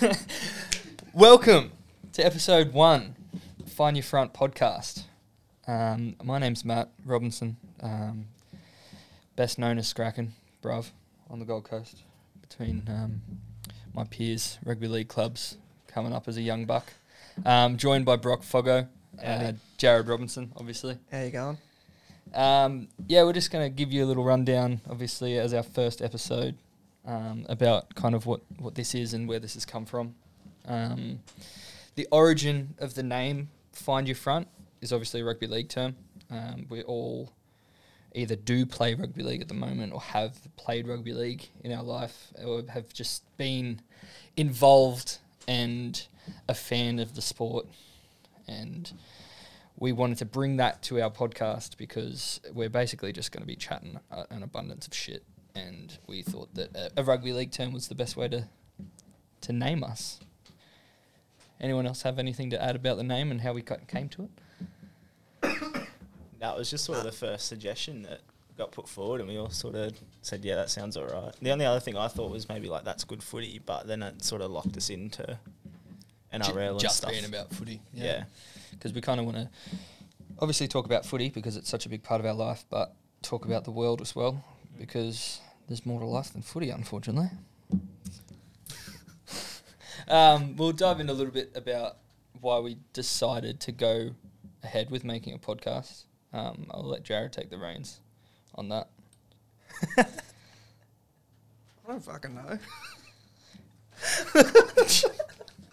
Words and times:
Welcome 1.12 1.72
to 2.12 2.24
episode 2.24 2.72
one, 2.72 3.16
Find 3.66 3.96
Your 3.96 4.04
Front 4.04 4.32
podcast. 4.32 5.02
Um, 5.66 6.16
my 6.22 6.38
name's 6.38 6.64
Matt 6.64 6.90
Robinson, 7.04 7.58
um, 7.82 8.26
best 9.36 9.58
known 9.58 9.76
as 9.78 9.88
Scracken, 9.88 10.32
bruv, 10.62 10.90
on 11.28 11.38
the 11.38 11.44
Gold 11.44 11.64
Coast. 11.64 12.02
Between 12.40 12.82
um, 12.88 13.20
my 13.94 14.04
peers, 14.04 14.58
rugby 14.64 14.88
league 14.88 15.08
clubs, 15.08 15.58
coming 15.86 16.14
up 16.14 16.28
as 16.28 16.36
a 16.36 16.42
young 16.42 16.64
buck. 16.64 16.92
Um, 17.44 17.76
joined 17.76 18.06
by 18.06 18.16
Brock 18.16 18.40
Foggo, 18.42 18.88
uh, 19.22 19.52
Jared 19.76 20.08
Robinson, 20.08 20.52
obviously. 20.56 20.96
How 21.12 21.20
you 21.22 21.30
going? 21.30 21.58
Um, 22.32 22.88
yeah, 23.06 23.24
we're 23.24 23.34
just 23.34 23.50
going 23.50 23.70
to 23.70 23.74
give 23.74 23.92
you 23.92 24.04
a 24.04 24.06
little 24.06 24.24
rundown, 24.24 24.80
obviously, 24.88 25.38
as 25.38 25.52
our 25.52 25.62
first 25.62 26.00
episode 26.00 26.56
um, 27.06 27.46
about 27.48 27.94
kind 27.94 28.14
of 28.14 28.26
what, 28.26 28.40
what 28.58 28.74
this 28.74 28.94
is 28.94 29.14
and 29.14 29.28
where 29.28 29.38
this 29.38 29.54
has 29.54 29.64
come 29.64 29.86
from. 29.86 30.14
Um, 30.66 31.20
the 31.94 32.06
origin 32.10 32.74
of 32.78 32.94
the 32.94 33.02
name 33.02 33.48
Find 33.72 34.06
Your 34.06 34.16
Front 34.16 34.48
is 34.80 34.92
obviously 34.92 35.20
a 35.20 35.24
rugby 35.24 35.46
league 35.46 35.68
term. 35.68 35.96
Um, 36.30 36.66
we 36.68 36.82
all 36.82 37.32
either 38.14 38.36
do 38.36 38.66
play 38.66 38.94
rugby 38.94 39.22
league 39.22 39.40
at 39.40 39.48
the 39.48 39.54
moment 39.54 39.92
or 39.92 40.00
have 40.00 40.36
played 40.56 40.86
rugby 40.88 41.12
league 41.12 41.48
in 41.62 41.72
our 41.72 41.82
life 41.82 42.32
or 42.44 42.62
have 42.68 42.92
just 42.92 43.22
been 43.36 43.80
involved 44.36 45.18
and 45.46 46.06
a 46.48 46.54
fan 46.54 46.98
of 46.98 47.14
the 47.14 47.22
sport. 47.22 47.66
And 48.48 48.92
we 49.76 49.92
wanted 49.92 50.18
to 50.18 50.24
bring 50.24 50.56
that 50.56 50.82
to 50.82 51.00
our 51.00 51.10
podcast 51.10 51.76
because 51.76 52.40
we're 52.52 52.68
basically 52.68 53.12
just 53.12 53.32
going 53.32 53.42
to 53.42 53.46
be 53.46 53.56
chatting 53.56 53.98
uh, 54.10 54.24
an 54.30 54.42
abundance 54.42 54.86
of 54.86 54.94
shit, 54.94 55.24
and 55.66 55.98
we 56.06 56.22
thought 56.22 56.54
that 56.54 56.74
a, 56.74 57.00
a 57.00 57.04
rugby 57.04 57.32
league 57.32 57.52
term 57.52 57.72
was 57.72 57.88
the 57.88 57.94
best 57.94 58.16
way 58.16 58.28
to 58.28 58.48
to 59.42 59.52
name 59.52 59.82
us. 59.82 60.20
Anyone 61.60 61.86
else 61.86 62.02
have 62.02 62.18
anything 62.18 62.50
to 62.50 62.62
add 62.62 62.76
about 62.76 62.96
the 62.96 63.04
name 63.04 63.30
and 63.30 63.40
how 63.40 63.52
we 63.52 63.62
came 63.62 64.08
to 64.10 64.24
it? 64.24 64.30
That 66.40 66.56
was 66.56 66.70
just 66.70 66.84
sort 66.84 66.98
of 66.98 67.04
the 67.04 67.12
first 67.12 67.46
suggestion 67.46 68.02
that 68.02 68.20
got 68.56 68.72
put 68.72 68.88
forward, 68.88 69.20
and 69.20 69.28
we 69.28 69.36
all 69.36 69.50
sort 69.50 69.74
of 69.74 69.92
said, 70.22 70.44
"Yeah, 70.44 70.56
that 70.56 70.70
sounds 70.70 70.96
alright." 70.96 71.34
The 71.40 71.50
only 71.50 71.66
other 71.66 71.80
thing 71.80 71.96
I 71.96 72.08
thought 72.08 72.30
was 72.30 72.48
maybe 72.48 72.68
like 72.68 72.84
that's 72.84 73.04
good 73.04 73.22
footy, 73.22 73.60
but 73.64 73.86
then 73.86 74.02
it 74.02 74.24
sort 74.24 74.40
of 74.40 74.50
locked 74.50 74.76
us 74.76 74.88
into 74.88 75.38
NRL 76.32 76.70
and 76.70 76.80
just 76.80 76.98
stuff. 76.98 77.10
being 77.10 77.24
about 77.24 77.52
footy, 77.52 77.82
yeah. 77.92 78.24
because 78.70 78.92
we 78.92 79.00
kind 79.00 79.20
of 79.20 79.26
want 79.26 79.36
to 79.36 79.50
obviously 80.38 80.66
talk 80.68 80.86
about 80.86 81.04
footy 81.04 81.28
because 81.28 81.56
it's 81.56 81.68
such 81.68 81.86
a 81.86 81.88
big 81.88 82.02
part 82.02 82.20
of 82.20 82.26
our 82.26 82.34
life, 82.34 82.64
but 82.70 82.94
talk 83.22 83.44
about 83.44 83.64
the 83.64 83.70
world 83.70 84.00
as 84.00 84.16
well 84.16 84.32
mm. 84.32 84.78
because 84.78 85.40
there's 85.70 85.86
more 85.86 86.00
to 86.00 86.06
life 86.06 86.32
than 86.32 86.42
footy, 86.42 86.68
unfortunately. 86.70 87.30
um, 90.08 90.56
we'll 90.56 90.72
dive 90.72 90.98
in 90.98 91.08
a 91.08 91.12
little 91.12 91.32
bit 91.32 91.52
about 91.54 91.98
why 92.40 92.58
we 92.58 92.76
decided 92.92 93.60
to 93.60 93.70
go 93.72 94.10
ahead 94.64 94.90
with 94.90 95.04
making 95.04 95.32
a 95.32 95.38
podcast. 95.38 96.04
Um, 96.32 96.66
I'll 96.72 96.82
let 96.82 97.04
Jared 97.04 97.32
take 97.32 97.50
the 97.50 97.58
reins 97.58 98.00
on 98.56 98.68
that. 98.70 98.88
I 99.98 100.04
don't 101.86 102.02
fucking 102.04 102.34
know. 102.34 102.58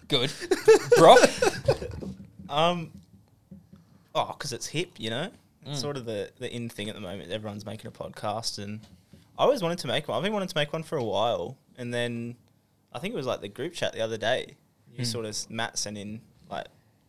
Good, 0.08 0.32
Brock. 0.96 1.18
Um. 2.48 2.90
Oh, 4.14 4.26
because 4.36 4.52
it's 4.52 4.66
hip, 4.68 4.92
you 4.98 5.10
know. 5.10 5.30
It's 5.66 5.78
Mm. 5.78 5.82
sort 5.82 5.96
of 5.96 6.04
the 6.06 6.30
the 6.38 6.52
in 6.54 6.68
thing 6.68 6.88
at 6.88 6.94
the 6.94 7.00
moment. 7.00 7.30
Everyone's 7.30 7.66
making 7.66 7.88
a 7.88 7.90
podcast, 7.90 8.62
and 8.62 8.80
I 9.38 9.44
always 9.44 9.62
wanted 9.62 9.78
to 9.78 9.86
make 9.86 10.08
one. 10.08 10.16
I've 10.18 10.24
been 10.24 10.32
wanting 10.32 10.48
to 10.48 10.56
make 10.56 10.72
one 10.72 10.82
for 10.82 10.98
a 10.98 11.04
while, 11.04 11.56
and 11.76 11.94
then 11.94 12.36
I 12.92 12.98
think 12.98 13.14
it 13.14 13.16
was 13.16 13.26
like 13.26 13.40
the 13.40 13.48
group 13.48 13.72
chat 13.72 13.92
the 13.92 14.00
other 14.00 14.18
day. 14.18 14.56
You 14.94 15.04
Mm. 15.04 15.06
sort 15.06 15.24
of 15.26 15.50
Matt 15.50 15.78
sent 15.78 15.96
in 15.96 16.20
like 16.50 16.66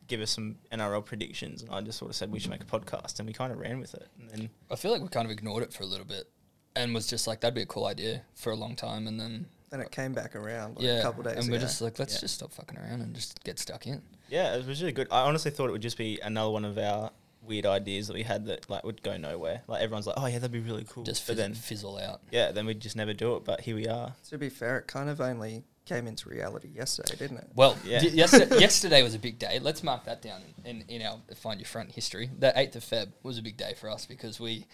give 0.07 0.21
us 0.21 0.31
some 0.31 0.57
NRL 0.71 1.01
predictions, 1.05 1.61
and 1.63 1.71
I 1.71 1.81
just 1.81 1.97
sort 1.97 2.09
of 2.09 2.15
said 2.15 2.31
we 2.31 2.39
should 2.39 2.51
make 2.51 2.61
a 2.61 2.65
podcast, 2.65 3.19
and 3.19 3.27
we 3.27 3.33
kind 3.33 3.51
of 3.51 3.59
ran 3.59 3.79
with 3.79 3.93
it. 3.95 4.07
And 4.19 4.29
then 4.29 4.49
I 4.71 4.75
feel 4.75 4.91
like 4.91 5.01
we 5.01 5.07
kind 5.07 5.25
of 5.25 5.31
ignored 5.31 5.63
it 5.63 5.73
for 5.73 5.83
a 5.83 5.85
little 5.87 6.05
bit 6.05 6.29
and 6.75 6.93
was 6.93 7.07
just 7.07 7.25
like, 7.27 7.41
that'd 7.41 7.55
be 7.55 7.61
a 7.61 7.65
cool 7.65 7.85
idea 7.85 8.21
for 8.35 8.51
a 8.51 8.55
long 8.55 8.75
time, 8.75 9.07
and 9.07 9.19
then 9.19 9.47
Then 9.71 9.81
it 9.81 9.91
came 9.91 10.13
back 10.13 10.35
around 10.35 10.77
like 10.77 10.85
yeah, 10.85 10.99
a 10.99 11.01
couple 11.03 11.21
days 11.23 11.33
ago. 11.33 11.39
and 11.41 11.47
ago. 11.49 11.55
we're 11.57 11.61
just 11.61 11.79
like, 11.81 11.99
let's 11.99 12.13
Yeah. 12.15 12.19
just 12.21 12.35
stop 12.35 12.51
fucking 12.53 12.77
around 12.79 13.01
and 13.01 13.13
just 13.15 13.43
get 13.43 13.59
stuck 13.59 13.85
in. 13.87 14.01
yeah, 14.29 14.55
it 14.55 14.65
was 14.65 14.81
really 14.81 14.91
good. 14.93 15.07
I 15.11 15.21
honestly 15.21 15.51
thought 15.51 15.69
it 15.69 15.71
would 15.73 15.81
just 15.83 15.97
be 15.97 16.19
another 16.23 16.49
one 16.51 16.65
of 16.65 16.77
our 16.79 17.11
weird 17.49 17.65
ideas 17.65 18.07
that 18.07 18.13
we 18.13 18.23
had 18.23 18.45
that 18.45 18.69
like 18.69 18.83
would 18.85 19.01
go 19.03 19.17
nowhere. 19.17 19.63
Like 19.67 19.81
everyone's 19.81 20.07
like, 20.07 20.15
oh 20.17 20.27
yeah, 20.27 20.39
that'd 20.39 20.51
be 20.51 20.59
really 20.59 20.85
cool. 20.87 21.03
Just 21.03 21.23
but 21.27 21.33
fizz- 21.33 21.37
then 21.37 21.53
fizzle 21.55 21.97
out. 21.97 22.21
yeah, 22.31 22.51
then 22.53 22.65
we'd 22.65 22.79
just 22.79 22.95
never 22.95 23.13
do 23.13 23.35
it. 23.35 23.43
But 23.43 23.61
here 23.61 23.75
we 23.75 23.87
are. 23.87 24.13
to 24.29 24.37
be 24.37 24.47
fair, 24.49 24.77
it 24.77 24.87
kind 24.87 25.09
of 25.09 25.19
only 25.19 25.63
came 25.85 26.05
into 26.07 26.29
reality 26.29 26.67
yesterday, 26.73 27.15
didn't 27.17 27.37
it? 27.39 27.47
Well, 27.55 27.75
Yeah. 27.83 27.99
y- 28.03 28.09
yesterday, 28.13 28.59
yesterday 28.59 29.01
was 29.03 29.15
a 29.15 29.19
big 29.19 29.39
day. 29.39 29.57
Let's 29.59 29.81
mark 29.83 30.05
that 30.05 30.21
down 30.21 30.41
in, 30.63 30.83
in 30.87 31.01
our 31.01 31.17
Find 31.35 31.59
Your 31.59 31.65
Front 31.65 31.91
history. 31.93 32.29
The 32.37 32.53
8th 32.55 32.75
of 32.75 32.83
Feb 32.85 33.07
was 33.23 33.39
a 33.39 33.41
big 33.41 33.57
day 33.57 33.73
for 33.75 33.89
us 33.89 34.05
because 34.05 34.39
we, 34.39 34.67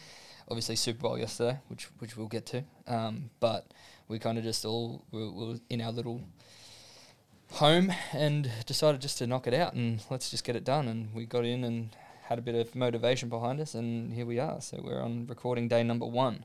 obviously, 0.50 0.76
Super 0.76 1.00
Bowl 1.00 1.18
yesterday, 1.18 1.58
which 1.70 1.86
which 2.00 2.18
we'll 2.18 2.28
get 2.28 2.46
to. 2.48 2.64
Um, 2.86 3.30
but 3.40 3.72
we 4.10 4.20
kind 4.20 4.38
of 4.38 4.44
just 4.44 4.66
all 4.66 5.06
we 5.12 5.26
we 5.30 5.48
were 5.48 5.60
in 5.70 5.80
our 5.82 5.92
little 5.94 6.20
home 7.52 7.94
and 8.12 8.52
decided 8.66 9.00
just 9.00 9.18
to 9.20 9.28
knock 9.28 9.48
it 9.48 9.54
out 9.54 9.74
and 9.74 10.04
let's 10.10 10.30
just 10.30 10.44
get 10.44 10.56
it 10.58 10.64
done. 10.66 10.88
And 10.90 11.14
we 11.14 11.26
got 11.26 11.46
in 11.46 11.64
and 11.64 11.96
had 12.28 12.40
a 12.40 12.42
bit 12.42 12.56
of 12.56 12.76
motivation 12.76 13.30
behind 13.30 13.60
us, 13.60 13.76
and 13.76 14.12
here 14.12 14.26
we 14.26 14.40
are. 14.40 14.60
So 14.60 14.82
we're 14.84 15.02
on 15.02 15.28
recording 15.28 15.68
day 15.68 15.84
number 15.84 16.08
one 16.08 16.44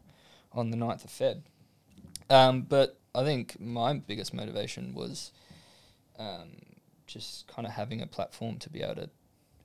on 0.52 0.70
the 0.70 0.76
9th 0.76 1.04
of 1.04 1.10
Feb. 1.10 1.42
Um, 2.28 2.62
but 2.62 2.98
I 3.14 3.24
think 3.24 3.58
my 3.58 3.94
biggest 3.94 4.34
motivation 4.34 4.94
was 4.94 5.32
um, 6.18 6.50
just 7.06 7.46
kind 7.46 7.66
of 7.66 7.72
having 7.72 8.02
a 8.02 8.06
platform 8.06 8.58
to 8.58 8.68
be 8.68 8.82
able 8.82 8.96
to 8.96 9.10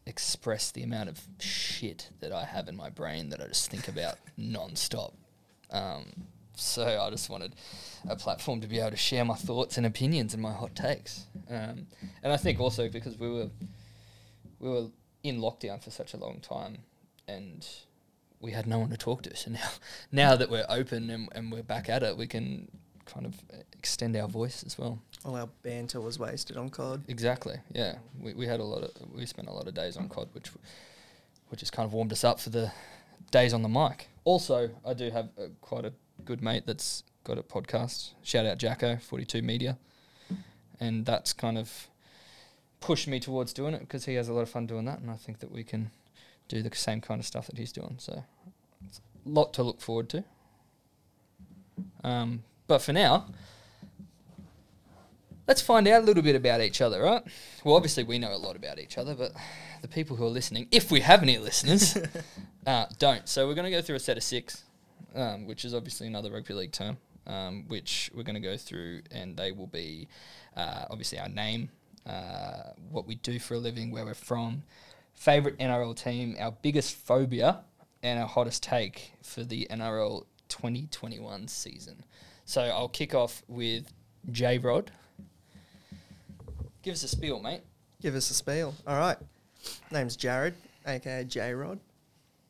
express 0.06 0.72
the 0.72 0.84
amount 0.84 1.10
of 1.10 1.20
shit 1.40 2.10
that 2.22 2.32
I 2.32 2.46
have 2.46 2.70
in 2.70 2.78
my 2.78 2.90
brain 2.90 3.30
that 3.30 3.42
I 3.42 3.48
just 3.48 3.70
think 3.70 3.90
about 3.90 4.16
non-stop. 4.38 5.14
Um, 5.70 6.06
so 6.56 7.02
I 7.02 7.10
just 7.10 7.30
wanted 7.30 7.56
a 8.08 8.16
platform 8.16 8.62
to 8.62 8.68
be 8.68 8.80
able 8.80 8.92
to 8.92 8.98
share 8.98 9.26
my 9.26 9.36
thoughts 9.36 9.78
and 9.78 9.86
opinions 9.86 10.34
and 10.34 10.42
my 10.42 10.54
hot 10.54 10.76
takes. 10.76 11.26
Um, 11.50 11.88
and 12.24 12.32
I 12.32 12.38
think 12.38 12.62
also 12.62 12.88
because 12.88 13.20
we 13.20 13.30
were 13.30 13.50
we 14.60 14.70
were 14.70 14.88
in 15.28 15.40
lockdown 15.40 15.84
for 15.84 15.92
such 15.92 16.14
a 16.14 16.18
long 16.18 16.40
time 16.40 16.80
and 17.28 17.68
we 18.40 18.52
had 18.52 18.68
no 18.68 18.80
one 18.80 18.90
to 18.90 18.98
talk 18.98 19.24
to. 19.24 19.36
So 19.36 19.52
now 19.52 19.70
now 20.12 20.36
that 20.36 20.50
we're 20.50 20.66
open 20.70 21.10
and, 21.10 21.30
and 21.34 21.52
we're 21.52 21.64
back 21.64 21.90
at 21.90 22.04
it, 22.04 22.18
we 22.18 22.28
can 22.28 22.70
kind 23.06 23.26
of 23.26 23.36
extend 23.74 24.16
our 24.16 24.28
voice 24.28 24.64
as 24.66 24.78
well. 24.78 25.00
All 25.24 25.36
our 25.36 25.50
banter 25.64 26.02
was 26.02 26.20
wasted 26.20 26.58
on 26.58 26.70
COD. 26.70 27.04
Exactly. 27.08 27.58
Yeah, 27.74 27.96
we, 28.20 28.34
we 28.34 28.46
had 28.46 28.60
a 28.60 28.64
lot 28.64 28.84
of 28.84 28.92
we 29.14 29.26
spent 29.26 29.48
a 29.48 29.52
lot 29.52 29.68
of 29.68 29.74
days 29.74 29.98
on 29.98 30.10
COD, 30.10 30.30
which 30.34 30.52
which 31.50 31.62
has 31.62 31.72
kind 31.72 31.86
of 31.86 31.94
warmed 31.94 32.12
us 32.12 32.24
up 32.24 32.40
for 32.40 32.50
the 32.50 32.72
days 33.32 33.54
on 33.54 33.62
the 33.62 33.70
mic. 33.70 34.10
Also, 34.24 34.70
I 34.86 34.94
do 34.94 35.10
have 35.12 35.30
a, 35.38 35.50
quite 35.62 35.86
a 35.86 35.94
good 36.24 36.42
mate 36.42 36.64
that's 36.66 37.04
got 37.24 37.38
a 37.38 37.44
podcast. 37.44 38.14
Shout 38.24 38.46
out 38.46 38.58
Jacko, 38.58 38.98
Forty 38.98 39.26
Two 39.26 39.42
Media, 39.42 39.78
and 40.80 41.06
that's 41.06 41.34
kind 41.34 41.58
of 41.58 41.90
pushed 42.86 43.08
me 43.08 43.20
towards 43.20 43.52
doing 43.52 43.74
it 43.74 43.80
because 43.80 44.06
he 44.06 44.14
has 44.14 44.30
a 44.30 44.34
lot 44.34 44.42
of 44.42 44.50
fun 44.50 44.68
doing 44.68 44.86
that, 44.86 45.00
and 45.00 45.10
I 45.10 45.16
think 45.16 45.40
that 45.40 45.52
we 45.52 45.64
can 45.64 45.90
do 46.48 46.62
the 46.62 46.74
same 46.76 47.02
kind 47.02 47.20
of 47.20 47.26
stuff 47.26 47.48
that 47.48 47.58
he's 47.58 47.72
doing. 47.72 47.96
So, 47.98 48.24
it's 48.86 49.02
a 49.26 49.30
lot 49.30 49.54
to 49.56 49.64
look 49.64 49.82
forward 49.82 50.08
to. 50.10 50.24
Um, 52.04 52.44
but 52.68 52.84
for 52.84 52.94
now, 52.94 53.26
let's 55.48 55.62
find 55.62 55.88
out 55.88 56.04
a 56.04 56.06
little 56.06 56.22
bit 56.22 56.36
about 56.36 56.62
each 56.62 56.80
other, 56.80 57.02
right? 57.02 57.24
Well, 57.64 57.76
obviously 57.76 58.04
we 58.04 58.20
know 58.20 58.34
a 58.34 58.38
lot 58.38 58.56
about 58.56 58.78
each 58.78 59.00
other, 59.00 59.16
but 59.16 59.32
the 59.82 59.88
people 59.88 60.16
who 60.16 60.26
are 60.26 60.30
listening, 60.30 60.68
if 60.72 60.92
we 60.92 61.00
have 61.02 61.24
any 61.24 61.40
listeners, 61.40 61.98
uh, 62.68 62.86
don't. 63.00 63.28
So 63.28 63.48
we're 63.48 63.56
going 63.56 63.66
to 63.66 63.76
go 63.76 63.82
through 63.82 63.96
a 63.96 64.00
set 64.00 64.18
of 64.18 64.24
six, 64.24 64.64
um, 65.16 65.48
which 65.48 65.66
is 65.66 65.74
obviously 65.74 66.06
another 66.06 66.32
rugby 66.32 66.54
league 66.54 66.72
term, 66.72 66.98
um, 67.26 67.66
which 67.68 68.12
we're 68.14 68.24
going 68.24 68.36
to 68.36 68.48
go 68.48 68.58
through, 68.58 69.02
and 69.10 69.36
they 69.36 69.52
will 69.52 69.68
be 69.68 70.08
uh, 70.56 70.86
obviously 70.92 71.18
our 71.18 71.30
name, 71.30 71.70
uh, 72.06 72.72
what 72.90 73.08
we 73.08 73.16
do 73.16 73.40
for 73.40 73.56
a 73.56 73.58
living, 73.58 73.92
where 73.92 74.06
we're 74.06 74.14
from, 74.14 74.64
favorite 75.14 75.58
NRL 75.58 75.96
team, 75.96 76.36
our 76.40 76.52
biggest 76.52 76.96
phobia, 76.96 77.62
and 78.04 78.20
our 78.20 78.28
hottest 78.28 78.64
take 78.64 79.14
for 79.24 79.44
the 79.44 79.68
NRL 79.72 80.26
2021 80.50 81.48
season. 81.48 82.04
So 82.46 82.62
I'll 82.62 82.90
kick 82.90 83.16
off 83.16 83.44
with 83.48 83.92
J 84.32 84.58
Rod. 84.60 84.92
Give 86.84 86.94
us 86.94 87.04
a 87.04 87.08
spiel, 87.08 87.40
mate. 87.40 87.62
Give 88.02 88.14
us 88.14 88.30
a 88.30 88.36
spiel. 88.36 88.76
All 88.86 88.98
right. 88.98 89.18
Name's 89.92 90.16
Jared, 90.16 90.54
aka 90.86 91.24
J 91.24 91.54
Rod. 91.54 91.80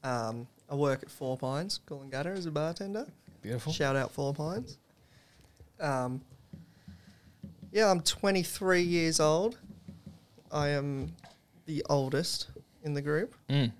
Um, 0.04 0.48
I 0.70 0.76
work 0.76 1.04
at 1.04 1.10
Four 1.10 1.38
Pines, 1.38 1.80
Coolangatta, 1.88 2.38
as 2.38 2.46
a 2.46 2.52
bartender. 2.52 3.08
Beautiful. 3.42 3.72
Shout 3.72 3.96
out 3.96 4.12
Four 4.12 4.34
Pines. 4.34 4.78
Um, 5.80 6.22
yeah, 7.76 7.92
I'm 7.92 8.00
23 8.02 8.82
years 8.82 9.20
old. 9.20 9.58
I 10.52 10.70
am 10.70 11.12
the 11.66 11.84
oldest 11.90 12.48
in 12.84 12.94
the 12.94 13.02
group. 13.02 13.36
Mm. 13.50 13.72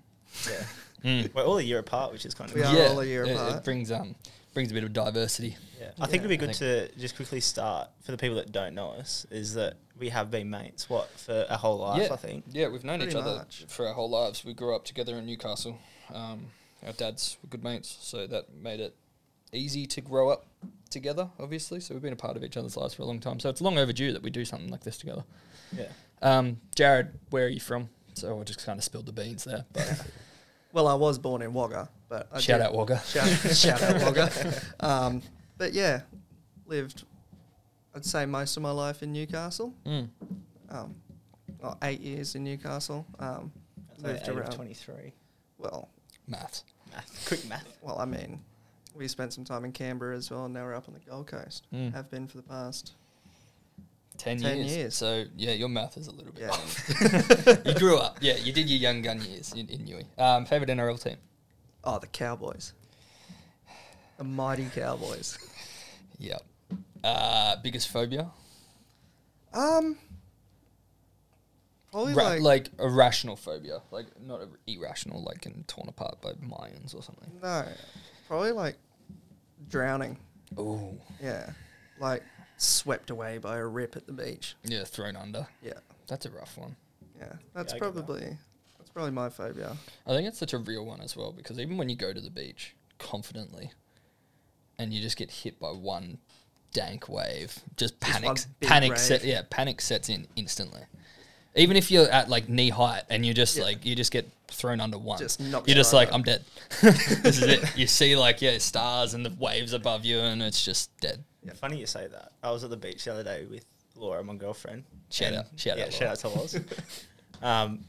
Yeah, 0.46 0.64
Mm. 1.04 1.34
we're 1.34 1.44
all 1.44 1.56
a 1.58 1.62
year 1.62 1.78
apart, 1.78 2.12
which 2.12 2.26
is 2.26 2.34
kind 2.34 2.50
of 2.50 2.56
We 2.56 2.62
cool. 2.62 2.78
are 2.78 2.88
all 2.88 3.00
a 3.00 3.06
year 3.06 3.24
it, 3.24 3.32
apart. 3.32 3.54
It 3.56 3.64
brings 3.64 3.90
um 3.90 4.14
brings 4.52 4.70
a 4.70 4.74
bit 4.74 4.84
of 4.84 4.92
diversity. 4.92 5.56
yeah. 5.80 5.90
I 6.00 6.06
think 6.06 6.20
it'd 6.24 6.28
be 6.28 6.36
good 6.36 6.54
to 6.54 6.88
just 6.98 7.16
quickly 7.16 7.40
start 7.40 7.88
for 8.02 8.10
the 8.12 8.18
people 8.18 8.36
that 8.36 8.52
don't 8.52 8.74
know 8.74 8.90
us. 8.90 9.26
Is 9.30 9.54
that 9.54 9.74
we 9.98 10.08
have 10.10 10.30
been 10.30 10.50
mates 10.50 10.88
what 10.90 11.08
for 11.18 11.46
a 11.48 11.56
whole 11.56 11.78
life? 11.78 12.02
Yeah. 12.08 12.12
I 12.12 12.16
think. 12.16 12.44
Yeah, 12.50 12.68
we've 12.68 12.84
known 12.84 13.00
each 13.02 13.12
Pretty 13.12 13.18
other 13.20 13.36
much. 13.38 13.64
for 13.68 13.86
our 13.86 13.94
whole 13.94 14.10
lives. 14.10 14.44
We 14.44 14.52
grew 14.54 14.74
up 14.76 14.84
together 14.84 15.16
in 15.16 15.24
Newcastle. 15.26 15.78
Um, 16.12 16.46
our 16.86 16.92
dads 16.92 17.36
were 17.42 17.48
good 17.48 17.62
mates, 17.64 17.96
so 18.00 18.26
that 18.26 18.54
made 18.54 18.80
it 18.80 18.94
easy 19.52 19.86
to 19.86 20.00
grow 20.00 20.28
up 20.30 20.46
together, 20.90 21.28
obviously. 21.38 21.80
So 21.80 21.94
we've 21.94 22.02
been 22.02 22.12
a 22.12 22.16
part 22.16 22.36
of 22.36 22.44
each 22.44 22.56
other's 22.56 22.76
lives 22.76 22.94
for 22.94 23.02
a 23.02 23.06
long 23.06 23.20
time. 23.20 23.40
So 23.40 23.48
it's 23.50 23.60
long 23.60 23.78
overdue 23.78 24.12
that 24.12 24.22
we 24.22 24.30
do 24.30 24.44
something 24.44 24.70
like 24.70 24.82
this 24.84 24.98
together. 24.98 25.24
Yeah. 25.76 25.86
Um, 26.22 26.58
Jared, 26.74 27.18
where 27.30 27.46
are 27.46 27.48
you 27.48 27.60
from? 27.60 27.88
So 28.14 28.40
I 28.40 28.44
just 28.44 28.64
kind 28.64 28.78
of 28.78 28.84
spilled 28.84 29.06
the 29.06 29.12
beans 29.12 29.44
there. 29.44 29.64
But 29.72 30.06
Well, 30.72 30.88
I 30.88 30.94
was 30.94 31.18
born 31.18 31.40
in 31.42 31.52
Wagga, 31.54 31.88
but 32.08 32.28
I 32.32 32.38
shout 32.40 32.58
did- 32.60 32.66
out 32.66 32.74
Wagga. 32.74 33.00
Shout, 33.06 33.28
shout 33.56 33.82
out 33.82 34.02
Wagga. 34.02 34.30
Um, 34.80 35.22
but 35.58 35.72
yeah, 35.72 36.02
lived, 36.66 37.04
I'd 37.94 38.04
say 38.04 38.26
most 38.26 38.56
of 38.58 38.62
my 38.62 38.70
life 38.72 39.02
in 39.02 39.12
Newcastle. 39.12 39.72
Mm. 39.86 40.08
Um, 40.68 40.94
well, 41.62 41.78
eight 41.82 42.00
years 42.00 42.34
in 42.34 42.44
Newcastle. 42.44 43.06
Um, 43.18 43.52
moved 44.02 44.28
around. 44.28 44.52
Twenty 44.52 44.74
three. 44.74 45.14
Well, 45.56 45.88
Maths. 46.28 46.64
Math. 46.92 47.24
Quick 47.26 47.48
math. 47.48 47.66
well, 47.80 47.98
I 47.98 48.04
mean, 48.04 48.40
we 48.96 49.08
spent 49.08 49.32
some 49.32 49.44
time 49.44 49.64
in 49.64 49.72
Canberra 49.72 50.16
as 50.16 50.30
well, 50.30 50.44
and 50.46 50.54
now 50.54 50.64
we're 50.64 50.74
up 50.74 50.88
on 50.88 50.94
the 50.94 51.00
Gold 51.00 51.26
Coast. 51.26 51.66
Mm. 51.72 51.94
Have 51.94 52.10
been 52.10 52.26
for 52.26 52.36
the 52.36 52.42
past. 52.42 52.92
Ten, 54.18 54.38
10 54.38 54.56
years. 54.58 54.76
years. 54.76 54.94
So 54.96 55.24
yeah, 55.36 55.52
your 55.52 55.68
math 55.68 55.98
is 55.98 56.06
a 56.06 56.10
little 56.10 56.32
bit 56.32 56.44
Yeah. 56.44 57.56
you 57.72 57.74
grew 57.78 57.98
up. 57.98 58.16
Yeah, 58.22 58.36
you 58.36 58.50
did 58.52 58.68
your 58.70 58.78
young 58.78 59.02
gun 59.02 59.20
years 59.22 59.52
in, 59.52 59.68
in 59.68 59.80
Newey. 59.80 60.04
Um, 60.18 60.46
favorite 60.46 60.70
NRL 60.70 61.02
team? 61.02 61.16
Oh, 61.84 61.98
the 61.98 62.06
Cowboys. 62.06 62.72
The 64.16 64.24
mighty 64.24 64.66
Cowboys. 64.74 65.38
Yep. 66.18 66.42
Uh, 67.04 67.56
biggest 67.62 67.88
phobia? 67.88 68.30
Um, 69.52 69.98
probably 71.92 72.14
Ra- 72.14 72.24
like, 72.24 72.40
like 72.40 72.68
a 72.78 72.88
rational 72.88 73.36
phobia, 73.36 73.80
like 73.90 74.06
not 74.20 74.40
a 74.40 74.48
irrational, 74.66 75.22
like 75.22 75.42
getting 75.42 75.64
torn 75.64 75.88
apart 75.88 76.20
by 76.20 76.32
Mayans 76.32 76.94
or 76.94 77.02
something. 77.02 77.30
no, 77.42 77.64
probably 78.28 78.52
like 78.52 78.76
drowning. 79.68 80.18
Oh, 80.56 80.94
Yeah, 81.22 81.50
like 81.98 82.22
swept 82.56 83.10
away 83.10 83.38
by 83.38 83.58
a 83.58 83.66
rip 83.66 83.96
at 83.96 84.06
the 84.06 84.12
beach. 84.12 84.54
yeah, 84.64 84.84
thrown 84.84 85.16
under. 85.16 85.46
Yeah, 85.62 85.74
That's 86.06 86.26
a 86.26 86.30
rough 86.30 86.56
one. 86.56 86.76
yeah, 87.18 87.32
that's 87.54 87.72
I 87.72 87.78
get 87.78 87.84
that. 87.84 87.92
probably 88.06 88.38
that's 88.78 88.90
probably 88.90 89.10
my 89.12 89.28
phobia. 89.28 89.76
I 90.06 90.10
think 90.14 90.28
it's 90.28 90.38
such 90.38 90.52
a 90.52 90.58
real 90.58 90.84
one 90.86 91.00
as 91.00 91.16
well 91.16 91.32
because 91.32 91.58
even 91.58 91.76
when 91.76 91.88
you 91.88 91.96
go 91.96 92.12
to 92.12 92.20
the 92.20 92.30
beach 92.30 92.74
confidently, 92.98 93.72
and 94.78 94.92
you 94.92 95.00
just 95.00 95.16
get 95.16 95.30
hit 95.30 95.58
by 95.58 95.70
one 95.70 96.18
dank 96.72 97.08
wave, 97.08 97.58
just 97.76 97.98
Just 98.00 98.12
one 98.14 98.22
panics. 98.22 98.46
big 98.60 98.68
Panic 98.68 98.96
set. 98.98 99.24
Yeah, 99.24 99.42
panic 99.48 99.80
sets 99.80 100.08
in 100.08 100.26
instantly. 100.36 100.82
Even 101.56 101.76
if 101.76 101.90
you're 101.90 102.08
at 102.08 102.28
like 102.28 102.48
knee 102.48 102.68
height 102.70 103.02
and 103.10 103.24
you 103.24 103.32
just 103.34 103.56
Yeah. 103.56 103.64
like 103.64 103.84
you 103.86 103.94
just 103.96 104.12
get 104.12 104.30
thrown 104.48 104.80
under 104.80 104.98
one, 104.98 105.18
Just 105.18 105.40
knocks 105.40 105.66
you're 105.66 105.74
you 105.76 105.80
just 105.80 105.92
like 105.92 106.08
over. 106.08 106.16
I'm 106.16 106.22
dead. 106.22 106.44
this 106.82 107.24
is 107.24 107.42
it. 107.42 107.76
You 107.76 107.86
see 107.86 108.14
like 108.16 108.40
yeah 108.42 108.58
stars 108.58 109.14
and 109.14 109.24
the 109.24 109.30
waves 109.38 109.72
above 109.72 110.04
you 110.04 110.18
and 110.18 110.42
it's 110.42 110.64
just 110.64 110.94
dead. 111.00 111.24
Yeah. 111.44 111.52
Funny 111.54 111.78
you 111.78 111.86
say 111.86 112.06
that. 112.08 112.32
I 112.42 112.50
was 112.50 112.62
at 112.64 112.70
the 112.70 112.76
beach 112.76 113.04
the 113.04 113.12
other 113.12 113.24
day 113.24 113.46
with 113.50 113.64
Laura, 113.96 114.22
my 114.22 114.34
girlfriend. 114.34 114.84
Shout 115.10 115.28
and- 115.28 115.36
out- 115.38 115.46
shout 115.56 115.78
yeah, 115.78 115.84
out, 115.84 115.92
shout 115.92 116.08
out 116.08 116.18
to 116.18 116.28
Loz. 116.28 116.60
um, 117.42 117.80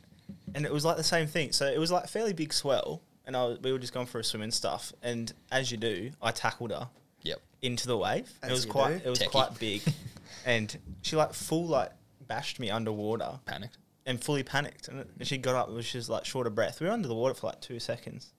and 0.55 0.65
it 0.65 0.71
was 0.71 0.85
like 0.85 0.97
the 0.97 1.03
same 1.03 1.27
thing. 1.27 1.51
So 1.51 1.65
it 1.67 1.77
was 1.79 1.91
like 1.91 2.05
a 2.05 2.07
fairly 2.07 2.33
big 2.33 2.53
swell, 2.53 3.01
and 3.25 3.35
I 3.35 3.43
was, 3.45 3.59
we 3.59 3.71
were 3.71 3.79
just 3.79 3.93
going 3.93 4.05
for 4.05 4.19
a 4.19 4.23
swim 4.23 4.41
and 4.41 4.53
stuff. 4.53 4.93
And 5.01 5.31
as 5.51 5.71
you 5.71 5.77
do, 5.77 6.11
I 6.21 6.31
tackled 6.31 6.71
her 6.71 6.87
Yep. 7.23 7.41
into 7.61 7.87
the 7.87 7.97
wave. 7.97 8.31
it 8.43 8.51
was 8.51 8.65
you 8.65 8.71
quite 8.71 9.03
do. 9.03 9.07
it 9.07 9.09
was 9.09 9.19
Techie. 9.19 9.31
quite 9.31 9.59
big, 9.59 9.81
and 10.45 10.77
she 11.01 11.15
like 11.15 11.33
full 11.33 11.65
like 11.67 11.91
bashed 12.27 12.59
me 12.59 12.69
underwater 12.69 13.39
Panicked. 13.45 13.77
and 14.06 14.21
fully 14.24 14.44
panicked. 14.44 14.88
And, 14.88 15.00
it- 15.00 15.09
and 15.19 15.27
she 15.27 15.38
got 15.38 15.56
up 15.56 15.68
and 15.69 15.75
she 15.83 15.97
was 15.97 16.06
just 16.06 16.09
like 16.09 16.25
short 16.25 16.47
of 16.47 16.56
breath. 16.56 16.79
We 16.81 16.88
were 16.88 16.94
under 16.94 17.07
the 17.07 17.15
water 17.15 17.33
for 17.33 17.47
like 17.47 17.62
two 17.62 17.79
seconds. 17.79 18.33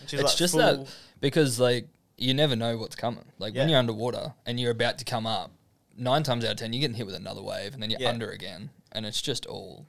And 0.00 0.08
she 0.08 0.16
was, 0.16 0.22
It's 0.24 0.32
like, 0.32 0.38
just 0.38 0.54
full- 0.54 0.60
that 0.84 0.94
because 1.20 1.58
like 1.60 1.88
you 2.16 2.34
never 2.34 2.54
know 2.56 2.76
what's 2.76 2.96
coming. 2.96 3.24
Like 3.38 3.54
when 3.54 3.64
Yeah. 3.68 3.70
you're 3.72 3.78
underwater 3.78 4.34
and 4.46 4.60
you're 4.60 4.70
about 4.72 4.98
to 4.98 5.04
come 5.04 5.26
up, 5.26 5.50
nine 5.96 6.22
times 6.22 6.44
out 6.44 6.52
of 6.52 6.56
ten 6.58 6.72
you're 6.72 6.80
getting 6.80 6.96
hit 6.96 7.06
with 7.06 7.14
another 7.14 7.42
wave 7.42 7.74
and 7.74 7.82
then 7.82 7.90
you're 7.90 8.00
Yeah. 8.00 8.10
under 8.10 8.30
again, 8.30 8.70
and 8.92 9.04
it's 9.06 9.20
just 9.22 9.46
all 9.46 9.86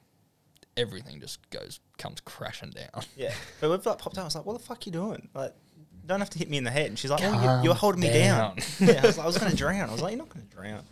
everything 0.78 1.20
just 1.20 1.48
goes 1.50 1.80
comes 1.98 2.22
crashing 2.22 2.70
down. 2.72 3.04
Yeah, 3.18 3.34
but 3.60 3.70
we've 3.70 3.86
like 3.86 3.98
popped 4.00 4.18
out. 4.18 4.22
I 4.22 4.26
was 4.26 4.36
like, 4.36 4.46
"What 4.46 4.58
the 4.58 4.64
fuck 4.64 4.86
you 4.86 4.92
doing? 4.92 5.28
Like, 5.34 5.54
you 6.02 6.08
don't 6.08 6.20
have 6.20 6.30
to 6.32 6.40
hit 6.40 6.50
me 6.50 6.58
in 6.58 6.64
the 6.64 6.72
head." 6.72 6.88
And 6.88 6.98
she's 6.98 7.12
like, 7.12 7.22
"Oh, 7.24 7.62
you, 7.62 7.70
Calm 7.70 7.78
holding 7.78 8.02
me 8.02 8.08
down." 8.10 8.56
down. 8.56 8.58
yeah, 8.80 9.02
I 9.04 9.08
was 9.08 9.18
like, 9.18 9.24
"I 9.26 9.28
was 9.28 9.38
going 9.38 9.52
to 9.52 9.58
drown." 9.58 9.90
I 9.90 9.92
was 9.92 10.02
like, 10.02 10.12
"You're 10.12 10.20
not 10.20 10.30
going 10.30 10.48
to 10.48 10.56
drown." 10.56 10.84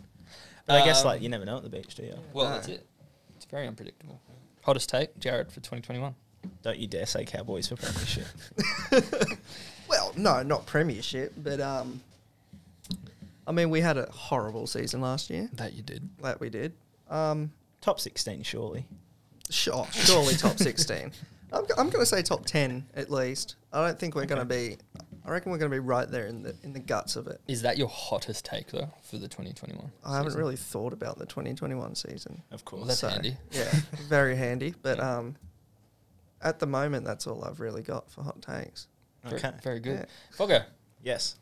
But 0.66 0.82
I 0.82 0.84
guess 0.84 1.04
like 1.04 1.18
Um, 1.18 1.22
you 1.24 1.28
never 1.28 1.44
know 1.44 1.56
at 1.56 1.62
the 1.62 1.68
beach, 1.68 1.94
do 1.94 2.02
you? 2.04 2.14
Well, 2.32 2.46
No. 2.48 2.54
that's 2.54 2.68
it. 2.68 2.86
It's 3.36 3.44
very 3.46 3.66
unpredictable. 3.66 4.20
Hottest 4.62 4.88
take, 4.90 5.18
Jared 5.18 5.48
for 5.48 5.60
2021. 5.60 6.14
Don't 6.62 6.78
you 6.78 6.86
dare 6.86 7.06
say 7.06 7.24
Cowboys 7.24 7.68
for 7.68 7.76
premiership. 7.76 8.26
Well, 9.88 10.12
no, 10.16 10.42
not 10.44 10.66
premiership, 10.66 11.32
but 11.36 11.60
um, 11.60 12.00
I 13.44 13.50
mean, 13.50 13.70
we 13.70 13.80
had 13.80 13.96
a 13.98 14.06
horrible 14.12 14.68
season 14.68 15.00
last 15.00 15.30
year. 15.30 15.50
That 15.54 15.72
you 15.72 15.82
did. 15.82 16.08
That 16.22 16.38
we 16.38 16.48
did. 16.48 16.74
Um, 17.08 17.50
Top 17.80 17.98
sixteen, 17.98 18.44
surely. 18.44 18.86
sure, 19.50 19.88
surely 19.90 20.34
top 20.36 20.58
sixteen. 20.58 21.10
I'm, 21.52 21.66
g- 21.66 21.72
I'm 21.76 21.90
going 21.90 22.02
to 22.02 22.06
say 22.06 22.22
top 22.22 22.46
ten 22.46 22.86
at 22.94 23.10
least. 23.10 23.56
I 23.72 23.84
don't 23.84 23.98
think 23.98 24.14
we're 24.14 24.26
going 24.26 24.38
to 24.38 24.44
be. 24.44 24.76
I 25.30 25.34
reckon 25.34 25.52
we're 25.52 25.58
going 25.58 25.70
to 25.70 25.74
be 25.76 25.78
right 25.78 26.10
there 26.10 26.26
in 26.26 26.42
the 26.42 26.56
in 26.64 26.72
the 26.72 26.80
guts 26.80 27.14
of 27.14 27.28
it. 27.28 27.40
Is 27.46 27.62
that 27.62 27.78
your 27.78 27.86
hottest 27.86 28.44
take 28.44 28.72
though 28.72 28.90
for 29.04 29.16
the 29.16 29.28
2021? 29.28 29.92
I 30.04 30.16
haven't 30.16 30.30
season? 30.30 30.40
really 30.40 30.56
thought 30.56 30.92
about 30.92 31.18
the 31.18 31.26
2021 31.26 31.94
season. 31.94 32.42
Of 32.50 32.64
course. 32.64 32.80
Well, 32.80 32.88
that's 32.88 33.00
handy. 33.02 33.36
Yeah, 33.52 33.72
very 34.08 34.34
handy. 34.34 34.74
But 34.82 34.98
um, 34.98 35.36
at 36.42 36.58
the 36.58 36.66
moment, 36.66 37.04
that's 37.04 37.28
all 37.28 37.44
I've 37.44 37.60
really 37.60 37.82
got 37.82 38.10
for 38.10 38.24
hot 38.24 38.42
takes. 38.42 38.88
Very, 39.24 39.36
okay. 39.36 39.52
very 39.62 39.78
good. 39.78 40.00
Yeah. 40.00 40.36
Foggo, 40.36 40.64
Yes. 41.04 41.36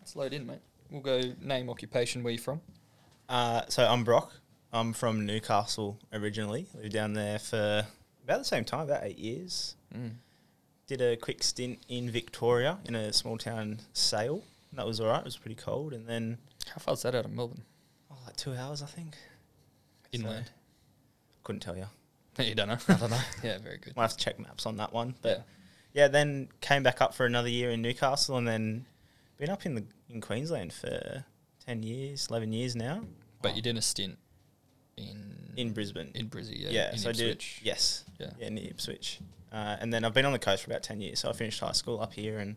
let's 0.00 0.14
load 0.14 0.34
in, 0.34 0.44
mate. 0.44 0.60
We'll 0.90 1.00
go 1.00 1.22
name, 1.40 1.70
occupation, 1.70 2.22
where 2.22 2.34
you 2.34 2.38
from. 2.38 2.60
Uh, 3.30 3.62
so 3.68 3.86
I'm 3.86 4.04
Brock. 4.04 4.30
I'm 4.74 4.92
from 4.92 5.24
Newcastle 5.24 5.98
originally. 6.12 6.66
Lived 6.74 6.92
down 6.92 7.14
there 7.14 7.38
for 7.38 7.86
about 8.24 8.40
the 8.40 8.44
same 8.44 8.66
time, 8.66 8.80
about 8.82 9.04
eight 9.04 9.18
years. 9.18 9.76
Mm. 9.96 10.16
Did 10.92 11.00
a 11.00 11.16
quick 11.16 11.42
stint 11.42 11.78
in 11.88 12.10
Victoria 12.10 12.76
in 12.84 12.94
a 12.94 13.14
small 13.14 13.38
town, 13.38 13.80
Sale. 13.94 14.42
That 14.74 14.84
was 14.84 15.00
alright. 15.00 15.20
It 15.20 15.24
was 15.24 15.38
pretty 15.38 15.54
cold, 15.54 15.94
and 15.94 16.06
then 16.06 16.36
How 16.68 16.80
far 16.80 16.92
is 16.92 17.00
that 17.00 17.14
out 17.14 17.24
of 17.24 17.30
Melbourne? 17.30 17.62
oh, 18.10 18.18
like 18.26 18.36
two 18.36 18.52
hours, 18.52 18.82
I 18.82 18.86
think. 18.86 19.16
Inland. 20.12 20.44
So, 20.44 20.52
couldn't 21.44 21.60
tell 21.60 21.78
you. 21.78 21.86
you 22.44 22.54
don't 22.54 22.68
know. 22.68 22.76
I 22.88 22.92
don't 22.92 23.08
know. 23.08 23.16
yeah, 23.42 23.56
very 23.56 23.78
good. 23.78 23.96
Might 23.96 24.02
have 24.02 24.18
to 24.18 24.22
check 24.22 24.38
maps 24.38 24.66
on 24.66 24.76
that 24.76 24.92
one. 24.92 25.14
But 25.22 25.46
yeah. 25.94 26.08
then 26.08 26.50
came 26.60 26.82
back 26.82 27.00
up 27.00 27.14
for 27.14 27.24
another 27.24 27.48
year 27.48 27.70
in 27.70 27.80
Newcastle, 27.80 28.36
and 28.36 28.46
then 28.46 28.84
been 29.38 29.48
up 29.48 29.64
in 29.64 29.76
the 29.76 29.84
in 30.10 30.20
Queensland 30.20 30.74
for 30.74 31.24
ten 31.64 31.82
years, 31.82 32.26
eleven 32.28 32.52
years 32.52 32.76
now. 32.76 33.00
But 33.40 33.52
oh. 33.52 33.54
you 33.54 33.62
did 33.62 33.78
a 33.78 33.82
stint 33.82 34.18
in 34.96 35.52
In 35.56 35.72
Brisbane. 35.72 36.10
in 36.14 36.28
Brizzy, 36.28 36.58
yeah. 36.60 36.70
yeah, 36.70 36.92
in 36.92 36.98
so 36.98 37.10
I 37.10 37.12
did. 37.12 37.44
Yes. 37.62 38.04
Yeah. 38.18 38.30
Yeah, 38.38 38.48
near 38.50 38.70
Ipswich. 38.70 39.20
Uh, 39.52 39.76
and 39.80 39.92
then 39.92 40.04
I've 40.04 40.14
been 40.14 40.24
on 40.24 40.32
the 40.32 40.38
coast 40.38 40.64
for 40.64 40.70
about 40.70 40.82
ten 40.82 41.00
years. 41.00 41.20
So 41.20 41.28
I 41.28 41.32
finished 41.32 41.60
high 41.60 41.72
school 41.72 42.00
up 42.00 42.14
here 42.14 42.38
and 42.38 42.56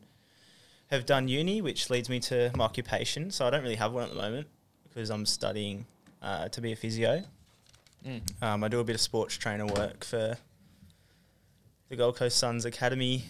have 0.92 1.06
done 1.06 1.27
uni, 1.27 1.62
which 1.62 1.89
leads 1.89 2.10
me 2.10 2.20
to 2.22 2.51
my 2.56 2.63
occupation. 2.65 3.32
So 3.32 3.46
I 3.46 3.50
don't 3.50 3.63
really 3.63 3.75
have 3.75 3.92
one 3.92 4.04
at 4.04 4.10
the 4.10 4.15
moment 4.15 4.48
because 4.88 5.10
I'm 5.10 5.25
studying 5.25 5.86
uh, 6.22 6.48
to 6.50 6.62
be 6.62 6.72
a 6.72 6.75
physio. 6.75 7.24
Mm. 8.06 8.22
Um, 8.44 8.63
I 8.63 8.68
do 8.68 8.80
a 8.80 8.84
bit 8.84 8.96
of 8.96 9.01
sports 9.01 9.36
trainer 9.36 9.65
work 9.65 10.06
for 10.06 10.38
the 11.89 11.96
Gold 11.96 12.15
Coast 12.18 12.38
Suns 12.38 12.65
Academy 12.65 13.25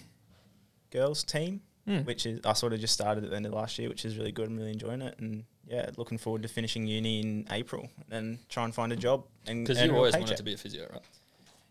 girls 0.91 1.23
team, 1.23 1.61
Mm. 1.87 2.03
which 2.05 2.25
is 2.25 2.39
I 2.43 2.53
sort 2.53 2.73
of 2.73 2.79
just 2.79 2.93
started 2.95 3.23
at 3.23 3.29
the 3.29 3.35
end 3.35 3.45
of 3.45 3.53
last 3.53 3.77
year, 3.77 3.89
which 3.89 4.05
is 4.05 4.17
really 4.17 4.31
good. 4.31 4.47
I'm 4.49 4.57
really 4.57 4.71
enjoying 4.71 5.01
it, 5.03 5.15
and 5.19 5.43
yeah, 5.67 5.89
looking 5.97 6.17
forward 6.17 6.41
to 6.43 6.47
finishing 6.47 6.85
uni 6.87 7.21
in 7.21 7.47
April 7.51 7.89
and 8.11 8.37
try 8.49 8.63
and 8.65 8.73
find 8.73 8.91
a 8.91 8.95
job. 8.95 9.25
And 9.47 9.65
Because 9.65 9.81
you 9.83 9.95
always 9.95 10.13
paycheck. 10.13 10.27
wanted 10.27 10.37
to 10.37 10.43
be 10.43 10.53
a 10.53 10.57
physio, 10.57 10.87
right? 10.91 11.01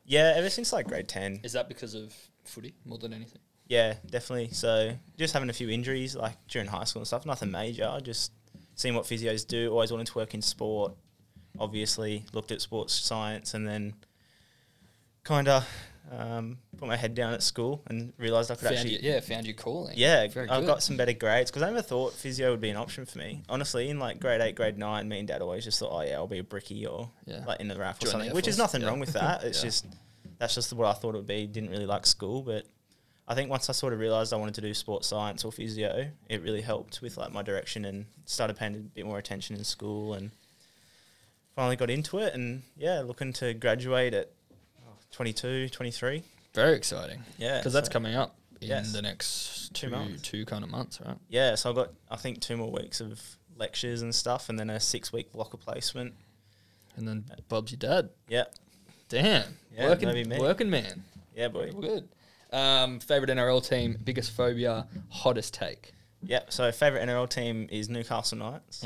Yeah, 0.07 0.33
ever 0.37 0.51
since 0.51 0.73
like 0.73 0.87
grade 0.87 1.09
ten. 1.09 1.41
Is 1.43 1.53
that 1.53 1.69
because 1.69 1.95
of 1.95 2.15
footy 2.45 2.75
more 2.85 2.99
than 2.99 3.13
anything? 3.13 3.41
Yeah, 3.69 3.95
definitely. 4.11 4.51
So 4.51 4.93
just 5.17 5.33
having 5.33 5.49
a 5.49 5.53
few 5.55 5.71
injuries 5.71 6.15
like 6.15 6.35
during 6.49 6.69
high 6.69 6.85
school 6.85 7.01
and 7.01 7.07
stuff, 7.07 7.25
nothing 7.25 7.51
major. 7.51 7.99
Just 8.03 8.33
seeing 8.75 8.95
what 8.95 9.05
physios 9.05 9.47
do. 9.47 9.71
Always 9.71 9.91
wanted 9.91 10.09
to 10.09 10.15
work 10.19 10.35
in 10.35 10.43
sport. 10.43 10.93
Obviously, 11.59 12.25
looked 12.33 12.53
at 12.53 12.61
sports 12.61 12.93
science 12.93 13.55
and 13.55 13.67
then 13.67 13.95
kind 15.23 15.49
of 15.49 15.67
um, 16.11 16.59
put 16.77 16.87
my 16.89 16.97
head 16.97 17.15
down 17.15 17.33
at 17.33 17.43
school 17.43 17.83
and 17.87 18.13
realised 18.19 18.51
I 18.51 18.55
could 18.57 18.65
Found 18.65 18.77
actually. 18.77 18.95
you, 18.95 18.99
yeah, 19.03 19.21
found 19.21 19.47
you 19.47 19.55
calling. 19.55 19.95
Yeah, 19.97 20.27
very 20.29 20.49
I 20.49 20.61
good. 20.61 20.67
got 20.67 20.83
some 20.83 20.97
better 20.97 21.13
grades 21.15 21.51
because 21.51 21.63
I 21.63 21.67
never 21.69 21.83
thought 21.83 22.13
physio 22.13 22.51
would 22.51 22.61
be 22.61 22.69
an 22.71 22.77
option 22.77 23.07
for 23.07 23.19
me. 23.19 23.43
Honestly, 23.49 23.89
in 23.89 23.99
like 23.99 24.21
grade 24.21 24.41
eight, 24.41 24.55
grade 24.55 24.79
nine, 24.79 25.09
me 25.09 25.19
and 25.21 25.29
dad 25.29 25.41
always 25.43 25.65
just 25.65 25.79
thought, 25.79 25.91
oh 25.93 26.03
yeah, 26.03 26.15
I'll 26.17 26.27
be 26.27 26.39
a 26.39 26.45
brickie 26.45 26.87
or 26.89 27.11
Yeah. 27.27 27.45
like 27.47 27.61
in 27.61 27.69
the 27.69 27.77
RAF 27.77 27.99
or 27.99 28.03
Join 28.03 28.11
something, 28.13 28.33
which 28.35 28.49
is 28.49 28.59
nothing 28.59 28.83
yeah. 28.83 28.89
wrong 28.89 29.01
with 29.01 29.13
that. 29.15 29.43
It's 29.45 29.59
Yeah. 29.61 29.65
just 29.69 29.87
that's 30.39 30.55
just 30.55 30.73
what 30.73 30.87
I 30.87 30.93
thought 30.93 31.15
it 31.15 31.19
would 31.19 31.27
be. 31.27 31.47
Didn't 31.47 31.71
really 31.71 31.87
like 31.87 32.05
school, 32.07 32.43
but 32.43 32.67
I 33.27 33.35
think 33.35 33.49
once 33.49 33.71
I 33.71 33.73
sort 33.73 33.95
of 33.95 33.99
realised 33.99 34.35
I 34.35 34.37
wanted 34.37 34.57
to 34.57 34.61
do 34.61 34.75
sports 34.75 35.07
science 35.09 35.45
or 35.45 35.53
physio, 35.53 36.11
it 36.29 36.43
really 36.43 36.61
helped 36.61 37.01
with 37.01 37.17
like 37.17 37.33
my 37.33 37.41
direction 37.43 37.87
and 37.87 38.05
started 38.27 38.57
paying 38.59 38.75
a 38.75 38.79
bit 38.79 39.07
more 39.07 39.17
attention 39.19 39.57
in 39.57 39.65
school 39.65 40.13
and 40.13 40.31
finally 41.57 41.77
got 41.77 41.89
into 41.89 42.19
it 42.19 42.35
and 42.35 42.63
yeah, 42.77 43.01
looking 43.01 43.33
to 43.35 43.55
graduate 43.55 44.13
at 44.13 44.31
22, 45.15 45.69
23. 45.69 46.23
Very 46.55 46.77
exciting. 46.77 47.23
Yeah. 47.39 47.59
Because 47.59 47.73
that's 47.73 47.89
so- 47.89 47.93
coming 47.93 48.15
up 48.15 48.37
in 48.61 48.69
Yes. 48.69 48.93
the 48.93 49.03
next 49.03 49.73
Two 49.75 49.87
two, 49.87 49.91
months. 49.93 50.23
two 50.23 50.45
kind 50.45 50.65
of 50.65 50.71
months, 50.71 51.01
right? 51.01 51.17
Yeah, 51.29 51.55
so 51.55 51.71
I've 51.71 51.77
got 51.77 51.91
I 52.11 52.17
think 52.17 52.41
two 52.41 52.57
more 52.57 52.71
weeks 52.71 53.01
of 53.01 53.21
lectures 53.57 54.03
and 54.03 54.15
stuff 54.15 54.49
and 54.49 54.59
then 54.59 54.71
a 54.71 54.81
six 54.81 55.13
week 55.13 55.33
block 55.33 55.55
of 55.55 55.61
placement. 55.61 56.15
And 56.97 57.07
then 57.09 57.25
Bob's 57.49 57.73
your 57.73 57.79
dad. 57.79 58.11
Yeah. 58.29 58.45
Damn. 59.09 59.57
Yeah, 59.77 59.89
working, 59.89 60.29
me. 60.29 60.39
working 60.39 60.71
man. 60.71 61.05
Yeah, 61.35 61.49
boy. 61.49 61.71
Good. 61.73 62.09
Um, 62.53 63.01
favorite 63.01 63.31
NRL 63.31 63.61
team, 63.69 63.99
biggest 64.05 64.31
phobia, 64.33 64.87
hottest 65.11 65.55
take. 65.55 65.93
Yeah, 66.23 66.41
so 66.49 66.71
favourite 66.73 67.07
NRL 67.09 67.29
team 67.29 67.69
is 67.71 67.89
Newcastle 67.89 68.39
Knights. 68.39 68.85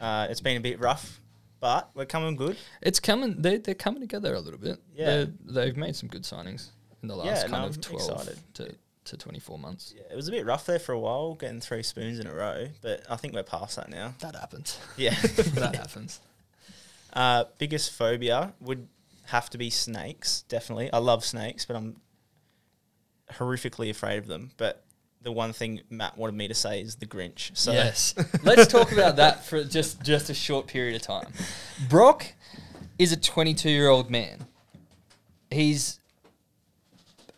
Uh, 0.00 0.26
it's 0.30 0.40
been 0.40 0.56
a 0.56 0.60
bit 0.60 0.78
rough, 0.80 1.20
but 1.64 1.90
we're 1.94 2.04
coming 2.04 2.36
good. 2.36 2.58
It's 2.82 3.00
coming. 3.00 3.40
They 3.40 3.56
they're 3.56 3.74
coming 3.74 4.00
together 4.02 4.34
a 4.34 4.40
little 4.40 4.60
bit. 4.60 4.78
Yeah. 4.94 5.06
They're- 5.06 5.32
they've 5.46 5.76
made 5.78 5.96
some 5.96 6.10
good 6.10 6.24
signings 6.24 6.68
in 7.02 7.08
the 7.08 7.16
last 7.16 7.26
Yeah, 7.26 7.48
kind 7.48 7.62
no, 7.62 7.68
of 7.68 7.80
twelve 7.80 8.10
excited. 8.20 8.38
to 8.54 8.74
to 9.06 9.16
twenty 9.16 9.38
four 9.40 9.58
months. 9.58 9.94
Yeah, 9.96 10.02
it 10.12 10.16
was 10.16 10.28
a 10.28 10.30
bit 10.30 10.44
rough 10.44 10.66
there 10.66 10.78
for 10.78 10.92
a 10.92 10.98
while, 11.00 11.34
getting 11.34 11.60
three 11.60 11.82
spoons 11.82 12.18
in 12.18 12.26
a 12.26 12.34
row, 12.34 12.68
but 12.82 13.02
I 13.08 13.16
think 13.16 13.32
we're 13.34 13.42
past 13.44 13.76
that 13.76 13.88
now. 13.88 14.14
That 14.20 14.36
happens. 14.36 14.78
Yeah. 14.98 15.14
that 15.54 15.74
happens. 15.74 16.20
uh, 17.14 17.44
biggest 17.56 17.92
phobia 17.92 18.52
would 18.60 18.86
have 19.28 19.48
to 19.50 19.56
be 19.58 19.70
snakes, 19.70 20.42
definitely. 20.48 20.92
I 20.92 20.98
love 20.98 21.24
snakes, 21.24 21.64
but 21.64 21.76
I'm 21.76 21.96
horrifically 23.32 23.88
afraid 23.90 24.18
of 24.18 24.26
them. 24.26 24.50
But 24.58 24.83
the 25.24 25.32
one 25.32 25.52
thing 25.52 25.80
Matt 25.90 26.16
wanted 26.16 26.36
me 26.36 26.46
to 26.48 26.54
say 26.54 26.80
is 26.80 26.96
the 26.96 27.06
Grinch. 27.06 27.56
So 27.56 27.72
yes. 27.72 28.14
Let's 28.44 28.66
talk 28.66 28.92
about 28.92 29.16
that 29.16 29.44
for 29.44 29.64
just 29.64 30.02
just 30.02 30.30
a 30.30 30.34
short 30.34 30.66
period 30.68 30.94
of 30.94 31.02
time. 31.02 31.32
Brock 31.88 32.26
is 32.98 33.10
a 33.10 33.16
22 33.16 33.68
year 33.70 33.88
old 33.88 34.10
man. 34.10 34.46
He's 35.50 35.98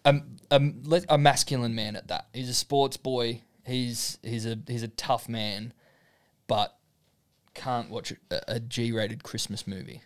a, 0.05 0.21
a, 0.50 0.61
a 1.09 1.16
masculine 1.19 1.75
man 1.75 1.97
at 1.97 2.09
that. 2.09 2.26
He's 2.35 2.49
a 2.49 2.55
sports 2.55 2.97
boy. 2.97 3.40
He's 3.64 4.19
he's 4.23 4.47
a 4.47 4.59
he's 4.66 4.83
a 4.83 4.88
tough 4.88 5.28
man, 5.28 5.73
but 6.47 6.76
can't 7.55 7.88
watch 7.90 8.12
a, 8.31 8.40
a 8.49 8.61
G 8.61 8.93
rated 8.93 9.23
Christmas 9.23 9.66
movie 9.66 10.02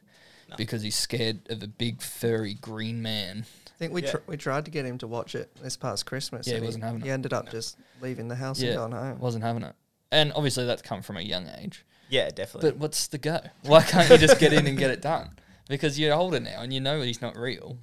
No. 0.49 0.57
because 0.57 0.83
he's 0.83 0.97
scared 0.97 1.41
of 1.51 1.63
a 1.63 1.67
big 1.67 2.01
furry 2.01 2.55
green 2.55 3.03
man. 3.03 3.45
I 3.81 3.85
think 3.85 3.95
we 3.95 4.03
Yeah. 4.03 4.11
tr- 4.11 4.17
we 4.27 4.37
tried 4.37 4.67
to 4.67 4.71
get 4.71 4.85
him 4.85 4.99
to 4.99 5.07
watch 5.07 5.35
it 5.35 5.51
this 5.63 5.75
past 5.77 6.05
Christmas. 6.05 6.47
Yeah, 6.47 6.57
he 6.57 6.61
wasn't 6.61 6.85
having 6.85 7.01
He 7.01 7.09
it. 7.09 7.13
ended 7.13 7.33
up 7.33 7.51
just 7.51 7.79
leaving 8.03 8.29
the 8.29 8.35
house 8.37 8.61
Yeah, 8.61 8.73
and 8.73 8.77
going 8.79 8.93
home. 8.93 9.19
wasn't 9.21 9.43
having 9.43 9.63
it. 9.63 9.75
And 10.13 10.33
obviously 10.35 10.67
that's 10.67 10.83
come 10.83 11.01
from 11.01 11.17
a 11.17 11.23
young 11.23 11.49
age. 11.59 11.85
yeah, 12.11 12.29
definitely. 12.29 12.73
But 12.73 12.79
what's 12.79 13.07
the 13.07 13.17
go? 13.19 13.41
Why 13.63 13.83
can't 13.83 14.11
you 14.11 14.19
just 14.19 14.39
get 14.39 14.53
in 14.53 14.67
and 14.67 14.77
get 14.77 14.91
it 14.91 15.01
done? 15.01 15.31
Because 15.69 15.99
you're 15.99 16.13
older 16.15 16.41
now 16.41 16.61
and 16.61 16.75
you 16.75 16.81
know 16.81 17.01
he's 17.01 17.23
not 17.23 17.37
real. 17.39 17.79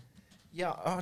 yeah, 0.51 0.70
uh, 0.72 1.01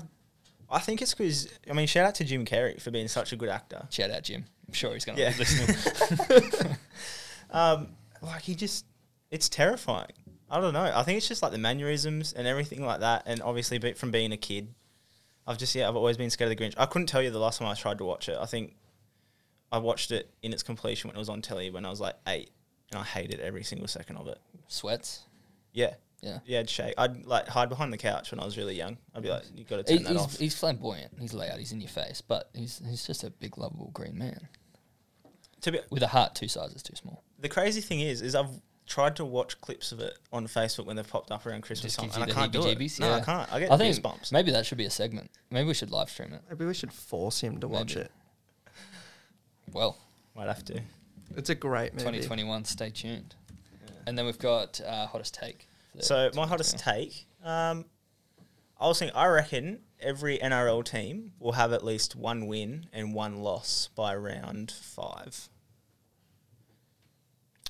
I 0.70 0.80
think 0.80 1.02
it's 1.02 1.14
because, 1.14 1.50
I 1.70 1.74
mean, 1.74 1.88
shout 1.88 2.06
out 2.08 2.16
to 2.16 2.24
Jim 2.24 2.46
Carrey 2.46 2.82
for 2.82 2.90
being 2.92 3.08
such 3.10 3.34
a 3.34 3.36
good 3.36 3.50
actor. 3.50 3.86
Shout 3.90 4.12
out 4.12 4.24
Jim. 4.24 4.46
I'm 4.68 4.74
sure 4.74 4.94
he's 4.94 5.04
going 5.06 5.18
to 5.18 5.22
Yeah. 5.24 5.32
be 5.32 5.38
listening. 5.40 6.78
Um, 7.52 7.90
like 8.22 8.42
he 8.42 8.56
just, 8.56 8.86
it's 9.32 9.50
terrifying. 9.50 10.12
I 10.50 10.60
don't 10.60 10.74
know. 10.74 10.92
I 10.94 11.04
think 11.04 11.18
it's 11.18 11.28
just 11.28 11.42
like 11.42 11.52
the 11.52 11.58
mannerisms 11.58 12.34
and 12.34 12.48
everything 12.48 12.86
like 12.86 13.00
that. 13.02 13.24
And 13.25 13.42
obviously, 13.42 13.80
from 13.94 14.12
being 14.12 14.32
a 14.32 14.38
kid, 14.38 14.74
I've 15.48 15.58
just 15.58 15.75
yeah, 15.75 15.88
I've 15.88 15.96
always 15.96 16.18
been 16.18 16.30
scared 16.30 16.52
of 16.52 16.58
the 16.58 16.64
Grinch. 16.64 16.74
I 16.78 16.86
couldn't 16.86 17.08
tell 17.08 17.22
you 17.22 17.30
the 17.32 17.40
last 17.40 17.60
time 17.60 17.68
I 17.68 17.74
tried 17.75 17.98
to 18.00 18.06
watch 18.06 18.30
it. 18.30 18.38
I 18.40 18.46
think 18.46 18.75
I 19.72 19.78
watched 19.78 20.12
it 20.12 20.30
in 20.42 20.54
its 20.54 20.64
completion 20.64 21.08
when 21.10 21.16
it 21.16 21.20
was 21.20 21.30
on 21.30 21.42
telly 21.42 21.70
when 21.70 21.86
I 21.86 21.90
was 21.90 22.00
like 22.02 22.16
eight, 22.28 22.50
and 22.92 23.00
I 23.00 23.04
hated 23.04 23.40
every 23.40 23.64
single 23.64 23.88
second 23.88 24.18
of 24.18 24.28
it. 24.28 24.40
Sweats. 24.68 25.24
Yeah, 25.74 25.96
Yeah. 26.22 26.40
yeah, 26.46 26.60
I'd 26.60 26.70
shake. 26.70 26.94
I'd 26.98 27.25
like 27.25 27.48
hide 27.48 27.70
behind 27.70 27.92
the 27.94 27.98
couch 27.98 28.32
when 28.32 28.40
I 28.40 28.46
was 28.46 28.58
really 28.58 28.75
young. 28.75 28.98
I'd 29.14 29.22
be 29.24 29.30
like, 29.30 29.44
you 29.54 29.64
got 29.66 29.86
to 29.86 29.92
He- 29.94 29.98
turn 30.00 30.04
that 30.06 30.14
he's, 30.14 30.22
off. 30.22 30.38
he's 30.38 30.56
flamboyant. 30.58 31.12
He's 31.20 31.34
loud. 31.34 31.60
He's 31.60 31.72
in 31.74 31.82
your 31.82 31.90
face. 31.90 32.22
But 32.22 32.50
he's 32.54 32.82
he's 32.90 33.06
just 33.06 33.24
a 33.24 33.30
big, 33.30 33.58
lovable 33.58 33.92
green 33.94 34.18
man 34.18 34.48
To 35.62 35.72
be, 35.74 35.80
with 35.92 36.02
a 36.04 36.08
heart 36.08 36.34
two 36.36 36.48
sizes 36.48 36.82
too 36.82 36.96
small. 36.96 37.24
the 37.40 37.50
crazy 37.50 37.82
thing 37.82 38.00
is, 38.00 38.22
is 38.22 38.34
I've 38.36 38.50
tried 38.88 39.15
to 39.15 39.25
watch 39.25 39.60
clips 39.62 39.92
of 39.92 40.00
it 40.00 40.18
on 40.32 40.46
Facebook 40.48 40.86
when 40.86 40.96
they've 40.96 41.08
popped 41.08 41.32
up 41.32 41.46
around 41.46 41.62
Christmas 41.62 41.94
Just 41.96 42.00
time, 42.00 42.06
gives 42.08 42.15
and 42.18 42.24
I 42.24 42.27
the 42.27 42.34
can't 42.34 42.51
do 42.51 42.65
it. 42.68 42.77
heebie-jeebies, 42.77 43.00
No, 43.00 43.08
I 43.12 43.18
yeah. 43.18 43.24
can't. 43.24 43.54
I 43.54 43.60
get 43.60 43.72
I 43.72 43.77
think 43.77 43.96
goosebumps. 43.96 44.32
maybe 44.32 44.51
that 44.51 44.65
should 44.65 44.77
be 44.77 44.86
a 44.86 44.89
segment. 44.92 45.32
Maybe 45.50 45.68
we 45.68 45.74
should 45.74 45.92
live 45.92 46.10
stream 46.10 46.34
it. 46.34 46.42
Maybe 46.50 46.65
we 46.65 46.74
should 46.74 46.94
force 46.94 47.42
him 47.42 47.60
to 47.60 47.68
watch 47.68 47.96
Maybe. 47.96 48.06
it. 48.06 48.12
Well, 49.74 49.98
Might 50.36 50.48
have 50.48 50.63
to. 50.65 50.82
It's 51.36 51.50
a 51.50 51.56
great 51.56 51.94
movie. 51.94 52.04
2021. 52.04 52.65
Stay 52.65 52.89
tuned. 52.92 53.36
And 54.08 54.18
then 54.18 54.25
we've 54.25 54.38
got 54.39 54.80
uh, 54.86 55.08
hottest 55.08 55.34
take. 55.34 55.68
for 55.96 56.01
So 56.04 56.30
my 56.36 56.46
hottest 56.46 56.77
2021. 56.77 56.84
take, 57.08 57.25
um, 57.44 57.86
I 58.80 58.88
was 58.88 59.00
thinking, 59.00 59.15
I 59.18 59.25
reckon 59.27 59.80
every 60.00 60.38
NRL 60.38 60.84
team 60.86 61.32
will 61.39 61.54
have 61.54 61.74
at 61.74 61.84
least 61.84 62.15
one 62.15 62.46
win 62.48 62.86
and 62.94 63.13
one 63.13 63.39
loss 63.39 63.89
by 63.96 64.15
round 64.15 64.72
five. 64.72 65.50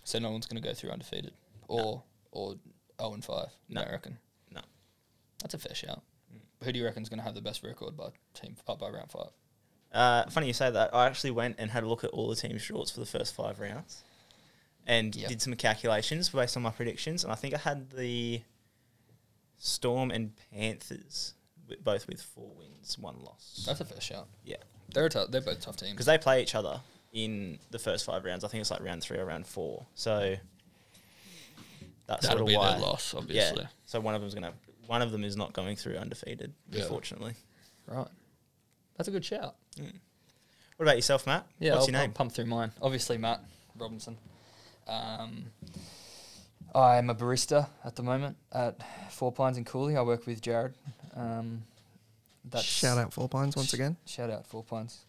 So 0.06 0.20
no 0.20 0.32
one's 0.32 0.46
going 0.46 0.62
to 0.62 0.66
go 0.68 0.74
through 0.74 0.92
undefeated, 0.92 1.34
or 1.68 2.04
or 2.32 2.56
zero 3.02 3.14
and 3.14 3.26
five. 3.26 3.48
No. 3.68 3.82
No, 3.82 3.88
I 3.88 3.92
reckon. 3.92 4.18
No. 4.54 4.62
That's 5.42 5.54
a 5.56 5.58
fair 5.58 5.76
shout. 5.76 6.02
Who 6.64 6.72
do 6.72 6.80
you 6.80 6.86
reckon 6.86 7.04
is 7.04 7.10
going 7.10 7.20
to 7.20 7.26
have 7.26 7.36
the 7.36 7.42
best 7.42 7.64
record 7.64 7.98
by 7.98 8.10
team 8.34 8.56
uh, 8.68 8.76
by 8.76 8.90
round 8.90 9.12
five? 9.12 9.32
Uh, 9.92 10.30
funny 10.30 10.48
you 10.48 10.54
say 10.54 10.70
that. 10.72 10.94
I 10.96 11.08
actually 11.08 11.32
went 11.32 11.56
and 11.58 11.72
had 11.72 11.84
a 11.84 11.88
look 11.88 12.04
at 12.04 12.12
all 12.12 12.30
the 12.30 12.36
team 12.36 12.58
shorts 12.58 12.92
for 12.92 13.00
the 13.02 13.06
first 13.06 13.34
five 13.36 13.60
rounds, 13.60 14.04
and 14.88 15.16
Yep. 15.16 15.30
did 15.30 15.42
some 15.42 15.54
calculations 15.56 16.30
based 16.30 16.56
on 16.56 16.64
my 16.64 16.70
predictions. 16.72 17.24
And 17.24 17.34
I 17.34 17.36
think 17.36 17.54
I 17.54 17.58
had 17.58 17.90
the 17.92 18.42
Storm 19.58 20.12
and 20.12 20.34
Panthers 20.54 21.34
both 21.84 22.08
with 22.08 22.22
four 22.22 22.52
wins, 22.56 22.98
one 23.00 23.18
loss. 23.24 23.64
That's 23.66 23.82
a 23.82 23.86
fair 23.86 24.00
shout. 24.02 24.28
Yeah. 24.44 24.58
They're 24.94 25.08
a 25.08 25.26
they're 25.28 25.42
both 25.42 25.62
tough 25.62 25.78
teams. 25.78 25.94
because 25.94 26.06
they 26.06 26.18
play 26.20 26.42
each 26.44 26.54
other 26.54 26.80
in 27.16 27.58
the 27.72 27.80
first 27.80 28.06
five 28.06 28.24
rounds. 28.26 28.44
I 28.44 28.48
think 28.50 28.62
it's 28.62 28.70
like 28.70 28.84
round 28.84 29.02
three 29.02 29.18
or 29.18 29.26
round 29.26 29.48
four. 29.48 29.86
So 29.96 30.36
that's 32.06 32.22
That'll 32.28 32.38
sort 32.38 32.42
of 32.42 32.48
be 32.48 32.58
why. 32.58 32.72
their 32.74 32.80
loss, 32.82 33.16
obviously. 33.16 33.62
Yeah. 33.64 33.68
So 33.86 34.00
one 34.00 34.14
of 34.14 34.22
them's 34.22 34.36
gonna. 34.36 34.54
One 34.86 35.02
of 35.02 35.12
them 35.12 35.24
is 35.24 35.36
not 35.36 35.54
going 35.54 35.76
through 35.78 35.96
undefeated, 35.96 36.54
Yeah. 36.70 36.84
unfortunately. 36.84 37.34
Right. 37.88 38.08
That's 38.98 39.08
a 39.08 39.12
good 39.12 39.26
shout. 39.26 39.56
What 39.78 40.86
about 40.86 40.96
yourself, 40.98 41.26
Matt? 41.26 41.48
Yeah, 41.58 41.72
What's 41.74 41.86
I'll, 41.86 41.92
your 41.92 41.98
I'll 42.02 42.04
name? 42.08 42.14
pump 42.14 42.34
through 42.34 42.46
mine. 42.46 42.72
Obviously, 42.82 43.18
Matt 43.18 43.42
Robinson. 43.80 44.18
Um, 44.88 45.46
I'm 46.76 47.10
a 47.10 47.16
barista 47.16 47.68
at 47.84 47.96
the 47.96 48.04
moment 48.04 48.38
at 48.52 48.76
Four 49.12 49.32
Pines 49.32 49.58
in 49.58 49.64
Cooley. 49.66 49.96
I 49.96 50.02
work 50.02 50.28
with 50.28 50.42
Jared. 50.42 50.74
Um, 51.16 51.64
that's 52.44 52.64
Shout 52.66 52.98
out 52.98 53.14
Four 53.14 53.28
Pines 53.30 53.56
once 53.56 53.74
again. 53.74 53.96
Shout 54.06 54.30
out 54.30 54.46
Four 54.46 54.64
Pines. 54.64 55.00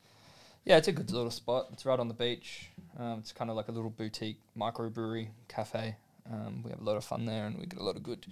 Yeah, 0.67 0.79
it's 0.79 0.89
a 0.89 0.93
good 0.93 1.13
little 1.13 1.31
spot. 1.31 1.69
It's 1.73 1.87
right 1.87 1.99
on 1.99 2.09
the 2.09 2.15
beach. 2.15 2.71
Um, 2.99 3.21
it's 3.21 3.31
kind 3.31 3.51
of 3.51 3.57
like 3.57 3.69
a 3.69 3.73
little 3.73 3.89
boutique 3.89 4.41
microbrewery 4.59 5.29
cafe. 5.47 5.95
Um, 6.29 6.65
we 6.65 6.73
have 6.73 6.81
a 6.81 6.85
lot 6.85 6.97
of 6.97 7.05
fun 7.05 7.25
there, 7.25 7.47
and 7.47 7.57
we 7.57 7.67
get 7.67 7.79
a 7.79 7.85
lot 7.85 7.95
of 7.95 8.03
good, 8.03 8.27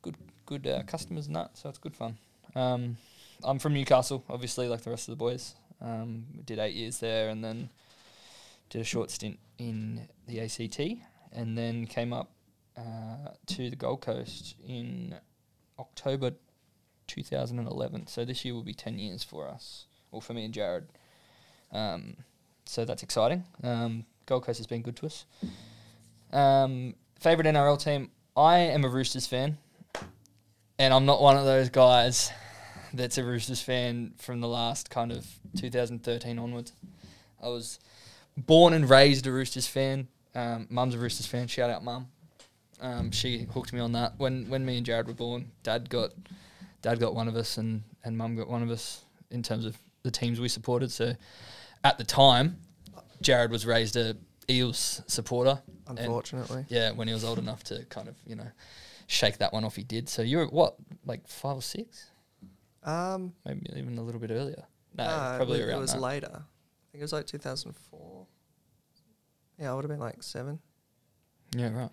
good, 0.00 0.14
good 0.46 0.64
uh, 0.64 0.84
customers 0.84 1.26
and 1.26 1.34
that. 1.34 1.58
So 1.58 1.68
it's 1.68 1.78
good 1.78 1.96
fun. 1.96 2.18
Um, 2.54 2.98
I'm 3.42 3.58
from 3.58 3.74
Newcastle, 3.74 4.22
obviously, 4.30 4.68
like 4.68 4.82
the 4.82 4.90
rest 4.90 5.08
of 5.08 5.12
the 5.12 5.16
boys. 5.16 5.56
Um, 5.80 6.24
did 6.44 6.60
eight 6.60 6.76
years 6.76 7.00
there, 7.00 7.28
and 7.30 7.42
then 7.42 7.68
did 8.70 8.80
a 8.80 8.84
short 8.84 9.10
stint 9.10 9.40
in 9.58 10.06
the 10.28 10.40
ACT, 10.40 10.78
and 11.32 11.58
then 11.58 11.88
came 11.88 12.12
up 12.12 12.30
uh, 12.76 13.30
to 13.46 13.70
the 13.70 13.76
Gold 13.76 14.02
Coast 14.02 14.54
in 14.64 15.16
October 15.80 16.34
2011. 17.08 18.06
So 18.06 18.24
this 18.24 18.44
year 18.44 18.54
will 18.54 18.62
be 18.62 18.72
10 18.72 19.00
years 19.00 19.24
for 19.24 19.48
us, 19.48 19.86
or 20.12 20.22
for 20.22 20.32
me 20.32 20.44
and 20.44 20.54
Jared. 20.54 20.86
Um, 21.74 22.16
so 22.64 22.84
that's 22.84 23.02
exciting. 23.02 23.44
Um, 23.62 24.06
Gold 24.26 24.44
Coast 24.44 24.58
has 24.58 24.66
been 24.66 24.82
good 24.82 24.96
to 24.96 25.06
us. 25.06 25.26
Um, 26.32 26.94
favorite 27.20 27.46
NRL 27.46 27.82
team? 27.82 28.10
I 28.36 28.58
am 28.58 28.84
a 28.84 28.88
Roosters 28.88 29.26
fan, 29.26 29.58
and 30.78 30.94
I'm 30.94 31.04
not 31.04 31.20
one 31.20 31.36
of 31.36 31.44
those 31.44 31.68
guys 31.68 32.32
that's 32.94 33.18
a 33.18 33.24
Roosters 33.24 33.60
fan 33.60 34.14
from 34.18 34.40
the 34.40 34.48
last 34.48 34.90
kind 34.90 35.12
of 35.12 35.26
2013 35.56 36.38
onwards. 36.38 36.72
I 37.42 37.48
was 37.48 37.78
born 38.36 38.72
and 38.72 38.88
raised 38.88 39.26
a 39.26 39.32
Roosters 39.32 39.66
fan. 39.66 40.08
Um, 40.34 40.66
Mum's 40.70 40.94
a 40.94 40.98
Roosters 40.98 41.26
fan. 41.26 41.46
Shout 41.46 41.70
out, 41.70 41.84
Mum. 41.84 42.08
Um, 42.80 43.10
she 43.12 43.46
hooked 43.52 43.72
me 43.72 43.80
on 43.80 43.92
that 43.92 44.14
when 44.18 44.48
when 44.48 44.66
me 44.66 44.76
and 44.78 44.86
Jared 44.86 45.06
were 45.06 45.14
born. 45.14 45.52
Dad 45.62 45.88
got 45.88 46.10
Dad 46.82 46.98
got 46.98 47.14
one 47.14 47.28
of 47.28 47.36
us, 47.36 47.56
and 47.56 47.82
and 48.02 48.18
Mum 48.18 48.36
got 48.36 48.48
one 48.48 48.62
of 48.62 48.70
us 48.70 49.04
in 49.30 49.42
terms 49.42 49.64
of 49.64 49.78
the 50.02 50.10
teams 50.10 50.40
we 50.40 50.48
supported. 50.48 50.90
So 50.90 51.14
at 51.84 51.98
the 51.98 52.04
time, 52.04 52.58
Jared 53.22 53.50
was 53.50 53.64
raised 53.66 53.96
a 53.96 54.16
Eels 54.50 55.02
supporter. 55.06 55.62
and- 55.86 55.98
Unfortunately, 55.98 56.64
yeah, 56.68 56.90
when 56.90 57.06
he 57.08 57.14
was 57.14 57.24
old 57.24 57.38
enough 57.38 57.62
to 57.64 57.84
kind 57.86 58.08
of 58.08 58.16
you 58.26 58.34
know 58.36 58.50
shake 59.06 59.38
that 59.38 59.52
one 59.52 59.64
off, 59.64 59.76
he 59.76 59.84
did. 59.84 60.08
So 60.08 60.22
you 60.22 60.38
were 60.38 60.46
what 60.46 60.76
like 61.04 61.26
five 61.28 61.56
or 61.58 61.62
six, 61.62 62.10
um, 62.82 63.34
maybe 63.44 63.66
even 63.76 63.98
a 63.98 64.02
little 64.02 64.20
bit 64.20 64.30
earlier. 64.30 64.64
No, 64.96 65.04
Nah, 65.04 65.36
probably 65.36 65.60
it, 65.60 65.64
around 65.68 65.78
it 65.78 65.80
was 65.80 65.92
that. 65.92 66.00
later. 66.00 66.30
I 66.32 66.84
think 66.92 67.00
it 67.00 67.02
was 67.02 67.12
like 67.12 67.26
2004. 67.26 68.26
Yeah, 69.58 69.70
I 69.70 69.74
would 69.74 69.84
have 69.84 69.90
been 69.90 69.98
like 70.00 70.22
seven. 70.22 70.58
Yeah, 71.56 71.72
right. 71.76 71.90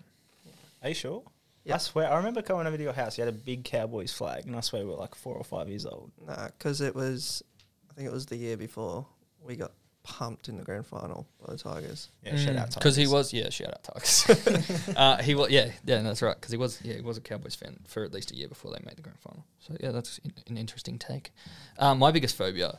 Are 0.82 0.88
you 0.88 0.94
sure? 0.94 1.22
Yeah. 1.64 1.74
I 1.76 1.78
swear, 1.78 2.12
I 2.12 2.16
remember 2.16 2.42
coming 2.42 2.66
over 2.66 2.76
to 2.76 2.82
your 2.82 2.92
house. 2.92 3.16
You 3.18 3.24
had 3.24 3.32
a 3.32 3.36
big 3.36 3.64
Cowboys 3.64 4.12
flag, 4.12 4.46
and 4.46 4.56
I 4.56 4.60
swear 4.60 4.84
we 4.84 4.90
were 4.90 4.96
like 4.96 5.14
four 5.14 5.36
or 5.36 5.44
five 5.44 5.68
years 5.68 5.86
old. 5.86 6.10
Nah, 6.26 6.48
because 6.48 6.80
it 6.80 6.94
was, 6.94 7.42
I 7.90 7.94
think 7.94 8.08
it 8.08 8.12
was 8.12 8.26
the 8.26 8.36
year 8.36 8.56
before 8.56 9.06
we 9.44 9.54
got 9.56 9.72
pumped 10.04 10.48
in 10.48 10.56
the 10.56 10.64
grand 10.64 10.86
final 10.86 11.26
by 11.44 11.52
the 11.52 11.58
Tigers. 11.58 12.08
Yeah, 12.24 12.36
shout 12.36 12.56
out 12.56 12.74
because 12.74 12.96
he 12.96 13.04
Tigers. 13.04 13.12
was 13.12 13.32
yeah 13.32 13.50
shout 13.50 13.68
out 13.68 13.84
Tigers. 13.84 14.88
uh, 14.96 15.22
he 15.22 15.34
was 15.34 15.50
yeah 15.50 15.70
yeah 15.84 16.02
that's 16.02 16.22
right 16.22 16.34
because 16.34 16.50
he 16.50 16.56
was 16.56 16.80
yeah 16.82 16.94
he 16.94 17.00
was 17.00 17.16
a 17.16 17.20
Cowboys 17.20 17.54
fan 17.54 17.78
for 17.86 18.04
at 18.04 18.12
least 18.12 18.30
a 18.32 18.36
year 18.36 18.48
before 18.48 18.72
they 18.72 18.84
made 18.84 18.96
the 18.96 19.02
grand 19.02 19.18
final. 19.20 19.44
So 19.60 19.76
yeah, 19.80 19.90
that's 19.90 20.18
in, 20.18 20.32
an 20.48 20.56
interesting 20.56 20.98
take. 20.98 21.32
Um, 21.78 21.98
my 21.98 22.10
biggest 22.10 22.36
phobia 22.36 22.78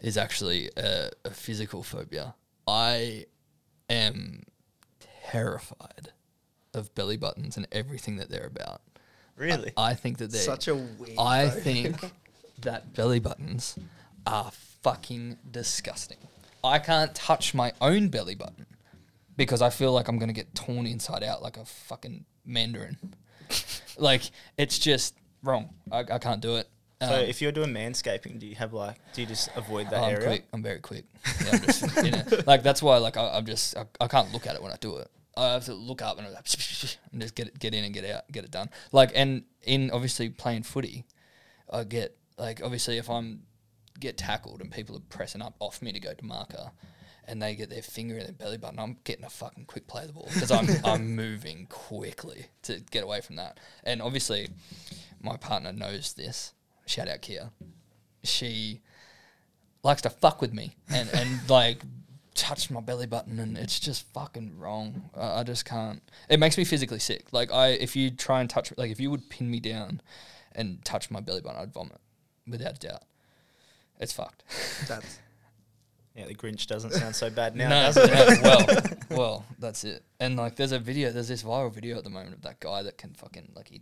is 0.00 0.16
actually 0.16 0.70
a, 0.76 1.10
a 1.24 1.30
physical 1.30 1.82
phobia. 1.82 2.34
I 2.66 3.26
am 3.90 4.44
terrified 5.30 6.12
of 6.74 6.94
belly 6.94 7.16
buttons 7.16 7.56
and 7.56 7.66
everything 7.72 8.16
that 8.16 8.30
they're 8.30 8.46
about. 8.46 8.80
Really? 9.36 9.72
I, 9.76 9.90
I 9.90 9.94
think 9.94 10.18
that 10.18 10.30
they're 10.30 10.40
Such 10.40 10.68
a 10.68 10.74
weird. 10.74 11.18
I 11.18 11.48
photo. 11.48 11.60
think 11.60 12.12
that 12.62 12.94
belly 12.94 13.18
buttons 13.20 13.78
are 14.26 14.50
fucking 14.82 15.38
disgusting. 15.50 16.18
I 16.64 16.78
can't 16.78 17.14
touch 17.14 17.54
my 17.54 17.72
own 17.80 18.08
belly 18.08 18.34
button 18.34 18.66
because 19.36 19.62
I 19.62 19.70
feel 19.70 19.92
like 19.92 20.08
I'm 20.08 20.18
gonna 20.18 20.32
get 20.32 20.54
torn 20.54 20.86
inside 20.86 21.22
out 21.22 21.42
like 21.42 21.56
a 21.56 21.64
fucking 21.64 22.24
mandarin. 22.44 22.96
like 23.98 24.30
it's 24.56 24.78
just 24.78 25.14
wrong. 25.42 25.70
I, 25.90 26.00
I 26.00 26.18
can't 26.18 26.40
do 26.40 26.56
it. 26.56 26.68
so 27.00 27.14
Um, 27.14 27.20
if 27.20 27.42
you're 27.42 27.52
doing 27.52 27.70
manscaping, 27.70 28.38
do 28.38 28.46
you 28.46 28.54
have 28.56 28.72
like, 28.72 28.96
do 29.12 29.22
you 29.22 29.26
just 29.26 29.48
avoid 29.56 29.90
that 29.90 30.00
oh, 30.00 30.04
I'm 30.04 30.14
area? 30.14 30.26
quick. 30.26 30.44
I'm 30.52 30.62
very 30.62 30.80
quick. 30.80 31.04
Yeah, 31.44 31.50
I'm 31.52 31.62
just, 31.62 32.46
like 32.46 32.62
that's 32.62 32.82
why 32.82 32.98
like 32.98 33.16
I, 33.16 33.28
I'm 33.36 33.46
just 33.46 33.76
I, 33.76 33.86
I 34.00 34.06
can't 34.06 34.32
look 34.32 34.46
at 34.46 34.54
it 34.54 34.62
when 34.62 34.72
I 34.72 34.76
do 34.76 34.98
it. 34.98 35.10
I 35.36 35.52
have 35.54 35.64
to 35.64 35.74
look 35.74 36.02
up 36.02 36.18
and, 36.18 36.26
I'm 36.26 36.34
like, 36.34 36.46
and 37.12 37.20
just 37.20 37.34
get 37.34 37.48
it, 37.48 37.58
get 37.58 37.74
in 37.74 37.84
and 37.84 37.94
get 37.94 38.04
out, 38.04 38.30
get 38.30 38.44
it 38.44 38.50
done. 38.50 38.68
Like 38.92 39.12
and 39.14 39.44
in 39.62 39.90
obviously 39.90 40.28
playing 40.28 40.62
footy, 40.62 41.04
I 41.70 41.84
get 41.84 42.16
like 42.38 42.60
obviously 42.62 42.98
if 42.98 43.08
I'm 43.10 43.42
get 44.00 44.16
tackled 44.16 44.60
and 44.60 44.70
people 44.70 44.96
are 44.96 45.02
pressing 45.08 45.42
up 45.42 45.54
off 45.60 45.82
me 45.82 45.92
to 45.92 46.00
go 46.00 46.14
to 46.14 46.24
marker, 46.24 46.72
and 47.26 47.40
they 47.40 47.54
get 47.54 47.70
their 47.70 47.82
finger 47.82 48.16
in 48.16 48.24
their 48.24 48.32
belly 48.32 48.58
button, 48.58 48.78
I'm 48.78 48.96
getting 49.04 49.24
a 49.24 49.30
fucking 49.30 49.66
quick 49.66 49.86
play 49.86 50.02
of 50.02 50.08
the 50.08 50.14
ball 50.14 50.28
because 50.34 50.50
I'm 50.50 50.68
I'm 50.84 51.14
moving 51.14 51.66
quickly 51.68 52.46
to 52.62 52.80
get 52.90 53.04
away 53.04 53.20
from 53.20 53.36
that. 53.36 53.58
And 53.84 54.02
obviously, 54.02 54.48
my 55.20 55.36
partner 55.36 55.72
knows 55.72 56.14
this. 56.14 56.52
Shout 56.86 57.08
out 57.08 57.22
Kia. 57.22 57.50
She 58.24 58.80
likes 59.82 60.02
to 60.02 60.10
fuck 60.10 60.40
with 60.40 60.52
me 60.52 60.76
and, 60.92 61.08
and 61.12 61.40
like 61.48 61.82
touch 62.34 62.70
my 62.70 62.80
belly 62.80 63.06
button 63.06 63.38
and 63.38 63.56
it's 63.56 63.78
just 63.78 64.12
fucking 64.12 64.58
wrong. 64.58 65.10
I, 65.16 65.40
I 65.40 65.42
just 65.44 65.64
can't. 65.64 66.02
It 66.28 66.40
makes 66.40 66.58
me 66.58 66.64
physically 66.64 66.98
sick. 66.98 67.32
Like 67.32 67.52
I, 67.52 67.68
if 67.68 67.94
you 67.94 68.10
try 68.10 68.40
and 68.40 68.50
touch, 68.50 68.72
like 68.76 68.90
if 68.90 69.00
you 69.00 69.10
would 69.10 69.30
pin 69.30 69.50
me 69.50 69.60
down 69.60 70.00
and 70.52 70.84
touch 70.84 71.10
my 71.10 71.20
belly 71.20 71.40
button, 71.40 71.60
I'd 71.60 71.72
vomit 71.72 72.00
without 72.46 72.76
a 72.76 72.88
doubt. 72.88 73.02
It's 74.02 74.12
fucked. 74.12 74.42
That's 74.88 75.18
Yeah, 76.14 76.26
the 76.26 76.34
Grinch 76.34 76.66
doesn't 76.66 76.90
sound 76.92 77.14
so 77.14 77.30
bad 77.30 77.56
now, 77.56 77.68
no, 77.68 77.92
does 77.92 77.96
it? 77.96 78.42
no, 78.42 78.48
well, 78.48 78.92
well, 79.10 79.44
that's 79.58 79.84
it. 79.84 80.04
And 80.20 80.36
like, 80.36 80.56
there's 80.56 80.72
a 80.72 80.78
video, 80.78 81.10
there's 81.10 81.28
this 81.28 81.42
viral 81.42 81.72
video 81.72 81.96
at 81.96 82.04
the 82.04 82.10
moment 82.10 82.34
of 82.34 82.42
that 82.42 82.60
guy 82.60 82.82
that 82.82 82.98
can 82.98 83.14
fucking 83.14 83.52
like 83.54 83.68
he 83.68 83.80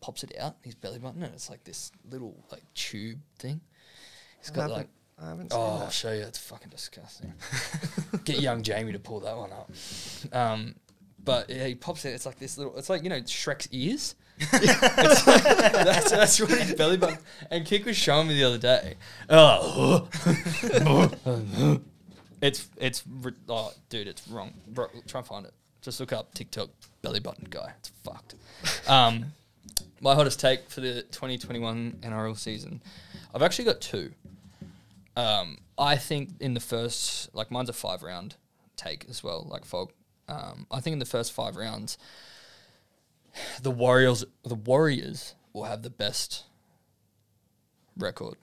pops 0.00 0.22
it 0.24 0.32
out 0.38 0.56
his 0.62 0.74
belly 0.74 0.98
button 0.98 1.22
and 1.22 1.32
it's 1.34 1.48
like 1.50 1.64
this 1.64 1.90
little 2.08 2.44
like 2.52 2.62
tube 2.74 3.18
thing. 3.38 3.60
He's 4.40 4.50
I 4.50 4.54
got 4.54 4.60
haven't, 4.62 4.76
like 4.76 4.88
I 5.20 5.28
haven't 5.30 5.52
seen 5.52 5.60
Oh, 5.60 5.80
I'll 5.84 5.90
show 5.90 6.12
you. 6.12 6.22
It's 6.22 6.38
fucking 6.38 6.70
disgusting. 6.70 7.32
Get 8.24 8.40
young 8.40 8.62
Jamie 8.62 8.92
to 8.92 8.98
pull 8.98 9.20
that 9.20 9.36
one 9.36 9.50
up. 9.52 9.70
Um, 10.32 10.74
but 11.24 11.50
yeah, 11.50 11.66
he 11.66 11.74
pops 11.74 12.04
it. 12.04 12.10
It's 12.10 12.26
like 12.26 12.38
this 12.38 12.58
little. 12.58 12.76
It's 12.76 12.90
like 12.90 13.02
you 13.02 13.10
know 13.10 13.20
Shrek's 13.20 13.68
ears. 13.72 14.14
That's 14.50 16.10
that's 16.10 16.40
what 16.40 16.50
his 16.50 16.74
belly 16.74 16.96
button. 16.96 17.18
And 17.50 17.64
Kick 17.64 17.84
was 17.84 17.96
showing 17.96 18.28
me 18.28 18.34
the 18.34 18.44
other 18.44 18.58
day. 18.58 18.94
Oh, 19.28 20.08
it's 22.40 22.68
it's 22.78 23.04
oh, 23.48 23.72
dude, 23.88 24.08
it's 24.08 24.26
wrong. 24.26 24.52
Bro, 24.66 24.88
try 25.06 25.20
and 25.20 25.26
find 25.26 25.46
it. 25.46 25.52
Just 25.80 26.00
look 26.00 26.12
up 26.12 26.34
TikTok 26.34 26.70
belly 27.02 27.20
button 27.20 27.46
guy. 27.50 27.72
It's 27.78 27.90
fucked. 28.02 28.34
Um, 28.88 29.32
my 30.00 30.14
hottest 30.14 30.40
take 30.40 30.68
for 30.68 30.80
the 30.80 31.02
2021 31.02 31.98
NRL 32.02 32.36
season. 32.36 32.82
I've 33.34 33.42
actually 33.42 33.66
got 33.66 33.80
two. 33.80 34.12
Um, 35.16 35.58
I 35.78 35.96
think 35.96 36.30
in 36.40 36.54
the 36.54 36.60
first, 36.60 37.34
like 37.34 37.50
mine's 37.50 37.68
a 37.68 37.72
five 37.72 38.02
round 38.02 38.36
take 38.76 39.06
as 39.08 39.22
well, 39.22 39.46
like 39.48 39.64
Fog. 39.64 39.92
Um, 40.28 40.66
I 40.70 40.80
think 40.80 40.92
in 40.92 40.98
the 40.98 41.04
first 41.04 41.32
five 41.32 41.56
rounds, 41.56 41.98
the 43.62 43.70
Warriors, 43.70 44.24
the 44.44 44.54
Warriors 44.54 45.34
will 45.52 45.64
have 45.64 45.82
the 45.82 45.90
best 45.90 46.44
record 47.96 48.36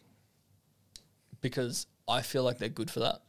because 1.41 1.87
I 2.07 2.21
feel 2.21 2.43
like 2.43 2.57
they're 2.57 2.69
good 2.69 2.91
for 2.91 2.99
that. 2.99 3.21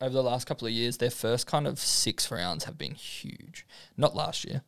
Over 0.00 0.14
the 0.14 0.22
last 0.22 0.46
couple 0.46 0.66
of 0.66 0.72
years, 0.72 0.96
their 0.96 1.10
first 1.10 1.46
kind 1.46 1.66
of 1.66 1.78
six 1.78 2.30
rounds 2.30 2.64
have 2.64 2.78
been 2.78 2.94
huge. 2.94 3.66
Not 3.96 4.16
last 4.16 4.44
year, 4.44 4.62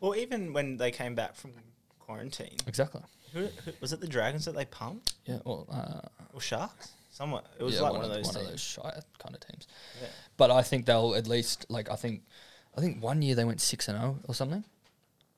Or 0.00 0.16
even 0.16 0.52
when 0.52 0.78
they 0.78 0.90
came 0.90 1.14
back 1.14 1.36
from 1.36 1.52
quarantine, 2.00 2.56
exactly. 2.66 3.02
who, 3.32 3.46
who, 3.64 3.72
was 3.80 3.92
it 3.92 4.00
the 4.00 4.08
Dragons 4.08 4.44
that 4.46 4.56
they 4.56 4.64
pumped 4.64 5.14
Yeah, 5.26 5.38
well, 5.44 5.66
uh, 5.70 6.08
or 6.32 6.40
Sharks? 6.40 6.90
Somewhat. 7.14 7.46
It 7.60 7.62
was 7.62 7.76
yeah, 7.76 7.82
like 7.82 7.92
one, 7.92 8.00
one, 8.00 8.10
of 8.10 8.16
those. 8.16 8.34
one 8.34 8.44
of 8.44 8.50
those 8.50 8.60
shy 8.60 9.00
kind 9.20 9.36
of 9.36 9.40
teams. 9.40 9.68
Yeah. 10.02 10.08
But 10.36 10.50
I 10.50 10.62
think 10.62 10.84
they'll 10.84 11.14
at 11.14 11.28
least 11.28 11.64
like 11.68 11.88
I 11.88 11.94
think 11.94 12.22
I 12.76 12.80
think 12.80 13.00
one 13.00 13.22
year 13.22 13.36
they 13.36 13.44
went 13.44 13.60
six 13.60 13.86
and 13.86 13.96
zero 13.96 14.18
or 14.26 14.34
something, 14.34 14.64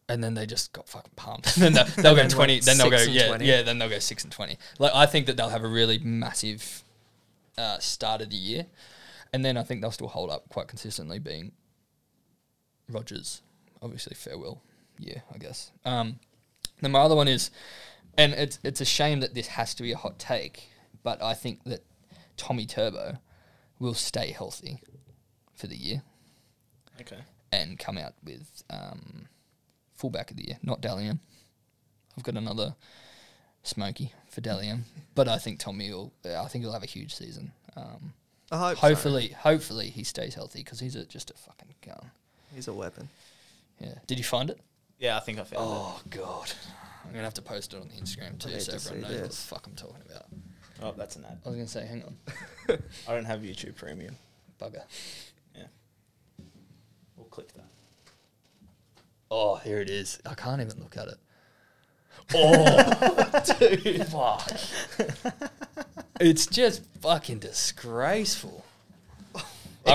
and 0.08 0.24
then 0.24 0.32
they 0.32 0.46
just 0.46 0.72
got 0.72 0.88
fucking 0.88 1.12
pumped. 1.16 1.54
then 1.56 1.74
they'll, 1.74 1.84
they'll 1.84 2.14
go 2.14 2.22
then 2.22 2.30
twenty. 2.30 2.60
Then 2.60 2.78
they'll 2.78 2.88
go 2.88 2.96
six 2.96 3.08
and 3.08 3.14
yeah 3.14 3.28
20. 3.28 3.44
yeah. 3.44 3.60
Then 3.60 3.78
they'll 3.78 3.90
go 3.90 3.98
six 3.98 4.24
and 4.24 4.32
twenty. 4.32 4.56
Like 4.78 4.92
I 4.94 5.04
think 5.04 5.26
that 5.26 5.36
they'll 5.36 5.50
have 5.50 5.64
a 5.64 5.68
really 5.68 5.98
massive 5.98 6.82
uh, 7.58 7.78
start 7.78 8.22
of 8.22 8.30
the 8.30 8.36
year, 8.36 8.64
and 9.34 9.44
then 9.44 9.58
I 9.58 9.62
think 9.62 9.82
they'll 9.82 9.90
still 9.90 10.08
hold 10.08 10.30
up 10.30 10.48
quite 10.48 10.68
consistently. 10.68 11.18
Being 11.18 11.52
Rogers, 12.88 13.42
obviously 13.82 14.14
farewell 14.14 14.62
year, 14.98 15.24
I 15.30 15.36
guess. 15.36 15.72
Um, 15.84 16.20
then 16.80 16.90
my 16.90 17.00
other 17.00 17.16
one 17.16 17.28
is, 17.28 17.50
and 18.16 18.32
it's 18.32 18.58
it's 18.64 18.80
a 18.80 18.86
shame 18.86 19.20
that 19.20 19.34
this 19.34 19.48
has 19.48 19.74
to 19.74 19.82
be 19.82 19.92
a 19.92 19.96
hot 19.98 20.18
take, 20.18 20.70
but 21.06 21.22
I 21.22 21.34
think 21.34 21.62
that 21.66 21.84
Tommy 22.36 22.66
Turbo 22.66 23.18
will 23.78 23.94
stay 23.94 24.32
healthy 24.32 24.82
for 25.54 25.68
the 25.68 25.76
year 25.76 26.02
Okay. 27.00 27.20
and 27.52 27.78
come 27.78 27.96
out 27.96 28.14
with 28.24 28.64
um, 28.70 29.28
fullback 29.94 30.32
of 30.32 30.36
the 30.36 30.48
year, 30.48 30.58
not 30.64 30.80
Dally 30.80 31.06
M. 31.06 31.20
I've 32.18 32.24
got 32.24 32.34
another 32.36 32.74
smoky 33.62 34.12
for 34.28 34.40
Dally 34.40 34.66
M, 34.68 34.84
but 35.14 35.28
I 35.28 35.38
think 35.38 35.60
Tommy 35.60 35.92
will. 35.92 36.12
I 36.24 36.46
think 36.48 36.64
he'll 36.64 36.72
have 36.72 36.82
a 36.82 36.86
huge 36.86 37.14
season. 37.14 37.52
Um, 37.76 38.12
I 38.50 38.58
hope 38.58 38.78
so. 38.78 38.86
hopefully, 38.88 39.28
hopefully 39.28 39.90
he 39.90 40.02
stays 40.02 40.34
healthy 40.34 40.64
because 40.64 40.80
he's 40.80 40.96
a, 40.96 41.04
just 41.04 41.30
a 41.30 41.34
fucking 41.34 41.72
gun. 41.84 42.10
he's 42.52 42.66
a 42.66 42.72
weapon. 42.72 43.08
Yeah. 43.78 43.94
Did 44.08 44.18
you 44.18 44.24
find 44.24 44.50
it? 44.50 44.58
Yeah, 44.98 45.16
I 45.16 45.20
think 45.20 45.38
I 45.38 45.44
found 45.44 45.52
it. 45.52 45.68
Oh 45.70 46.00
god, 46.10 46.50
I'm 47.04 47.12
gonna 47.12 47.22
have 47.22 47.34
to 47.34 47.42
post 47.42 47.74
it 47.74 47.80
on 47.80 47.88
the 47.90 47.94
Instagram 47.94 48.40
too, 48.40 48.58
so 48.58 48.72
to 48.72 48.90
everyone 48.90 49.02
knows 49.12 49.20
what 49.20 49.30
the 49.30 49.36
fuck 49.36 49.66
I'm 49.68 49.76
talking 49.76 50.02
about. 50.10 50.26
Oh, 50.82 50.92
that's 50.96 51.16
an 51.16 51.24
ad. 51.24 51.38
I 51.44 51.48
was 51.48 51.56
gonna 51.56 51.68
say, 51.68 51.86
hang 51.86 52.02
on, 52.04 52.16
I 53.08 53.14
don't 53.14 53.24
have 53.24 53.40
YouTube 53.40 53.76
Premium. 53.76 54.16
bugger. 54.60 54.82
Yeah. 55.56 55.64
We'll 57.16 57.26
click 57.26 57.52
that. 57.54 57.64
Oh, 59.30 59.56
here 59.56 59.80
it 59.80 59.90
is. 59.90 60.20
I 60.26 60.34
can't 60.34 60.60
even 60.60 60.78
look 60.80 60.96
at 60.96 61.08
it. 61.08 61.16
Oh, 62.34 63.54
dude, 63.58 64.06
fuck. 64.06 64.50
It's 66.20 66.46
just 66.46 66.82
fucking 67.00 67.38
disgraceful. 67.40 68.64
I'm 69.34 69.42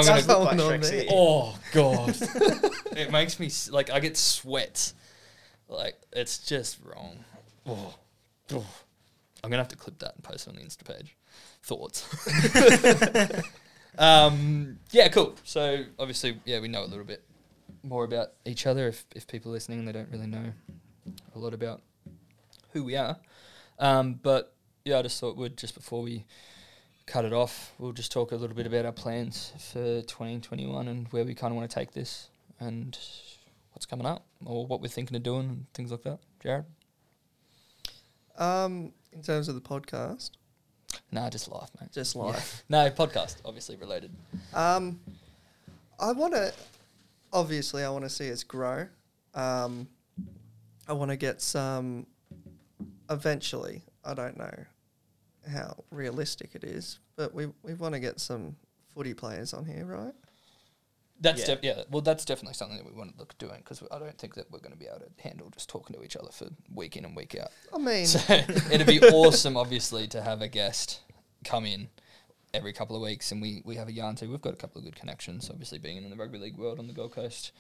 It 0.01 0.05
gonna- 0.05 0.05
does 0.05 0.27
look 0.27 0.39
like 0.45 0.57
Going 0.57 0.73
on 0.75 0.81
there. 0.81 1.05
Oh 1.09 1.59
god, 1.73 2.15
it 2.97 3.11
makes 3.11 3.39
me 3.39 3.47
s- 3.47 3.69
like 3.69 3.89
I 3.89 3.99
get 3.99 4.15
sweats. 4.17 4.93
Like 5.67 5.99
it's 6.13 6.37
just 6.39 6.77
wrong. 6.83 7.23
Oh. 7.65 7.93
Oh. 8.53 8.65
I'm 9.43 9.49
gonna 9.49 9.61
have 9.61 9.69
to 9.69 9.75
clip 9.75 9.99
that 9.99 10.15
and 10.15 10.23
post 10.23 10.47
it 10.47 10.51
on 10.51 10.55
the 10.55 10.61
Insta 10.61 10.85
page. 10.85 11.15
Thoughts. 11.63 12.05
um, 13.97 14.79
yeah, 14.91 15.07
cool. 15.09 15.35
So 15.43 15.83
obviously, 15.97 16.39
yeah, 16.45 16.59
we 16.59 16.67
know 16.67 16.83
a 16.83 16.85
little 16.85 17.05
bit 17.05 17.23
more 17.83 18.03
about 18.03 18.29
each 18.45 18.67
other. 18.67 18.87
If 18.87 19.05
if 19.15 19.27
people 19.27 19.51
listening, 19.51 19.79
and 19.79 19.87
they 19.87 19.91
don't 19.91 20.09
really 20.11 20.27
know 20.27 20.53
a 21.35 21.39
lot 21.39 21.53
about 21.53 21.81
who 22.73 22.83
we 22.83 22.95
are. 22.95 23.17
Um, 23.79 24.19
but 24.21 24.53
yeah, 24.85 24.99
I 24.99 25.01
just 25.01 25.19
thought 25.19 25.37
we'd 25.37 25.57
just 25.57 25.75
before 25.75 26.01
we 26.01 26.25
cut 27.05 27.25
it 27.25 27.33
off, 27.33 27.73
we'll 27.77 27.91
just 27.91 28.11
talk 28.11 28.31
a 28.31 28.35
little 28.35 28.55
bit 28.55 28.65
about 28.65 28.85
our 28.85 28.91
plans 28.91 29.53
for 29.57 30.01
2021 30.01 30.87
and 30.87 31.07
where 31.09 31.25
we 31.25 31.33
kind 31.33 31.51
of 31.51 31.57
want 31.57 31.69
to 31.69 31.75
take 31.75 31.91
this 31.91 32.29
and 32.59 32.97
what's 33.73 33.85
coming 33.85 34.05
up 34.05 34.25
or 34.45 34.65
what 34.65 34.81
we're 34.81 34.87
thinking 34.87 35.17
of 35.17 35.23
doing 35.23 35.49
and 35.49 35.65
things 35.73 35.91
like 35.91 36.03
that. 36.03 36.19
Jared? 36.41 36.65
Um, 38.37 38.93
in 39.13 39.21
terms 39.21 39.47
of 39.47 39.55
the 39.55 39.61
podcast, 39.61 40.31
Nah, 41.09 41.29
just 41.29 41.49
life, 41.49 41.69
mate. 41.79 41.89
Just 41.91 42.15
Yeah. 42.15 42.21
life. 42.23 42.63
No, 42.69 42.89
podcast, 42.89 43.37
obviously 43.45 43.75
related. 43.77 44.11
Um, 44.53 44.99
I 45.99 46.11
want 46.11 46.33
to, 46.33 46.53
obviously, 47.31 47.83
I 47.83 47.89
want 47.89 48.03
to 48.03 48.09
see 48.09 48.29
us 48.31 48.43
grow. 48.43 48.87
Um, 49.33 49.87
I 50.87 50.93
want 50.93 51.09
to 51.11 51.15
get 51.17 51.41
some, 51.41 52.07
eventually, 53.09 53.83
I 54.03 54.13
don't 54.13 54.37
know 54.37 54.53
how 55.49 55.83
realistic 55.91 56.55
it 56.55 56.63
is, 56.65 56.99
but 57.15 57.33
we, 57.33 57.47
we 57.63 57.73
want 57.75 57.93
to 57.93 57.99
get 57.99 58.19
some 58.19 58.55
footy 58.93 59.13
players 59.13 59.53
on 59.53 59.65
here, 59.65 59.85
right? 59.85 60.13
That's 61.21 61.47
Yeah. 61.47 61.55
yeah. 61.61 61.73
yeah. 61.77 61.83
Well, 61.89 62.01
that's 62.01 62.25
definitely 62.25 62.55
something 62.55 62.77
that 62.77 62.85
we 62.85 62.91
want 62.91 63.13
to 63.13 63.19
look 63.19 63.31
at 63.31 63.37
doing 63.37 63.59
because 63.59 63.83
I 63.91 63.99
don't 63.99 64.17
think 64.17 64.35
that 64.35 64.51
we're 64.51 64.59
going 64.59 64.73
to 64.73 64.77
be 64.77 64.87
able 64.87 64.99
to 64.99 65.23
handle 65.23 65.49
just 65.51 65.69
talking 65.69 65.95
to 65.95 66.03
each 66.03 66.17
other 66.17 66.31
for 66.31 66.47
week 66.73 66.97
in 66.97 67.05
and 67.05 67.15
week 67.15 67.35
out. 67.39 67.51
I 67.73 67.77
mean, 67.77 68.07
So 68.07 68.19
it'd 68.71 68.87
be 68.87 69.01
awesome, 69.01 69.55
obviously, 69.55 70.07
to 70.09 70.21
have 70.21 70.41
a 70.41 70.47
guest 70.47 70.99
come 71.45 71.65
in 71.65 71.89
every 72.53 72.73
couple 72.73 72.95
of 72.95 73.01
weeks 73.01 73.31
and 73.31 73.41
we, 73.41 73.61
we 73.63 73.75
have 73.75 73.87
a 73.87 73.91
yarn 73.93 74.15
to. 74.17 74.27
We've 74.27 74.41
got 74.41 74.53
a 74.53 74.57
couple 74.57 74.79
of 74.79 74.85
good 74.85 74.95
connections, 74.95 75.49
obviously, 75.49 75.77
being 75.77 75.97
in 75.97 76.09
the 76.09 76.15
rugby 76.15 76.39
league 76.39 76.57
world 76.57 76.79
on 76.79 76.87
the 76.87 76.93
Gold 76.93 77.13
Coast. 77.13 77.51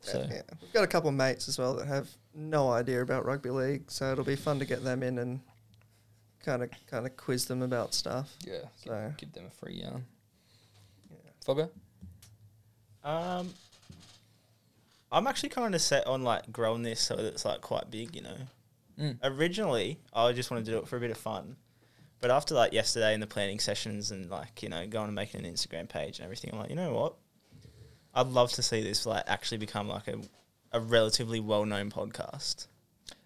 So 0.00 0.26
yeah, 0.30 0.42
we've 0.60 0.72
got 0.72 0.84
a 0.84 0.86
couple 0.86 1.08
of 1.08 1.16
mates 1.16 1.48
as 1.48 1.58
well 1.58 1.74
that 1.76 1.86
have 1.88 2.08
no 2.34 2.70
idea 2.70 3.00
about 3.00 3.24
rugby 3.24 3.50
league, 3.50 3.90
so 3.90 4.12
it'll 4.12 4.24
be 4.24 4.36
fun 4.36 4.58
to 4.58 4.64
get 4.66 4.84
them 4.84 5.02
in 5.02 5.18
and 5.18 5.40
kind 6.44 6.62
of 6.62 6.70
kind 6.88 7.06
of 7.06 7.16
quiz 7.16 7.46
them 7.46 7.62
about 7.62 7.94
stuff. 7.94 8.36
yeah, 8.46 8.58
give, 8.84 9.16
give 9.16 9.32
them 9.32 9.46
a 9.46 9.50
free 9.50 9.80
yarn. 9.82 10.04
Yeah. 11.10 11.16
Fogger? 11.44 11.70
Um, 13.06 13.54
I'm 15.12 15.26
actually 15.26 15.50
kind 15.50 15.74
of 15.74 15.80
set 15.80 16.06
on 16.06 16.22
like 16.24 16.50
growing 16.52 16.82
this 16.82 17.00
so 17.00 17.16
that 17.16 17.24
it's 17.24 17.44
like 17.44 17.60
quite 17.60 17.90
big, 17.90 18.14
you 18.16 18.22
know. 18.22 18.36
Mm. 19.00 19.18
Originally, 19.22 19.98
I 20.12 20.32
just 20.32 20.50
wanted 20.50 20.64
to 20.66 20.70
do 20.72 20.78
it 20.78 20.88
for 20.88 20.96
a 20.96 21.00
bit 21.00 21.10
of 21.10 21.16
fun, 21.16 21.56
but 22.20 22.30
after 22.30 22.54
like 22.54 22.72
yesterday 22.72 23.14
in 23.14 23.20
the 23.20 23.26
planning 23.26 23.58
sessions 23.60 24.10
and 24.10 24.28
like 24.30 24.62
you 24.62 24.68
know 24.68 24.86
going 24.86 25.06
and 25.06 25.14
making 25.14 25.44
an 25.44 25.52
Instagram 25.52 25.88
page 25.88 26.18
and 26.18 26.24
everything, 26.24 26.50
I'm 26.52 26.58
like, 26.58 26.70
you 26.70 26.76
know 26.76 26.92
what? 26.92 27.14
I'd 28.14 28.26
love 28.28 28.50
to 28.52 28.62
see 28.62 28.82
this 28.82 29.06
like 29.06 29.24
actually 29.26 29.58
become 29.58 29.88
like 29.88 30.08
a 30.08 30.16
a 30.72 30.80
relatively 30.80 31.38
well 31.40 31.64
known 31.64 31.90
podcast. 31.90 32.66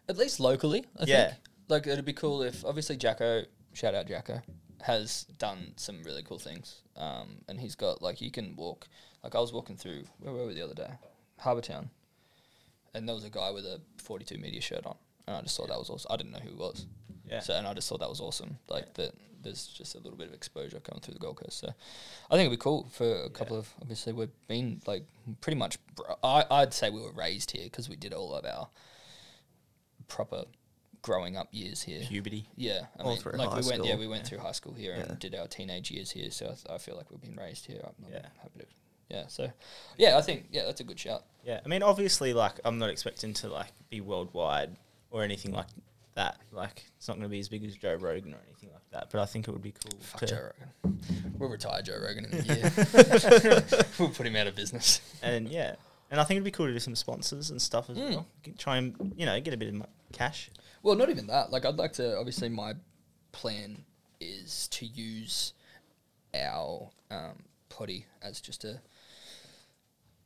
At 0.08 0.18
least 0.18 0.40
locally, 0.40 0.84
I 0.98 1.04
Yeah. 1.06 1.26
think. 1.28 1.38
Like, 1.68 1.86
it'd 1.86 2.04
be 2.04 2.12
cool 2.12 2.42
if, 2.42 2.64
obviously, 2.64 2.96
Jacko, 2.96 3.44
shout 3.74 3.94
out 3.94 4.08
Jacko, 4.08 4.42
has 4.82 5.22
done 5.38 5.72
some 5.76 6.02
really 6.02 6.24
cool 6.24 6.38
things. 6.40 6.80
Um, 6.96 7.38
and 7.48 7.60
he's 7.60 7.76
got, 7.76 8.02
like, 8.02 8.20
you 8.20 8.32
can 8.32 8.56
walk. 8.56 8.88
Like, 9.22 9.34
I 9.34 9.40
was 9.40 9.52
walking 9.52 9.76
through, 9.76 10.04
where 10.20 10.32
were 10.32 10.46
we 10.46 10.54
the 10.54 10.62
other 10.64 10.74
day? 10.74 10.90
Harbour 11.38 11.60
Town. 11.60 11.90
And 12.94 13.08
there 13.08 13.14
was 13.14 13.24
a 13.24 13.30
guy 13.30 13.50
with 13.50 13.64
a 13.64 13.80
42 13.98 14.38
media 14.38 14.60
shirt 14.60 14.84
on. 14.86 14.96
And 15.26 15.36
I 15.36 15.40
just 15.42 15.56
thought 15.56 15.68
that 15.68 15.78
was 15.78 15.90
awesome. 15.90 16.10
I 16.12 16.16
didn't 16.16 16.32
know 16.32 16.38
who 16.40 16.48
he 16.50 16.54
was. 16.56 16.86
Yeah. 17.28 17.40
So, 17.40 17.54
and 17.54 17.66
I 17.66 17.74
just 17.74 17.88
thought 17.88 18.00
that 18.00 18.08
was 18.08 18.20
awesome. 18.20 18.58
Like, 18.68 18.94
that 18.94 19.12
there's 19.42 19.66
just 19.66 19.94
a 19.94 19.98
little 19.98 20.18
bit 20.18 20.26
of 20.28 20.34
exposure 20.34 20.80
coming 20.80 21.00
through 21.00 21.14
the 21.14 21.20
Gold 21.20 21.36
Coast. 21.36 21.58
So, 21.60 21.68
I 22.30 22.34
think 22.34 22.46
it'd 22.46 22.58
be 22.58 22.62
cool 22.62 22.88
for 22.92 23.22
a 23.24 23.30
couple 23.30 23.56
of, 23.58 23.72
obviously, 23.80 24.12
we've 24.12 24.30
been, 24.48 24.80
like, 24.86 25.04
pretty 25.40 25.58
much, 25.58 25.78
br- 25.94 26.02
I, 26.24 26.44
I'd 26.50 26.74
say 26.74 26.90
we 26.90 27.00
were 27.00 27.12
raised 27.12 27.52
here 27.52 27.64
because 27.64 27.88
we 27.88 27.96
did 27.96 28.12
all 28.12 28.34
of 28.34 28.44
our 28.44 28.68
proper 30.08 30.44
growing 31.02 31.36
up 31.36 31.48
years 31.52 31.82
here. 31.82 32.02
Puberty. 32.06 32.46
Yeah, 32.56 32.80
I 32.98 33.02
All 33.04 33.10
mean, 33.12 33.20
through 33.20 33.32
like 33.32 33.48
high 33.48 33.60
we 33.60 33.66
went, 33.68 33.84
yeah, 33.84 33.96
we 33.96 34.06
went 34.06 34.26
through 34.26 34.38
high 34.38 34.52
school 34.52 34.74
here 34.74 34.94
Yeah. 34.98 35.04
and 35.04 35.18
did 35.18 35.34
our 35.34 35.46
teenage 35.46 35.90
years 35.90 36.10
here. 36.10 36.30
So 36.30 36.46
I, 36.46 36.48
th- 36.48 36.66
I 36.68 36.78
feel 36.78 36.96
like 36.96 37.10
we've 37.10 37.20
been 37.20 37.36
raised 37.36 37.66
here. 37.66 37.80
I'm, 37.84 37.94
I'm 38.06 38.12
Yeah. 38.12 38.26
happy 38.42 38.58
to, 38.58 38.66
yeah. 39.10 39.24
So, 39.28 39.50
yeah, 39.98 40.16
I 40.16 40.22
think 40.22 40.46
yeah, 40.50 40.64
that's 40.64 40.80
a 40.80 40.84
good 40.84 40.98
shout. 40.98 41.24
Yeah, 41.44 41.60
I 41.64 41.68
mean, 41.68 41.82
obviously, 41.82 42.32
like 42.32 42.60
I'm 42.64 42.78
not 42.78 42.90
expecting 42.90 43.34
to 43.34 43.48
like 43.48 43.72
be 43.90 44.00
worldwide 44.00 44.76
or 45.10 45.22
anything 45.24 45.52
like 45.52 45.66
that. 46.14 46.38
Like 46.52 46.84
it's 46.96 47.08
not 47.08 47.14
going 47.14 47.24
to 47.24 47.28
be 47.30 47.40
as 47.40 47.48
big 47.48 47.64
as 47.64 47.76
Joe 47.76 47.94
Rogan 47.94 48.32
or 48.34 48.38
anything 48.46 48.70
like 48.72 48.90
that. 48.92 49.08
But 49.10 49.20
I 49.20 49.26
think 49.26 49.48
it 49.48 49.50
would 49.52 49.62
be 49.62 49.72
cool. 49.72 49.98
Fuck 50.00 50.20
to, 50.20 50.26
Joe 50.26 50.50
Rogan. 50.84 51.00
We'll 51.38 51.48
retire 51.50 51.82
Joe 51.82 51.98
Rogan 52.02 52.26
in 52.26 52.40
a 52.40 52.42
year. 52.42 52.72
we'll 53.98 54.10
put 54.10 54.26
him 54.26 54.36
out 54.36 54.46
of 54.46 54.54
business. 54.54 55.00
And 55.22 55.48
yeah, 55.48 55.76
and 56.10 56.20
I 56.20 56.24
think 56.24 56.36
it'd 56.36 56.44
be 56.44 56.50
cool 56.50 56.66
to 56.66 56.72
do 56.72 56.78
some 56.78 56.94
sponsors 56.94 57.50
and 57.50 57.60
stuff 57.60 57.88
as 57.90 57.96
Mm. 57.96 58.10
well. 58.10 58.26
Try 58.58 58.76
and 58.78 59.14
you 59.16 59.26
know 59.26 59.40
get 59.40 59.54
a 59.54 59.56
bit 59.56 59.74
of 59.74 59.82
cash. 60.12 60.50
Well, 60.82 60.96
not 60.96 61.10
even 61.10 61.26
that. 61.26 61.50
Like, 61.50 61.64
I'd 61.66 61.76
like 61.76 61.92
to. 61.94 62.16
Obviously, 62.18 62.48
my 62.48 62.72
plan 63.32 63.84
is 64.20 64.68
to 64.72 64.86
use 64.86 65.52
our 66.34 66.90
um, 67.10 67.42
potty 67.68 68.06
as 68.22 68.40
just 68.40 68.64
a 68.64 68.80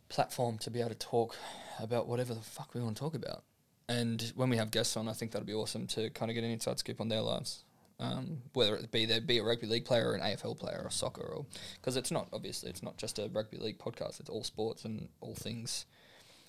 platform 0.08 0.58
to 0.58 0.70
be 0.70 0.80
able 0.80 0.90
to 0.90 0.94
talk 0.96 1.36
about 1.80 2.06
whatever 2.06 2.34
the 2.34 2.40
fuck 2.40 2.74
we 2.74 2.80
want 2.80 2.96
to 2.96 3.00
talk 3.00 3.14
about. 3.14 3.44
And 3.88 4.32
when 4.34 4.48
we 4.48 4.56
have 4.56 4.70
guests 4.70 4.96
on, 4.96 5.08
I 5.08 5.12
think 5.12 5.32
that'd 5.32 5.46
be 5.46 5.54
awesome 5.54 5.86
to 5.88 6.08
kind 6.10 6.30
of 6.30 6.34
get 6.34 6.44
an 6.44 6.50
inside 6.50 6.78
scoop 6.78 7.00
on 7.00 7.08
their 7.08 7.20
lives. 7.20 7.64
Um, 8.00 8.38
whether 8.54 8.74
it 8.74 8.90
be 8.90 9.06
they 9.06 9.20
be 9.20 9.38
a 9.38 9.44
rugby 9.44 9.68
league 9.68 9.84
player 9.84 10.08
or 10.10 10.14
an 10.14 10.20
AFL 10.20 10.58
player 10.58 10.80
or 10.84 10.90
soccer, 10.90 11.22
or 11.22 11.46
because 11.76 11.96
it's 11.96 12.10
not 12.10 12.26
obviously 12.32 12.68
it's 12.68 12.82
not 12.82 12.96
just 12.96 13.20
a 13.20 13.28
rugby 13.32 13.56
league 13.58 13.78
podcast. 13.78 14.18
It's 14.18 14.28
all 14.28 14.42
sports 14.42 14.84
and 14.84 15.08
all 15.20 15.34
things. 15.36 15.86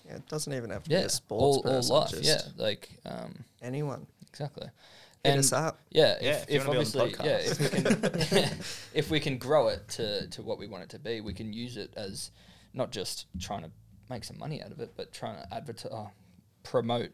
Yeah, 0.04 0.16
it 0.16 0.28
doesn't 0.28 0.52
even 0.52 0.70
have 0.70 0.84
to 0.84 0.90
Yeah, 0.90 1.00
be 1.00 1.04
a 1.04 1.08
sports 1.08 1.58
all, 1.64 1.72
all 1.92 2.00
life. 2.00 2.10
just 2.10 2.24
Yeah, 2.24 2.40
like 2.56 2.88
um, 3.06 3.44
anyone. 3.62 4.06
exactly. 4.28 4.68
Hit 5.22 5.38
us 5.38 5.52
up. 5.52 5.80
Yeah, 5.90 6.16
Yeah, 6.20 6.30
if, 6.32 6.42
if 6.42 6.50
if 6.50 6.66
wanna 6.66 6.80
be 6.80 6.86
on 6.86 6.92
the 6.92 7.00
obviously, 7.02 7.26
yeah, 7.26 7.38
if 7.38 7.60
we 7.60 7.68
can, 8.40 8.42
if 8.94 9.10
we 9.10 9.20
can 9.20 9.38
grow 9.38 9.68
it 9.68 9.86
to, 9.90 10.26
to 10.28 10.42
what 10.42 10.58
we 10.58 10.66
want 10.66 10.84
it 10.84 10.90
to 10.90 10.98
be, 10.98 11.20
we 11.20 11.32
can 11.32 11.52
use 11.52 11.76
it 11.76 11.92
as 11.96 12.30
not 12.76 12.90
just 12.92 13.26
trying 13.40 13.62
to 13.62 13.70
make 14.08 14.24
some 14.24 14.38
money 14.38 14.62
out 14.62 14.70
of 14.70 14.80
it, 14.80 14.92
but 14.96 15.12
trying 15.12 15.36
to 15.36 15.54
advertise, 15.54 15.92
uh, 15.92 16.08
promote 16.62 17.10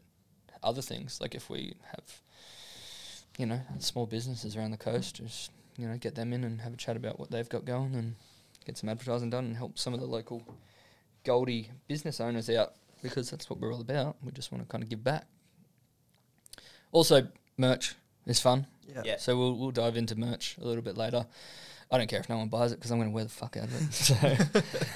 other 0.63 0.83
things. 0.83 1.21
Like 1.21 1.35
if 1.35 1.49
we 1.49 1.75
have, 1.93 2.21
you 3.39 3.47
know, 3.47 3.61
small 3.79 4.07
businesses 4.07 4.57
around 4.57 4.73
the 4.73 4.77
coast, 4.77 5.17
just 5.17 5.51
you 5.77 5.89
know, 5.89 5.97
get 5.97 6.15
them 6.15 6.33
in 6.33 6.45
and 6.45 6.61
have 6.61 6.75
a 6.75 6.77
chat 6.77 6.97
about 6.97 7.19
what 7.19 7.31
they've 7.31 7.49
got 7.49 7.65
going 7.65 7.95
and 7.95 8.15
get 8.67 8.77
some 8.77 8.89
advertising 8.89 9.31
done 9.31 9.45
and 9.47 9.57
help 9.57 9.79
some 9.79 9.95
of 9.95 10.01
the 10.01 10.07
local 10.07 10.43
Goldie 11.25 11.71
business 11.89 12.21
owners 12.21 12.51
out 12.51 12.75
because 13.03 13.31
that's 13.31 13.49
what 13.49 13.61
we're 13.61 13.73
all 13.73 13.81
about. 13.81 14.17
We 14.23 14.33
just 14.33 14.53
want 14.53 14.65
to 14.65 14.69
kind 14.69 14.83
of 14.83 14.91
give 14.91 15.03
back. 15.03 15.27
Also, 16.91 17.29
merch 17.57 17.95
is 18.27 18.41
fun. 18.41 18.67
Yeah. 18.87 19.03
Yeah. 19.05 19.17
So 19.19 19.37
we'll 19.37 19.57
we'll 19.57 19.71
dive 19.71 19.97
into 19.97 20.17
merch 20.17 20.57
a 20.61 20.65
little 20.65 20.83
bit 20.83 20.97
later. 20.97 21.27
I 21.93 21.99
don't 21.99 22.09
care 22.09 22.21
if 22.21 22.29
no 22.29 22.39
one 22.39 22.49
buys 22.49 22.73
it 22.73 22.77
because 22.77 22.91
I'm 22.91 22.99
going 22.99 23.11
to 23.11 23.15
wear 23.15 23.25
the 23.25 23.31
fuck 23.31 23.57
out 23.57 23.65
of 23.65 23.75
it. 23.75 23.93
So 23.93 24.15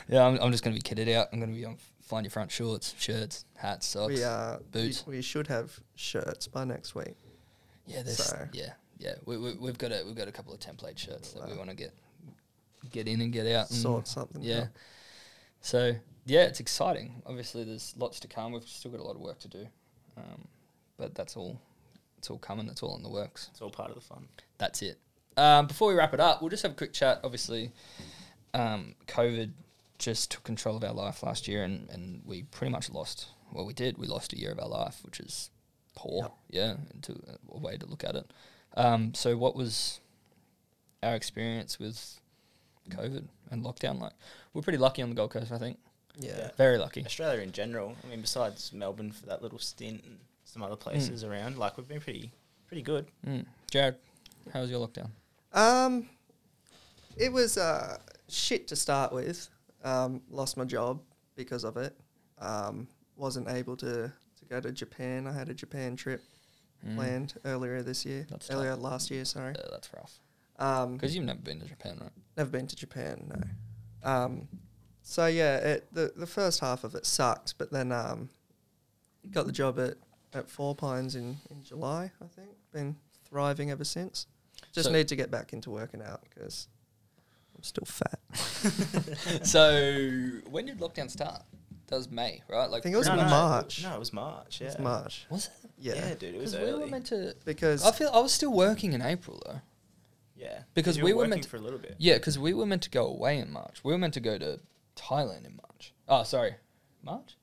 yeah, 0.09 0.25
I'm, 0.27 0.39
I'm 0.41 0.51
just 0.51 0.65
going 0.65 0.77
to 0.77 0.83
be 0.83 1.03
kitted 1.05 1.15
out. 1.15 1.29
I'm 1.33 1.39
going 1.39 1.53
to 1.53 1.57
be 1.59 1.65
on 1.65 1.77
find 2.03 2.25
your 2.25 2.31
front 2.31 2.51
shorts, 2.51 2.95
shirts, 2.99 3.45
hats, 3.57 3.87
socks. 3.87 4.15
We 4.15 4.25
uh, 4.25 4.59
boots. 4.73 5.05
we 5.07 5.21
should 5.23 5.49
have 5.49 5.79
shirts 5.95 6.47
by 6.47 6.65
next 6.65 6.95
week. 6.95 7.15
yeah, 7.87 8.03
there's 8.03 8.19
so- 8.25 8.49
yeah 8.53 8.73
yeah. 8.99 9.15
We, 9.25 9.37
we 9.37 9.55
we've 9.55 9.79
got 9.79 9.93
a 9.93 10.03
we've 10.07 10.17
got 10.17 10.29
a 10.29 10.33
couple 10.33 10.55
of 10.55 10.61
template 10.61 10.99
shirts 10.99 11.33
that 11.33 11.49
we 11.49 11.57
want 11.57 11.71
to 11.71 11.77
get 11.77 11.93
get 12.91 13.09
in 13.09 13.21
and 13.21 13.33
get 13.33 13.47
out. 13.47 13.71
And, 13.71 13.79
Sort 13.79 14.09
something. 14.09 14.43
yeah. 14.43 14.61
out. 14.63 14.69
So 15.61 15.95
yeah, 16.25 16.45
it's 16.45 16.61
exciting. 16.61 17.23
Obviously, 17.27 17.65
there's 17.65 17.95
lots 17.99 18.21
to 18.21 18.29
come. 18.29 18.53
We've 18.53 18.63
still 18.65 18.91
got 18.91 19.01
a 19.01 19.05
lot 19.05 19.17
of 19.17 19.21
work 19.21 19.39
to 19.41 19.49
do, 19.49 19.67
um, 20.17 20.47
but 20.97 21.15
that's 21.15 21.37
all. 21.37 21.61
It's 22.19 22.31
all 22.31 22.39
coming. 22.39 22.67
That's 22.67 22.83
all 22.83 22.97
in 22.97 23.03
the 23.03 23.11
works. 23.11 23.49
It's 23.53 23.61
all 23.61 23.71
part 23.71 23.91
of 23.91 23.95
the 23.97 24.01
fun. 24.01 24.27
that's 24.59 24.81
it. 24.83 24.99
Um, 25.37 25.67
before 25.67 25.89
we 25.89 25.95
wrap 25.95 26.15
it 26.15 26.21
up, 26.21 26.41
we'll 26.41 26.51
just 26.51 26.63
have 26.63 26.73
a 26.73 26.77
quick 26.77 26.93
chat. 26.93 27.21
Obviously, 27.23 27.73
um, 28.55 28.95
COVID 29.07 29.51
just 29.99 30.31
took 30.31 30.45
control 30.45 30.77
of 30.77 30.85
our 30.85 30.93
life 30.93 31.23
last 31.23 31.47
year, 31.49 31.63
and, 31.63 31.89
and 31.91 32.23
we 32.25 32.43
pretty 32.45 32.73
much 32.73 32.91
lost. 32.91 33.29
Well, 33.53 33.67
we 33.67 33.73
did. 33.73 33.99
We 33.99 34.07
lost 34.07 34.33
a 34.33 34.39
year 34.39 34.51
of 34.53 34.59
our 34.59 34.69
life, 34.69 35.01
which 35.05 35.21
is 35.21 35.51
poor. 35.95 36.23
Yep. 36.23 36.33
Yeah, 36.51 36.75
into 36.95 37.21
a 37.53 37.59
way 37.59 37.77
to 37.77 37.87
look 37.87 38.05
at 38.05 38.15
it. 38.15 38.31
Um, 38.77 39.15
so, 39.15 39.37
what 39.37 39.55
was 39.57 40.01
our 41.03 41.15
experience 41.15 41.79
with 41.79 42.21
COVID 42.91 43.25
and 43.51 43.65
lockdown 43.65 44.01
like? 44.01 44.13
We're 44.55 44.63
pretty 44.63 44.79
lucky 44.79 45.03
on 45.03 45.11
the 45.11 45.15
Gold 45.15 45.31
Coast, 45.31 45.53
I 45.53 45.59
think. 45.59 45.79
Yeah. 46.19 46.33
Yeah. 46.39 46.51
Very 46.57 46.79
lucky. 46.79 47.05
Australia 47.05 47.43
in 47.43 47.53
general. 47.53 47.95
I 48.05 48.09
mean, 48.09 48.23
besides 48.23 48.73
Melbourne 48.73 49.13
for 49.13 49.27
that 49.27 49.43
little 49.43 49.59
stint 49.59 50.03
and 50.05 50.19
some 50.45 50.63
other 50.63 50.77
places 50.77 51.25
around, 51.25 51.59
like 51.59 51.77
we've 51.77 51.89
been 51.89 52.01
pretty 52.01 52.33
pretty 52.69 52.83
good. 52.83 53.07
Mm. 53.27 53.45
Jared, 53.71 53.97
how 54.53 54.63
was 54.63 54.71
your 54.71 54.87
lockdown? 54.87 55.11
Um, 55.57 56.09
it 57.17 57.33
was 57.33 57.57
uh, 57.59 57.97
shit 58.29 58.69
to 58.69 58.77
start 58.77 59.13
with. 59.13 59.49
Um, 59.83 60.23
lost 60.31 60.57
my 60.57 60.65
job 60.65 61.01
because 61.37 61.65
of 61.65 61.77
it. 61.77 61.97
Um, 62.39 62.87
wasn't 63.17 63.49
able 63.49 63.77
to, 63.79 64.13
to 64.39 64.45
go 64.49 64.61
to 64.61 64.71
Japan. 64.71 65.27
I 65.27 65.33
had 65.33 65.49
a 65.49 65.55
Japan 65.55 65.97
trip 65.97 66.23
Mm. 66.87 66.95
planned 66.95 67.35
earlier 67.47 67.83
this 67.83 68.05
year. 68.05 68.27
That's 68.31 68.51
earlier 68.51 68.73
tough. 68.73 68.83
last 68.83 69.11
year, 69.11 69.25
sorry. 69.25 69.55
Yeah, 69.59 69.65
that's 69.71 69.89
rough. 69.95 70.21
Um, 70.59 70.93
Because 70.99 71.17
you've 71.17 71.25
never 71.25 71.39
been 71.41 71.59
to 71.61 71.67
Japan, 71.67 71.97
right? 72.03 72.11
never 72.37 72.51
been 72.51 72.67
to 72.67 72.77
Japan, 72.77 73.33
no. 73.35 74.09
Um, 74.09 74.47
so 75.03 75.25
yeah, 75.27 75.57
it, 75.57 75.89
the 75.95 76.13
the 76.15 76.27
first 76.27 76.61
half 76.61 76.85
of 76.85 76.95
it 76.95 77.07
sucked, 77.07 77.55
but 77.57 77.73
then 77.73 77.93
um, 77.93 78.29
got 79.31 79.47
the 79.47 79.53
job 79.53 79.79
at, 79.81 79.95
at 80.35 80.51
Four 80.51 80.75
Pines 80.75 81.17
in, 81.17 81.39
in 81.51 81.63
July, 81.65 82.13
I 82.23 82.27
think. 82.27 82.51
Been 82.73 82.97
thriving 83.25 83.71
ever 83.71 83.85
since. 83.85 84.27
Just 84.77 84.89
So- 84.89 84.93
need 84.93 85.09
to 85.09 85.17
get 85.17 85.31
back 85.31 85.53
into 85.55 85.71
working 85.71 86.03
out 86.03 86.21
because 86.29 86.69
I'm 87.57 87.63
still 87.63 87.87
fat. 87.87 88.21
so 89.47 89.71
when 90.51 90.67
did 90.67 90.79
lockdown 90.81 91.11
start? 91.11 91.43
That 91.87 91.97
was 91.97 92.11
May, 92.11 92.43
right? 92.49 92.69
Like 92.69 92.81
I 92.81 92.83
think 92.83 92.95
it 92.95 92.99
was 92.99 93.09
pretty 93.09 93.23
much- 93.23 93.31
March. 93.31 93.83
No, 93.83 93.95
it 93.95 93.99
was 93.99 94.13
March. 94.13 94.61
Yeah. 94.61 94.67
It's 94.67 94.79
March. 94.79 95.27
Was 95.31 95.47
it? 95.47 95.71
Yeah, 95.79 95.95
Yeah, 95.95 96.15
dude, 96.15 96.35
it 96.35 96.41
was 96.41 96.53
Because 96.53 96.75
we 96.75 96.79
were 96.81 96.87
meant 96.89 97.07
to. 97.07 97.35
because 97.47 97.85
I 97.85 97.91
feel 97.93 98.11
I 98.13 98.19
was 98.19 98.33
still 98.33 98.53
working 98.53 98.93
in 98.93 99.01
April 99.01 99.41
though. 99.47 99.61
Yeah, 100.37 100.65
Because 100.75 100.99
you 100.99 101.05
we 101.05 101.13
were 101.15 101.19
working 101.21 101.31
meant 101.31 101.43
to- 101.45 101.49
for 101.49 101.57
a 101.57 101.61
little 101.61 101.79
bit. 101.79 101.95
Yeah, 101.99 102.15
because 102.19 102.39
we 102.39 102.53
were 102.53 102.67
meant 102.67 102.83
to 102.83 102.91
go 102.91 103.07
away 103.07 103.39
in 103.39 103.51
March. 103.51 103.83
We 103.83 103.93
were 103.93 103.99
meant 103.99 104.13
to 104.15 104.21
go 104.21 104.37
to 104.37 104.61
Thailand 104.95 105.47
in 105.47 105.57
March. 105.57 105.95
Oh, 106.07 106.23
sorry, 106.25 106.57
March. 107.03 107.37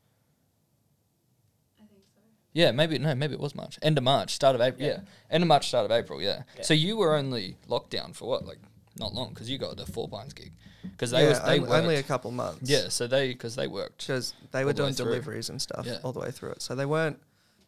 I 2.53 2.55
think 2.55 2.65
so. 2.65 2.67
Yeah, 2.67 2.71
maybe 2.71 2.99
no, 2.99 3.15
maybe 3.15 3.33
it 3.33 3.39
was 3.39 3.55
March. 3.55 3.79
End 3.81 3.97
of 3.97 4.03
March, 4.03 4.33
start 4.33 4.55
of 4.55 4.61
April. 4.61 4.85
Yeah, 4.87 4.93
Yeah. 4.95 4.99
end 5.31 5.43
of 5.43 5.47
March, 5.47 5.67
start 5.67 5.85
of 5.85 5.91
April. 5.91 6.21
Yeah. 6.21 6.43
Yeah. 6.55 6.63
So 6.63 6.73
you 6.73 6.97
were 6.97 7.15
only 7.15 7.57
locked 7.67 7.89
down 7.91 8.13
for 8.13 8.27
what, 8.29 8.45
like 8.45 8.59
not 8.99 9.13
long, 9.13 9.29
because 9.29 9.49
you 9.49 9.57
got 9.57 9.75
the 9.77 9.85
Four 9.87 10.07
Pines 10.07 10.33
gig, 10.33 10.51
because 10.83 11.11
they 11.11 11.23
yeah, 11.23 11.29
was 11.29 11.39
they 11.41 11.59
on- 11.59 11.69
only 11.71 11.95
a 11.95 12.03
couple 12.03 12.29
months. 12.31 12.69
Yeah, 12.69 12.89
so 12.89 13.07
they 13.07 13.29
because 13.29 13.55
they 13.55 13.67
worked. 13.67 13.99
because 14.05 14.33
they 14.51 14.63
were 14.65 14.73
the 14.73 14.83
doing 14.83 14.93
through. 14.93 15.05
deliveries 15.05 15.49
and 15.49 15.61
stuff 15.61 15.85
Yeah. 15.85 15.97
all 16.03 16.13
the 16.13 16.19
way 16.19 16.31
through 16.31 16.51
it. 16.51 16.61
So 16.61 16.75
they 16.75 16.85
weren't 16.85 17.19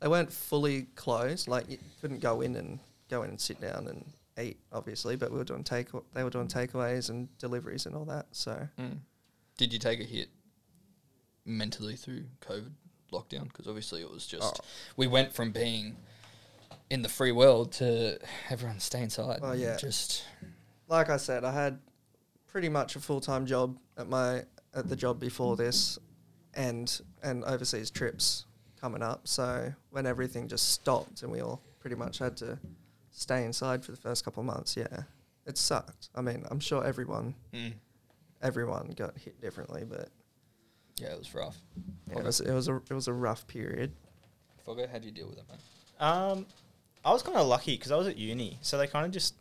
they 0.02 0.08
weren't 0.08 0.32
fully 0.32 0.84
closed. 0.96 1.48
Like 1.48 1.70
you 1.70 1.78
couldn't 2.02 2.20
go 2.20 2.42
in 2.42 2.56
and 2.56 2.80
go 3.10 3.24
in 3.24 3.30
and 3.32 3.40
sit 3.42 3.60
down 3.62 3.88
and 3.88 4.06
eat, 4.40 4.60
obviously. 4.72 5.16
But 5.16 5.32
we 5.32 5.38
were 5.38 5.44
doing 5.46 5.64
take 5.64 5.88
they 6.14 6.24
were 6.24 6.30
doing 6.30 6.48
takeaways 6.48 7.10
and 7.10 7.36
deliveries 7.40 7.86
and 7.88 7.96
all 7.96 8.06
that. 8.06 8.28
So 8.32 8.68
Mm. 8.78 9.00
Did 9.58 9.72
you 9.74 9.80
take 9.80 10.00
a 10.02 10.04
hit 10.04 10.30
mentally 11.46 11.96
through 11.96 12.26
COVID 12.42 12.72
lockdown? 13.12 13.44
Because 13.44 13.68
obviously 13.68 14.02
it 14.02 14.10
was 14.10 14.26
just 14.26 14.60
Oh. 14.60 14.66
we 14.98 15.08
went 15.08 15.34
from 15.34 15.52
being 15.52 15.98
in 16.90 17.02
the 17.02 17.10
free 17.10 17.32
world 17.32 17.72
to 17.74 18.20
everyone 18.50 18.80
stay 18.80 19.02
inside. 19.02 19.40
Oh, 19.42 19.54
yeah. 19.54 19.78
Just 19.78 20.24
like 20.88 21.10
I 21.10 21.18
said, 21.18 21.44
I 21.44 21.52
had 21.52 21.80
pretty 22.48 22.70
much 22.70 22.96
a 22.96 23.00
full 23.00 23.22
time 23.22 23.46
job 23.46 23.78
at 23.98 24.08
my 24.08 24.44
at 24.74 24.88
the 24.90 24.96
job 24.96 25.20
before 25.20 25.56
this, 25.56 25.98
and 26.54 27.02
and 27.24 27.44
overseas 27.46 27.92
trips 27.92 28.46
coming 28.80 29.02
up. 29.02 29.28
So 29.28 29.74
when 29.90 30.06
everything 30.06 30.48
just 30.48 30.70
stopped 30.70 31.24
and 31.24 31.32
we 31.32 31.42
all 31.42 31.62
pretty 31.80 31.96
much 31.96 32.20
had 32.20 32.38
to 32.38 32.60
stay 33.12 33.46
inside 33.46 33.84
for 33.84 33.92
the 33.92 33.98
first 33.98 34.24
couple 34.24 34.42
of 34.42 34.48
months, 34.48 34.78
yeah, 34.78 35.04
it 35.46 35.58
sucked. 35.58 36.10
I 36.16 36.22
mean, 36.22 36.46
I'm 36.52 36.60
sure 36.60 36.86
everyone 36.86 37.36
mm. 37.54 37.74
everyone 38.42 38.94
got 38.96 39.18
hit 39.18 39.42
differently, 39.42 39.84
but 39.88 40.10
yeah, 40.98 41.08
it 41.10 41.18
was 41.20 41.34
rough. 41.34 41.58
it 42.12 42.24
was 42.24 42.40
it 42.42 42.54
was 42.54 42.68
a 42.68 42.76
it 42.76 42.94
was 42.94 43.08
a 43.08 43.14
rough 43.14 43.46
period. 43.48 43.92
Foggo, 44.68 44.90
how 44.90 44.98
do 44.98 45.06
you 45.06 45.12
deal 45.12 45.28
with 45.28 45.38
it, 45.38 45.44
man? 45.48 45.58
Um, 46.00 46.46
I 47.04 47.12
was 47.12 47.22
kind 47.22 47.38
of 47.38 47.48
lucky 47.48 47.76
because 47.78 47.92
I 47.92 47.96
was 47.96 48.08
at 48.08 48.18
uni, 48.18 48.58
so 48.62 48.78
they 48.78 48.88
kind 48.88 49.06
of 49.06 49.12
just 49.12 49.36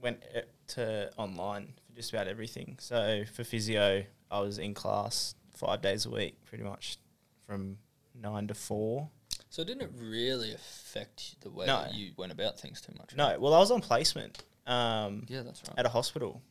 went 0.00 0.22
uh, 0.36 0.40
to 0.68 1.10
online 1.16 1.72
for 1.88 1.96
just 1.96 2.12
about 2.12 2.28
everything. 2.28 2.76
So 2.80 3.24
for 3.32 3.42
physio, 3.44 4.04
I 4.30 4.40
was 4.40 4.58
in 4.58 4.74
class 4.74 5.34
five 5.56 5.80
days 5.80 6.04
a 6.06 6.10
week, 6.10 6.36
pretty 6.44 6.64
much 6.64 6.98
from 7.46 7.78
nine 8.14 8.46
to 8.48 8.54
four. 8.54 9.08
So 9.50 9.62
it 9.62 9.66
didn't 9.68 9.92
really 9.96 10.52
affect 10.52 11.40
the 11.40 11.50
way 11.50 11.66
No. 11.66 11.84
that 11.84 11.94
you 11.94 12.10
went 12.16 12.32
about 12.32 12.58
things 12.58 12.80
too 12.80 12.92
much. 12.98 13.14
No, 13.16 13.38
well, 13.38 13.54
I 13.54 13.58
was 13.58 13.70
on 13.70 13.80
placement 13.80 14.42
um, 14.66 15.24
Yeah, 15.28 15.42
that's 15.42 15.62
right. 15.68 15.78
at 15.78 15.86
a 15.86 15.88
hospital 15.88 16.42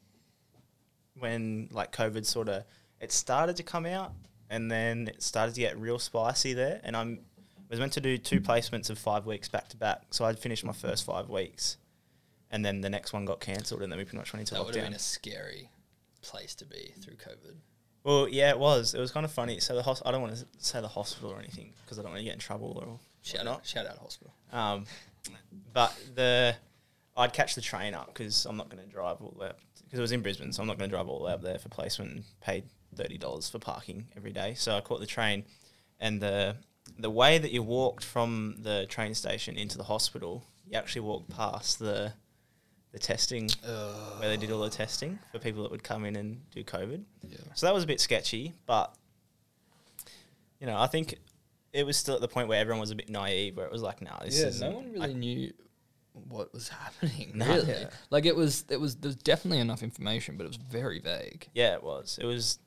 when 1.20 1.68
like 1.72 1.92
COVID 1.92 2.26
sort 2.26 2.50
of 2.50 2.64
it 3.04 3.12
started 3.12 3.56
to 3.58 3.64
come 3.64 3.86
out, 3.86 4.14
and 4.50 4.72
then 4.72 5.08
it 5.08 5.22
started 5.22 5.54
to 5.56 5.62
get 5.62 5.78
real 5.78 6.00
spicy 6.00 6.54
there. 6.54 6.80
And 6.84 6.96
I'm 6.96 7.20
was 7.70 7.80
meant 7.80 7.94
to 7.94 8.02
do 8.02 8.18
two 8.20 8.40
placements 8.40 8.90
of 8.92 9.00
five 9.00 9.26
weeks 9.26 9.50
back 9.50 9.68
to 9.70 9.78
back, 9.78 10.04
so 10.12 10.26
I'd 10.26 10.38
finished 10.38 10.64
my 10.64 10.74
first 10.74 11.06
five 11.06 11.28
weeks, 11.30 11.78
and 12.52 12.64
then 12.64 12.82
the 12.82 12.90
next 12.90 13.14
one 13.14 13.26
got 13.26 13.40
cancelled, 13.40 13.82
and 13.82 13.92
then 13.92 13.98
we 13.98 14.06
pretty 14.06 14.18
much 14.18 14.32
went 14.32 14.42
into 14.42 14.54
that 14.54 14.64
would 14.66 14.76
have 14.76 14.84
been 14.86 14.94
a 14.94 15.00
scary 15.00 15.70
place 16.22 16.54
to 16.56 16.66
be 16.66 16.94
through 17.02 17.16
COVID. 17.16 17.56
Well, 18.04 18.28
yeah, 18.28 18.50
it 18.52 18.60
was. 18.60 18.94
It 18.94 19.00
was 19.00 19.12
kind 19.12 19.26
of 19.26 19.32
funny. 19.32 19.60
So 19.60 19.76
the 19.76 19.82
hos- 19.82 20.04
I 20.06 20.12
don't 20.12 20.22
want 20.22 20.36
to 20.36 20.46
say 20.60 20.82
the 20.82 20.88
hospital 20.88 21.32
or 21.32 21.40
anything 21.40 21.74
because 21.84 21.98
I 21.98 22.02
don't 22.04 22.12
want 22.12 22.20
to 22.20 22.26
get 22.26 22.34
in 22.34 22.40
trouble 22.40 22.78
or 22.86 23.00
Shout 23.22 23.40
whatnot. 23.40 23.60
out, 23.60 23.66
shout 23.66 23.88
out 23.88 23.98
hospital. 23.98 24.34
Um, 24.52 24.86
but 25.74 25.98
the 26.14 26.56
I'd 27.16 27.34
catch 27.34 27.56
the 27.56 27.62
train 27.62 27.94
up 27.94 28.08
because 28.08 28.46
I'm 28.46 28.58
not 28.58 28.70
going 28.70 28.84
to 28.84 28.90
drive 28.90 29.18
all 29.22 29.32
the 29.32 29.40
way 29.40 29.52
because 29.86 30.00
it 30.00 30.02
was 30.02 30.12
in 30.12 30.22
Brisbane, 30.22 30.52
so 30.52 30.62
I'm 30.62 30.68
not 30.68 30.78
going 30.78 30.90
to 30.90 30.96
drive 30.96 31.08
all 31.08 31.20
the 31.20 31.26
way 31.26 31.32
up 31.34 31.42
there 31.42 31.58
for 31.60 31.70
placement 31.70 32.12
and 32.12 32.24
paid 32.42 32.64
thirty 32.94 33.18
dollars 33.18 33.50
for 33.50 33.60
parking 33.60 34.08
every 34.16 34.32
day. 34.32 34.54
So 34.56 34.76
I 34.78 34.82
caught 34.82 35.00
the 35.00 35.06
train, 35.06 35.44
and 36.00 36.22
the 36.22 36.56
the 37.00 37.10
way 37.10 37.38
that 37.38 37.52
you 37.52 37.64
walked 37.64 38.04
from 38.04 38.56
the 38.60 38.86
train 38.88 39.14
station 39.14 39.58
into 39.58 39.78
the 39.78 39.84
hospital, 39.86 40.46
you 40.66 40.78
actually 40.78 41.02
walked 41.02 41.30
past 41.30 41.80
the 41.80 42.14
the 42.92 43.00
testing 43.00 43.50
where 44.20 44.30
they 44.30 44.38
did 44.38 44.52
all 44.52 44.62
the 44.62 44.70
testing 44.70 45.18
for 45.32 45.40
people 45.40 45.64
that 45.64 45.72
would 45.72 45.84
come 45.84 46.06
in 46.06 46.16
and 46.16 46.42
do 46.52 46.64
COVID. 46.64 47.04
Yeah. 47.28 47.38
So 47.56 47.66
that 47.66 47.74
was 47.74 47.84
a 47.84 47.88
bit 47.88 48.00
sketchy, 48.00 48.54
but 48.68 48.94
you 50.60 50.68
know, 50.68 50.78
I 50.78 50.88
think 50.88 51.16
it 51.74 51.86
was 51.86 51.98
still 51.98 52.16
at 52.16 52.22
the 52.22 52.28
point 52.28 52.48
where 52.48 52.60
everyone 52.60 52.80
was 52.80 52.92
a 52.92 52.96
bit 52.96 53.10
naive, 53.10 53.58
where 53.58 53.66
it 53.66 53.72
was 53.72 53.82
like, 53.82 54.02
"No, 54.02 54.12
this 54.24 54.40
yeah, 54.40 54.48
is 54.48 54.62
no 54.62 54.72
one 54.72 54.92
really 54.92 55.14
knew 55.16 55.52
what 56.30 56.54
was 56.54 56.70
happening. 56.84 57.32
No. 57.34 57.48
really, 57.48 57.68
Yeah. 57.72 57.90
like 58.12 58.26
it 58.26 58.36
was. 58.36 58.64
It 58.70 58.80
was. 58.80 58.96
There's 58.96 59.16
definitely 59.16 59.60
enough 59.60 59.82
information, 59.82 60.38
but 60.38 60.44
it 60.44 60.50
was 60.50 60.58
very 60.58 61.00
vague. 61.00 61.50
Yeah, 61.56 61.74
it 61.74 61.84
was. 61.84 62.20
It 62.22 62.26
was. 62.26 62.60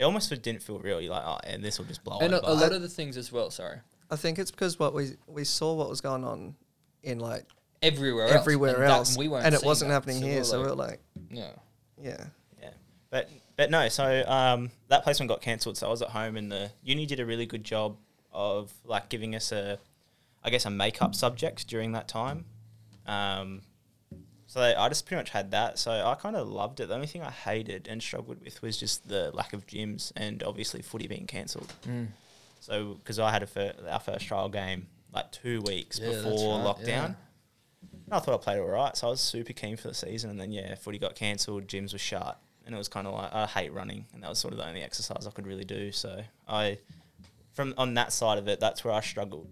It 0.00 0.04
almost 0.04 0.30
didn't 0.42 0.62
feel 0.62 0.78
real. 0.78 0.98
You're 1.00 1.10
like, 1.12 1.24
oh, 1.26 1.38
and 1.44 1.62
this 1.62 1.78
will 1.78 1.84
just 1.84 2.02
blow 2.02 2.16
up. 2.16 2.22
and 2.22 2.32
over. 2.34 2.46
a, 2.46 2.52
a 2.52 2.54
lot 2.54 2.72
of 2.72 2.80
the 2.80 2.88
things 2.88 3.16
as 3.18 3.30
well. 3.30 3.50
Sorry, 3.50 3.76
I 4.10 4.16
think 4.16 4.38
it's 4.38 4.50
because 4.50 4.78
what 4.78 4.94
we 4.94 5.10
we 5.26 5.44
saw 5.44 5.74
what 5.74 5.90
was 5.90 6.00
going 6.00 6.24
on 6.24 6.54
in 7.02 7.18
like 7.20 7.44
everywhere, 7.82 8.24
else, 8.28 8.34
everywhere 8.34 8.74
and 8.74 8.82
that- 8.84 8.90
else, 8.90 9.16
we 9.18 9.28
weren't 9.28 9.44
and 9.46 9.54
it 9.54 9.62
wasn't 9.62 9.90
that. 9.90 9.94
happening 9.94 10.20
So 10.20 10.26
here. 10.26 10.36
we're 10.38 10.44
so 10.44 10.56
like, 10.58 10.64
we 10.64 10.70
we're 10.70 10.76
like, 10.76 11.00
yeah, 11.30 11.50
yeah, 12.02 12.24
yeah, 12.62 12.70
but 13.10 13.28
but 13.56 13.70
no. 13.70 13.88
So 13.90 14.24
um, 14.26 14.70
that 14.88 15.04
placement 15.04 15.28
got 15.28 15.42
cancelled. 15.42 15.76
So 15.76 15.86
I 15.86 15.90
was 15.90 16.00
at 16.00 16.08
home, 16.08 16.36
and 16.38 16.50
the 16.50 16.70
uni 16.82 17.04
did 17.04 17.20
a 17.20 17.26
really 17.26 17.44
good 17.46 17.62
job 17.62 17.96
of 18.32 18.72
like 18.84 19.10
giving 19.10 19.34
us 19.34 19.52
a, 19.52 19.78
I 20.42 20.48
guess, 20.48 20.64
a 20.64 20.70
makeup 20.70 21.14
subject 21.14 21.68
during 21.68 21.92
that 21.92 22.08
time. 22.08 22.46
Um, 23.06 23.60
so 24.52 24.60
I 24.60 24.88
just 24.88 25.06
pretty 25.06 25.20
much 25.20 25.30
had 25.30 25.52
that. 25.52 25.78
So 25.78 25.92
I 25.92 26.16
kind 26.16 26.34
of 26.34 26.48
loved 26.48 26.80
it. 26.80 26.88
The 26.88 26.94
only 26.96 27.06
thing 27.06 27.22
I 27.22 27.30
hated 27.30 27.86
and 27.88 28.02
struggled 28.02 28.42
with 28.44 28.60
was 28.62 28.76
just 28.76 29.06
the 29.08 29.30
lack 29.32 29.52
of 29.52 29.64
gyms 29.64 30.10
and 30.16 30.42
obviously 30.42 30.82
footy 30.82 31.06
being 31.06 31.26
cancelled. 31.26 31.72
Mm. 31.86 32.08
So 32.58 32.94
because 32.94 33.20
I 33.20 33.30
had 33.30 33.44
a 33.44 33.46
fir- 33.46 33.74
our 33.88 34.00
first 34.00 34.26
trial 34.26 34.48
game 34.48 34.88
like 35.14 35.30
two 35.30 35.60
weeks 35.62 36.00
Yeah, 36.02 36.08
before 36.10 36.58
right, 36.58 36.66
lockdown. 36.66 36.86
yeah. 36.86 37.04
And 38.06 38.14
I 38.14 38.18
thought 38.18 38.34
I 38.34 38.42
played 38.42 38.58
all 38.58 38.66
right, 38.66 38.96
so 38.96 39.06
I 39.06 39.10
was 39.10 39.20
super 39.20 39.52
keen 39.52 39.76
for 39.76 39.86
the 39.86 39.94
season. 39.94 40.30
And 40.30 40.40
then 40.40 40.50
yeah, 40.50 40.74
footy 40.74 40.98
got 40.98 41.14
cancelled, 41.14 41.68
gyms 41.68 41.92
were 41.92 41.98
shut, 42.00 42.40
and 42.66 42.74
it 42.74 42.78
was 42.78 42.88
kind 42.88 43.06
of 43.06 43.14
like 43.14 43.32
I 43.32 43.46
hate 43.46 43.72
running, 43.72 44.06
and 44.12 44.22
that 44.24 44.28
was 44.30 44.40
sort 44.40 44.52
of 44.52 44.58
the 44.58 44.66
only 44.66 44.82
exercise 44.82 45.26
I 45.26 45.30
could 45.30 45.46
really 45.46 45.64
do. 45.64 45.92
So 45.92 46.22
I, 46.48 46.78
from 47.52 47.72
on 47.78 47.94
that 47.94 48.12
side 48.12 48.38
of 48.38 48.48
it, 48.48 48.58
that's 48.58 48.84
where 48.84 48.92
I 48.94 49.00
struggled. 49.00 49.48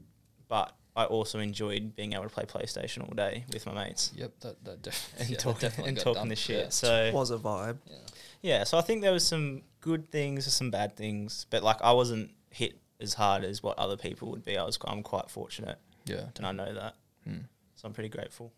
But 0.49 0.73
I 0.99 1.05
also 1.05 1.39
enjoyed 1.39 1.95
being 1.97 2.13
able 2.13 2.25
to 2.25 2.29
play 2.29 2.45
PlayStation 2.45 3.03
all 3.03 3.15
day 3.15 3.45
with 3.53 3.65
my 3.67 3.73
mates 3.73 4.13
Yep, 4.17 4.33
that 4.41 4.65
that, 4.65 4.83
def- 4.83 5.15
and 5.19 5.29
yeah, 5.31 5.37
that 5.37 5.43
talking 5.43 5.61
definitely 5.69 5.89
and 5.91 5.99
talking 6.01 6.29
the 6.29 6.37
shit. 6.37 6.65
Yeah. 6.65 6.69
So 6.71 7.05
it 7.05 7.15
was 7.15 7.31
a 7.31 7.39
vibe. 7.39 7.79
yeah. 7.87 7.97
yeah, 8.43 8.65
so 8.65 8.77
I 8.79 8.81
think 8.83 9.03
there 9.03 9.13
was 9.13 9.27
some 9.27 9.63
good 9.81 10.11
things 10.11 10.47
and 10.47 10.53
some 10.53 10.71
bad 10.71 10.97
things, 10.97 11.47
but 11.51 11.63
like 11.63 11.81
I 11.83 11.93
wasn't 11.93 12.31
hit 12.51 12.79
as 13.01 13.15
hard 13.15 13.45
as 13.45 13.63
what 13.63 13.79
other 13.79 13.97
people 13.97 14.31
would 14.33 14.45
be. 14.45 14.59
I 14.59 14.65
was 14.65 14.79
I'm 14.87 15.03
quite 15.05 15.31
fortunate, 15.31 15.79
yeah, 16.05 16.25
and 16.37 16.45
I 16.47 16.53
know 16.53 16.75
that, 16.75 16.95
Hmm. 17.25 17.43
so 17.77 17.87
I'm 17.87 17.95
pretty 17.95 18.09
grateful. 18.11 18.53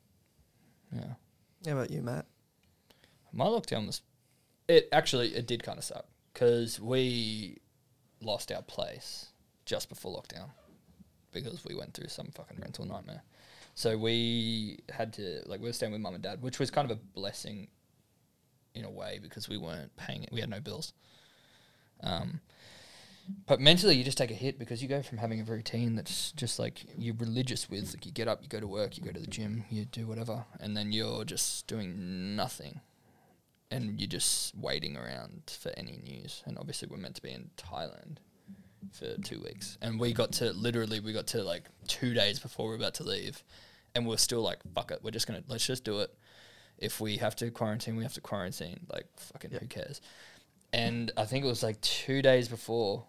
yeah. 0.92 1.14
How 1.66 1.72
about 1.72 1.90
you, 1.90 2.00
Matt? 2.00 2.24
My 3.32 3.44
lockdown 3.44 3.86
was, 3.86 4.00
it 4.66 4.88
actually 4.92 5.34
it 5.36 5.46
did 5.46 5.62
kind 5.62 5.76
of 5.78 5.84
suck 5.84 6.06
because 6.32 6.80
we 6.80 7.58
lost 8.22 8.50
our 8.50 8.62
place 8.62 9.26
just 9.66 9.88
before 9.90 10.10
lockdown 10.20 10.48
because 11.32 11.64
we 11.64 11.74
went 11.74 11.94
through 11.94 12.08
some 12.08 12.28
fucking 12.34 12.58
rental 12.60 12.84
nightmare. 12.84 13.22
So 13.74 13.96
we 13.96 14.80
had 14.90 15.12
to 15.14 15.42
like 15.46 15.60
we 15.60 15.68
were 15.68 15.72
staying 15.72 15.92
with 15.92 16.00
mum 16.00 16.14
and 16.14 16.22
dad, 16.22 16.42
which 16.42 16.58
was 16.58 16.70
kind 16.70 16.90
of 16.90 16.96
a 16.96 17.00
blessing 17.00 17.68
in 18.74 18.84
a 18.84 18.90
way 18.90 19.18
because 19.22 19.48
we 19.48 19.56
weren't 19.56 19.94
paying 19.96 20.22
it. 20.22 20.32
We 20.32 20.40
had 20.40 20.50
no 20.50 20.60
bills. 20.60 20.92
Um, 22.02 22.40
but 23.46 23.60
mentally, 23.60 23.96
you 23.96 24.02
just 24.02 24.18
take 24.18 24.30
a 24.30 24.34
hit 24.34 24.58
because 24.58 24.82
you 24.82 24.88
go 24.88 25.02
from 25.02 25.18
having 25.18 25.40
a 25.40 25.44
routine 25.44 25.94
that's 25.94 26.32
just 26.32 26.58
like 26.58 26.84
you're 26.98 27.14
religious 27.14 27.70
with. 27.70 27.94
Like 27.94 28.06
you 28.06 28.12
get 28.12 28.28
up, 28.28 28.40
you 28.42 28.48
go 28.48 28.60
to 28.60 28.66
work, 28.66 28.96
you 28.96 29.04
go 29.04 29.12
to 29.12 29.20
the 29.20 29.26
gym, 29.26 29.64
you 29.70 29.84
do 29.84 30.06
whatever, 30.06 30.44
and 30.58 30.76
then 30.76 30.92
you're 30.92 31.24
just 31.24 31.66
doing 31.66 32.34
nothing, 32.34 32.80
and 33.70 34.00
you're 34.00 34.08
just 34.08 34.56
waiting 34.56 34.96
around 34.96 35.56
for 35.60 35.70
any 35.76 36.00
news. 36.02 36.42
And 36.44 36.58
obviously, 36.58 36.88
we're 36.90 36.96
meant 36.96 37.16
to 37.16 37.22
be 37.22 37.30
in 37.30 37.50
Thailand 37.56 38.18
for 38.92 39.14
two 39.22 39.40
weeks, 39.40 39.78
and 39.82 39.98
we 40.00 40.12
got 40.12 40.32
to 40.32 40.52
literally 40.52 41.00
we 41.00 41.12
got 41.12 41.26
to 41.28 41.42
like 41.42 41.64
two 41.86 42.14
days 42.14 42.38
before 42.38 42.66
we 42.66 42.70
were 42.70 42.76
about 42.76 42.94
to 42.94 43.04
leave, 43.04 43.42
and 43.94 44.06
we're 44.06 44.16
still 44.16 44.42
like, 44.42 44.58
fuck 44.74 44.90
it, 44.90 45.00
we're 45.02 45.10
just 45.10 45.26
gonna 45.26 45.42
let's 45.48 45.66
just 45.66 45.84
do 45.84 46.00
it. 46.00 46.14
If 46.78 47.00
we 47.00 47.16
have 47.18 47.36
to 47.36 47.50
quarantine, 47.50 47.96
we 47.96 48.02
have 48.04 48.14
to 48.14 48.20
quarantine. 48.20 48.80
Like 48.92 49.06
fucking 49.16 49.50
who 49.50 49.66
cares? 49.66 50.00
And 50.72 51.10
I 51.16 51.24
think 51.24 51.44
it 51.44 51.48
was 51.48 51.62
like 51.62 51.80
two 51.80 52.22
days 52.22 52.48
before 52.48 53.04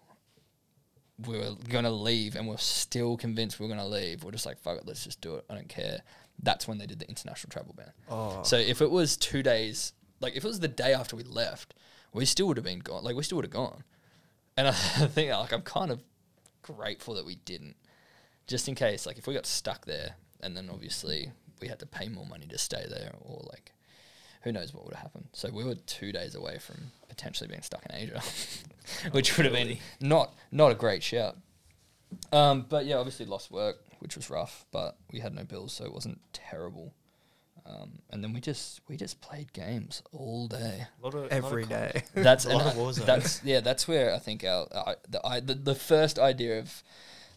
we 1.26 1.38
were 1.38 1.54
gonna 1.68 1.90
leave, 1.90 2.36
and 2.36 2.46
we're 2.48 2.56
still 2.58 3.16
convinced 3.16 3.60
we 3.60 3.66
are 3.66 3.68
gonna 3.68 3.86
leave. 3.86 4.24
We're 4.24 4.32
just 4.32 4.46
like, 4.46 4.58
fuck 4.58 4.78
it, 4.78 4.86
let's 4.86 5.04
just 5.04 5.20
do 5.20 5.36
it. 5.36 5.44
I 5.48 5.54
don't 5.54 5.68
care. 5.68 6.00
That's 6.42 6.66
when 6.66 6.78
they 6.78 6.86
did 6.86 6.98
the 6.98 7.08
international 7.08 7.50
travel 7.50 7.74
ban. 7.76 7.92
Oh, 8.08 8.42
So 8.42 8.56
if 8.56 8.82
it 8.82 8.90
was 8.90 9.16
two 9.16 9.42
days, 9.42 9.92
like 10.20 10.34
if 10.36 10.44
it 10.44 10.48
was 10.48 10.60
the 10.60 10.68
day 10.68 10.92
after 10.92 11.14
we 11.14 11.22
left, 11.22 11.74
we 12.12 12.24
still 12.24 12.48
would 12.48 12.56
have 12.56 12.64
been 12.64 12.80
gone. 12.80 13.04
Like 13.04 13.14
we 13.16 13.22
still 13.22 13.36
would 13.36 13.44
have 13.44 13.52
gone. 13.52 13.84
And 14.62 14.68
I 15.02 15.06
think 15.08 15.32
like 15.32 15.52
I'm 15.52 15.62
kind 15.62 15.90
of 15.90 16.00
grateful 16.62 17.14
that 17.14 17.26
we 17.26 17.34
didn't, 17.34 17.74
just 18.46 18.68
in 18.68 18.76
case. 18.76 19.06
Like 19.06 19.18
if 19.18 19.26
we 19.26 19.34
got 19.34 19.44
stuck 19.44 19.86
there, 19.86 20.14
and 20.40 20.56
then 20.56 20.70
obviously 20.72 21.32
we 21.60 21.66
had 21.66 21.80
to 21.80 21.86
pay 21.86 22.08
more 22.08 22.26
money 22.26 22.46
to 22.46 22.58
stay 22.58 22.86
there, 22.88 23.12
or 23.20 23.42
like 23.50 23.72
who 24.42 24.52
knows 24.52 24.72
what 24.72 24.84
would 24.84 24.94
have 24.94 25.02
happened. 25.02 25.26
So 25.32 25.50
we 25.52 25.64
were 25.64 25.74
two 25.74 26.12
days 26.12 26.36
away 26.36 26.58
from 26.58 26.92
potentially 27.08 27.48
being 27.48 27.62
stuck 27.62 27.84
in 27.86 27.96
Asia, 27.96 28.22
which 29.10 29.36
would 29.36 29.46
have 29.46 29.54
been 29.54 29.78
not 30.00 30.32
not 30.52 30.70
a 30.70 30.76
great 30.76 31.02
shout. 31.02 31.36
Um, 32.30 32.66
but 32.68 32.86
yeah, 32.86 32.96
obviously 32.96 33.26
lost 33.26 33.50
work, 33.50 33.78
which 33.98 34.14
was 34.14 34.30
rough, 34.30 34.64
but 34.70 34.96
we 35.12 35.18
had 35.18 35.34
no 35.34 35.42
bills, 35.42 35.72
so 35.72 35.84
it 35.84 35.92
wasn't 35.92 36.20
terrible. 36.32 36.94
Um, 37.64 38.00
and 38.10 38.22
then 38.24 38.32
we 38.32 38.40
just 38.40 38.80
we 38.88 38.96
just 38.96 39.20
played 39.20 39.52
games 39.52 40.02
all 40.12 40.48
day. 40.48 40.86
A 41.00 41.04
lot 41.04 41.14
of, 41.14 41.30
Every 41.30 41.64
lot 41.64 41.72
of 41.72 41.92
day. 41.92 42.02
That's 42.14 42.44
A 42.44 42.48
lot 42.50 42.62
and 42.62 42.70
of 42.70 42.76
I- 42.76 42.80
Warzone. 42.80 43.06
that's 43.06 43.44
yeah. 43.44 43.60
That's 43.60 43.86
where 43.86 44.12
I 44.14 44.18
think 44.18 44.44
our 44.44 44.66
I, 44.74 44.94
the, 45.08 45.24
I 45.26 45.40
the 45.40 45.54
the 45.54 45.74
first 45.74 46.18
idea 46.18 46.58
of 46.58 46.82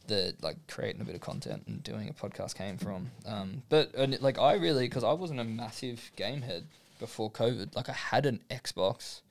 the 0.08 0.36
like 0.42 0.58
creating 0.68 1.02
a 1.02 1.06
bit 1.06 1.16
of 1.16 1.22
content 1.22 1.64
and 1.68 1.84
doing 1.84 2.10
a 2.10 2.14
podcast 2.14 2.56
came 2.56 2.78
from. 2.78 3.12
Um, 3.26 3.62
but 3.70 3.94
and 3.96 4.14
it- 4.16 4.22
like 4.22 4.40
I 4.40 4.54
really 4.54 4.88
because 4.88 5.04
I 5.04 5.14
wasn't 5.14 5.40
a 5.40 5.44
massive 5.44 6.12
game 6.16 6.42
head 6.42 6.66
before 7.00 7.30
COVID. 7.30 7.76
Like 7.76 7.90
I 7.90 7.94
had 7.94 8.26
an 8.26 8.40
Xbox, 8.50 9.22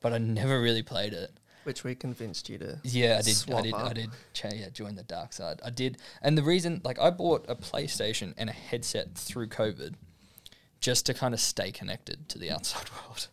but 0.00 0.12
I 0.14 0.18
never 0.18 0.60
really 0.60 0.82
played 0.82 1.12
it. 1.12 1.30
Which 1.64 1.84
we 1.84 1.94
convinced 1.94 2.48
you 2.48 2.58
to. 2.58 2.80
Yeah, 2.82 3.18
I 3.18 3.22
did. 3.22 3.28
I 3.28 3.32
swap 3.34 3.62
did. 3.64 3.74
I 3.74 3.92
did. 3.92 4.10
Cha- 4.32 4.48
yeah, 4.52 4.70
join 4.70 4.96
the 4.96 5.04
dark 5.04 5.32
side. 5.32 5.60
I 5.64 5.70
did, 5.70 5.98
and 6.20 6.36
the 6.36 6.42
reason, 6.42 6.80
like, 6.82 6.98
I 6.98 7.10
bought 7.10 7.44
a 7.48 7.54
PlayStation 7.54 8.34
and 8.36 8.50
a 8.50 8.52
headset 8.52 9.14
through 9.14 9.46
COVID, 9.46 9.94
just 10.82 11.06
to 11.06 11.14
kind 11.14 11.32
of 11.32 11.40
stay 11.40 11.72
connected 11.72 12.28
to 12.28 12.38
the 12.38 12.50
outside 12.50 12.90
world, 13.06 13.28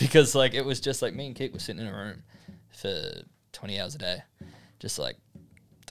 because 0.00 0.34
like 0.34 0.54
it 0.54 0.64
was 0.64 0.80
just 0.80 1.02
like 1.02 1.14
me 1.14 1.26
and 1.28 1.36
Kit 1.36 1.52
were 1.52 1.60
sitting 1.60 1.82
in 1.82 1.86
a 1.86 1.96
room 1.96 2.24
for 2.70 3.22
twenty 3.52 3.78
hours 3.78 3.94
a 3.94 3.98
day, 3.98 4.22
just 4.80 4.98
like. 4.98 5.16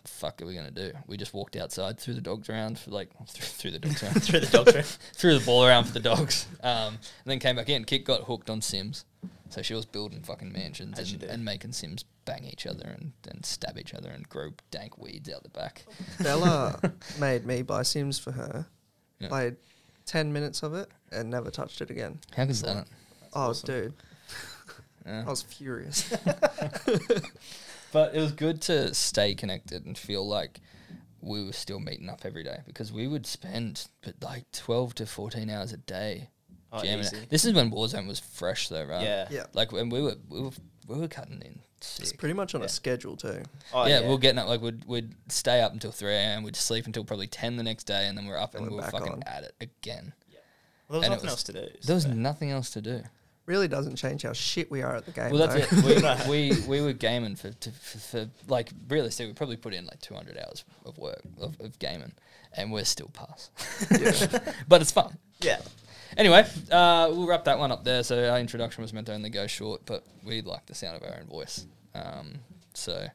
The 0.02 0.10
fuck 0.10 0.42
are 0.42 0.46
we 0.46 0.54
gonna 0.54 0.70
do? 0.70 0.92
We 1.08 1.16
just 1.16 1.34
walked 1.34 1.56
outside, 1.56 1.98
threw 1.98 2.14
the 2.14 2.20
dogs 2.20 2.50
around 2.50 2.78
for 2.78 2.92
like 2.92 3.10
threw, 3.30 3.46
threw 3.46 3.72
the 3.72 3.80
dogs 3.80 4.04
around, 4.04 4.22
through 4.22 4.42
the 4.42 4.48
dog 4.48 4.68
around. 4.68 4.86
threw 5.14 5.40
the 5.40 5.46
ball 5.46 5.66
around 5.66 5.86
for 5.86 5.94
the 5.94 6.02
dogs, 6.02 6.46
um, 6.62 6.98
and 6.98 6.98
then 7.26 7.40
came 7.40 7.56
back 7.56 7.70
in. 7.70 7.86
Kit 7.86 8.04
got 8.04 8.24
hooked 8.24 8.50
on 8.50 8.62
Sims, 8.62 9.06
so 9.48 9.62
she 9.62 9.74
was 9.74 9.86
building 9.86 10.20
fucking 10.22 10.52
mansions 10.52 11.00
As 11.00 11.14
and, 11.14 11.24
and 11.24 11.46
making 11.46 11.72
Sims 11.72 12.04
bang 12.26 12.44
each 12.44 12.66
other 12.66 12.86
and, 12.86 13.14
and 13.30 13.46
stab 13.46 13.78
each 13.78 13.94
other 13.94 14.10
and 14.10 14.28
grow 14.28 14.50
dank 14.72 14.98
weeds 14.98 15.30
out 15.32 15.44
the 15.44 15.50
back. 15.50 15.86
Bella 16.22 16.80
made 17.18 17.46
me 17.46 17.62
buy 17.62 17.84
Sims 17.84 18.20
for 18.20 18.34
her. 18.34 18.66
Yeah. 19.20 19.30
Played 19.30 19.56
10 20.06 20.32
minutes 20.34 20.64
of 20.64 20.74
it 20.74 20.90
and 21.12 21.30
never 21.30 21.50
touched 21.52 21.82
it 21.82 21.90
again. 21.90 22.20
How 22.36 22.46
good's 22.46 22.62
that? 22.62 22.88
Oh, 23.34 23.50
awesome. 23.50 23.68
dude. 23.68 23.94
Yeah. 25.06 25.24
I 25.28 25.30
was 25.30 25.42
furious. 25.42 26.14
But 27.92 28.16
it 28.16 28.20
was 28.22 28.32
good 28.32 28.62
to 28.64 28.94
stay 28.94 29.36
connected 29.36 29.86
and 29.86 29.96
feel 29.98 30.28
like 30.28 30.60
we 31.22 31.46
were 31.46 31.54
still 31.54 31.80
meeting 31.80 32.10
up 32.10 32.22
every 32.26 32.44
day 32.44 32.58
because 32.66 32.92
we 32.92 33.08
would 33.08 33.26
spend 33.28 33.86
but 34.02 34.16
like 34.22 34.46
twelve 34.52 34.96
to 34.96 35.06
fourteen 35.06 35.50
hours 35.50 35.72
a 35.74 35.78
day 35.78 36.30
Oh, 36.72 36.82
jamming. 36.82 37.02
easy. 37.06 37.18
This 37.30 37.46
is 37.46 37.54
when 37.54 37.70
Warzone 37.70 38.08
was 38.08 38.20
fresh 38.20 38.68
though, 38.70 38.84
right? 38.86 39.04
Yeah. 39.04 39.28
yeah. 39.30 39.44
Like 39.54 39.72
when 39.72 39.90
we 39.90 40.02
were 40.02 40.16
we 40.28 40.42
were 40.42 40.50
we 40.88 40.98
were 40.98 41.08
cutting 41.08 41.42
in 41.46 41.60
It's 42.00 42.14
pretty 42.14 42.34
much 42.34 42.56
on 42.56 42.62
Yeah. 42.62 42.66
a 42.66 42.70
schedule, 42.70 43.16
too. 43.18 43.44
Oh, 43.74 43.86
yeah, 43.86 44.02
we 44.02 44.08
we're 44.10 44.18
getting 44.18 44.40
up 44.40 44.48
like 44.48 44.62
we'd 44.62 44.86
we'd 44.86 45.14
stay 45.30 45.62
up 45.62 45.74
until 45.74 45.92
three 45.92 46.14
a.m. 46.14 46.44
We'd 46.44 46.56
sleep 46.56 46.86
until 46.86 47.04
probably 47.04 47.28
ten 47.28 47.56
the 47.58 47.64
next 47.64 47.84
day, 47.86 48.08
and 48.08 48.18
then 48.18 48.26
we're 48.26 48.38
up 48.38 48.56
and 48.56 48.64
And 48.64 48.72
we 48.72 48.78
we're 48.78 48.86
were 48.86 48.92
fucking 48.92 49.12
on. 49.14 49.24
at 49.24 49.44
it 49.44 49.56
again. 49.62 50.14
Well, 50.90 51.00
there 51.02 51.10
was 51.12 51.22
it 51.22 51.26
nothing 51.26 51.26
was- 51.26 51.32
else 51.34 51.44
to 51.44 51.54
do. 51.54 51.68
There 51.86 51.96
was 51.96 52.06
nothing 52.08 52.52
else 52.52 52.70
to 52.72 52.82
do. 52.82 53.04
Really 53.46 53.68
doesn't 53.68 53.98
change 53.98 54.22
how 54.24 54.32
shit 54.32 54.72
we 54.72 54.82
are 54.82 54.96
at 54.96 55.06
the 55.06 55.12
game. 55.12 55.32
Well, 55.32 55.46
that's 55.48 55.70
though. 55.70 55.90
it. 55.90 56.28
We, 56.30 56.52
we 56.62 56.62
we 56.68 56.82
were 56.82 56.94
gaming 56.94 57.36
for, 57.36 57.52
to, 57.52 57.72
for, 57.72 57.98
for 57.98 58.30
like 58.48 58.70
realistically, 58.88 59.28
we 59.32 59.34
probably 59.34 59.58
put 59.58 59.74
in 59.74 59.86
like 59.86 60.00
two 60.00 60.14
hundred 60.14 60.38
hours 60.38 60.64
of 60.86 60.98
work 60.98 61.22
of, 61.42 61.60
of 61.60 61.78
gaming, 61.80 62.14
and 62.56 62.72
we're 62.72 62.86
still 62.86 63.10
pass. 63.10 63.50
but 64.70 64.82
it's 64.82 64.92
fun. 64.92 65.18
Yeah. 65.42 65.60
Anyway, 66.18 66.46
uh, 66.72 67.08
we'll 67.12 67.26
wrap 67.28 67.46
that 67.46 67.58
one 67.60 67.72
up 67.72 67.84
there. 67.84 68.04
So 68.04 68.30
our 68.30 68.40
introduction 68.40 68.82
was 68.82 68.94
meant 68.94 69.08
to 69.08 69.14
only 69.14 69.30
go 69.30 69.48
short, 69.48 69.82
but 69.86 70.04
we 70.24 70.42
like 70.42 70.66
the 70.66 70.76
sound 70.76 70.96
of 70.98 71.04
our 71.04 71.18
own 71.20 71.26
voice, 71.28 71.66
um, 71.96 72.36
so 72.74 73.08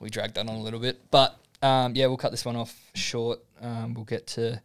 we 0.00 0.10
dragged 0.10 0.34
that 0.34 0.48
on 0.48 0.54
a 0.54 0.60
little 0.60 0.80
bit. 0.80 1.00
But 1.10 1.38
um, 1.62 1.94
yeah, 1.94 2.06
we'll 2.06 2.16
cut 2.16 2.30
this 2.30 2.44
one 2.44 2.56
off 2.56 2.74
short. 2.94 3.40
Um, 3.62 3.94
we'll 3.94 4.04
get 4.04 4.26
to 4.28 4.60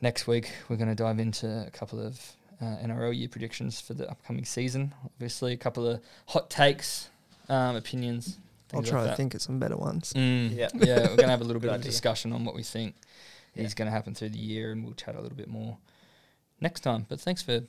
next 0.00 0.26
week. 0.26 0.50
We're 0.68 0.76
going 0.76 0.88
to 0.88 0.94
dive 0.94 1.18
into 1.18 1.64
a 1.66 1.70
couple 1.70 2.00
of 2.00 2.20
uh, 2.60 2.76
NRL 2.84 3.16
year 3.16 3.28
predictions 3.28 3.80
for 3.80 3.94
the 3.94 4.08
upcoming 4.10 4.44
season. 4.44 4.94
Obviously, 5.04 5.52
a 5.52 5.56
couple 5.56 5.86
of 5.86 6.00
hot 6.28 6.50
takes, 6.50 7.08
um, 7.48 7.76
opinions. 7.76 8.38
I'll 8.74 8.82
try 8.82 9.02
like 9.02 9.10
to 9.10 9.16
think 9.16 9.34
of 9.34 9.42
some 9.42 9.58
better 9.58 9.76
ones. 9.76 10.14
Mm, 10.14 10.56
Yeah. 10.56 10.68
yeah, 10.74 11.08
we're 11.10 11.16
gonna 11.16 11.28
have 11.28 11.42
a 11.42 11.44
little 11.44 11.60
bit 11.60 11.70
of 11.72 11.80
a 11.80 11.84
discussion 11.84 12.32
on 12.32 12.44
what 12.44 12.54
we 12.54 12.62
think 12.62 12.94
Yeah. 13.54 13.64
is 13.64 13.74
going 13.74 13.86
to 13.86 13.92
happen 13.92 14.14
through 14.14 14.30
the 14.30 14.38
year, 14.38 14.72
and 14.72 14.82
we'll 14.82 14.94
chat 14.94 15.14
a 15.14 15.20
little 15.20 15.36
bit 15.36 15.48
more 15.48 15.76
next 16.62 16.80
time. 16.80 17.04
But 17.08 17.20
thanks 17.20 17.42
for 17.42 17.60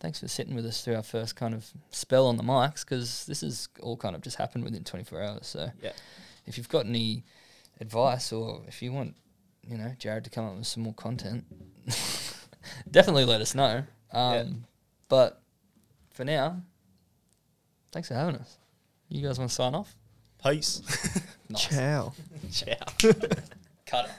thanks 0.00 0.20
for 0.20 0.28
sitting 0.28 0.54
with 0.54 0.64
us 0.66 0.82
through 0.82 0.96
our 0.96 1.02
first 1.02 1.36
kind 1.36 1.52
of 1.54 1.66
spell 1.90 2.26
on 2.26 2.36
the 2.38 2.42
mics 2.42 2.80
because 2.84 3.26
this 3.26 3.42
has 3.42 3.68
all 3.80 3.96
kind 3.98 4.14
of 4.16 4.22
just 4.22 4.36
happened 4.36 4.64
within 4.64 4.82
24 4.84 5.22
hours. 5.22 5.46
So 5.46 5.70
Yeah. 5.82 5.92
if 6.46 6.56
you've 6.56 6.68
got 6.70 6.86
any 6.86 7.24
advice 7.80 8.32
or 8.32 8.62
if 8.66 8.80
you 8.80 8.92
want, 8.92 9.14
you 9.66 9.76
know, 9.76 9.94
Jared 9.98 10.24
to 10.24 10.30
come 10.30 10.46
up 10.46 10.56
with 10.56 10.66
some 10.66 10.82
more 10.84 10.94
content, 10.94 11.44
definitely 12.90 13.24
let 13.26 13.40
us 13.42 13.54
know. 13.54 13.84
Um, 14.12 14.34
Yeah. 14.34 14.44
But 15.08 15.42
for 16.12 16.24
now, 16.24 16.62
thanks 17.92 18.08
for 18.08 18.14
having 18.14 18.36
us. 18.36 18.56
You 19.08 19.26
guys 19.26 19.38
want 19.38 19.50
to 19.50 19.54
sign 19.54 19.74
off? 19.74 19.94
Peace. 20.42 20.80
Nice. 21.50 21.66
Ciao. 21.66 22.12
Ciao. 22.52 22.76
Cut 23.84 24.04
it. 24.04 24.10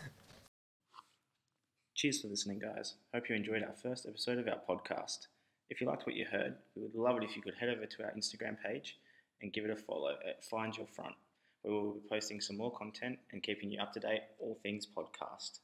Cheers 2.02 2.22
for 2.22 2.30
listening, 2.30 2.58
guys. 2.58 2.96
Hope 3.14 3.30
you 3.30 3.36
enjoyed 3.36 3.62
our 3.62 3.76
first 3.76 4.08
episode 4.08 4.40
of 4.40 4.48
our 4.48 4.58
podcast. 4.68 5.28
If 5.70 5.80
you 5.80 5.86
liked 5.86 6.08
what 6.08 6.16
you 6.16 6.26
heard, 6.26 6.56
we 6.76 6.82
would 6.82 6.96
love 6.96 7.16
it 7.18 7.24
if 7.24 7.36
you 7.36 7.44
could 7.44 7.54
head 7.54 7.70
over 7.70 7.86
to 7.86 8.04
our 8.04 8.12
Instagram 8.18 8.58
page 8.60 8.98
and 9.40 9.54
give 9.54 9.66
it 9.66 9.70
a 9.70 9.76
follow 9.76 10.16
at 10.28 10.44
Find 10.44 10.76
Your 10.76 10.88
Front, 10.88 11.14
where 11.62 11.76
we 11.76 11.80
will 11.80 11.94
be 11.94 12.10
posting 12.10 12.42
some 12.42 12.58
more 12.58 12.72
content 12.72 13.20
and 13.32 13.44
keeping 13.44 13.70
you 13.70 13.80
up 13.80 13.94
to 13.94 14.00
date 14.00 14.22
all 14.40 14.58
things 14.64 14.88
podcast. 14.88 15.60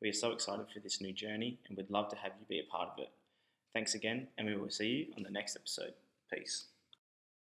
We 0.00 0.08
are 0.08 0.14
so 0.14 0.32
excited 0.32 0.64
for 0.72 0.80
this 0.80 1.02
new 1.02 1.12
journey 1.12 1.58
and 1.68 1.76
would 1.76 1.90
love 1.90 2.08
to 2.08 2.16
have 2.16 2.32
you 2.40 2.46
be 2.48 2.60
a 2.60 2.72
part 2.72 2.88
of 2.88 2.98
it. 2.98 3.10
Thanks 3.74 3.94
again, 3.94 4.28
and 4.38 4.46
we 4.46 4.56
will 4.56 4.70
see 4.70 4.86
you 4.88 5.06
on 5.18 5.24
the 5.24 5.30
next 5.30 5.56
episode. 5.56 5.92
Peace. 6.32 6.71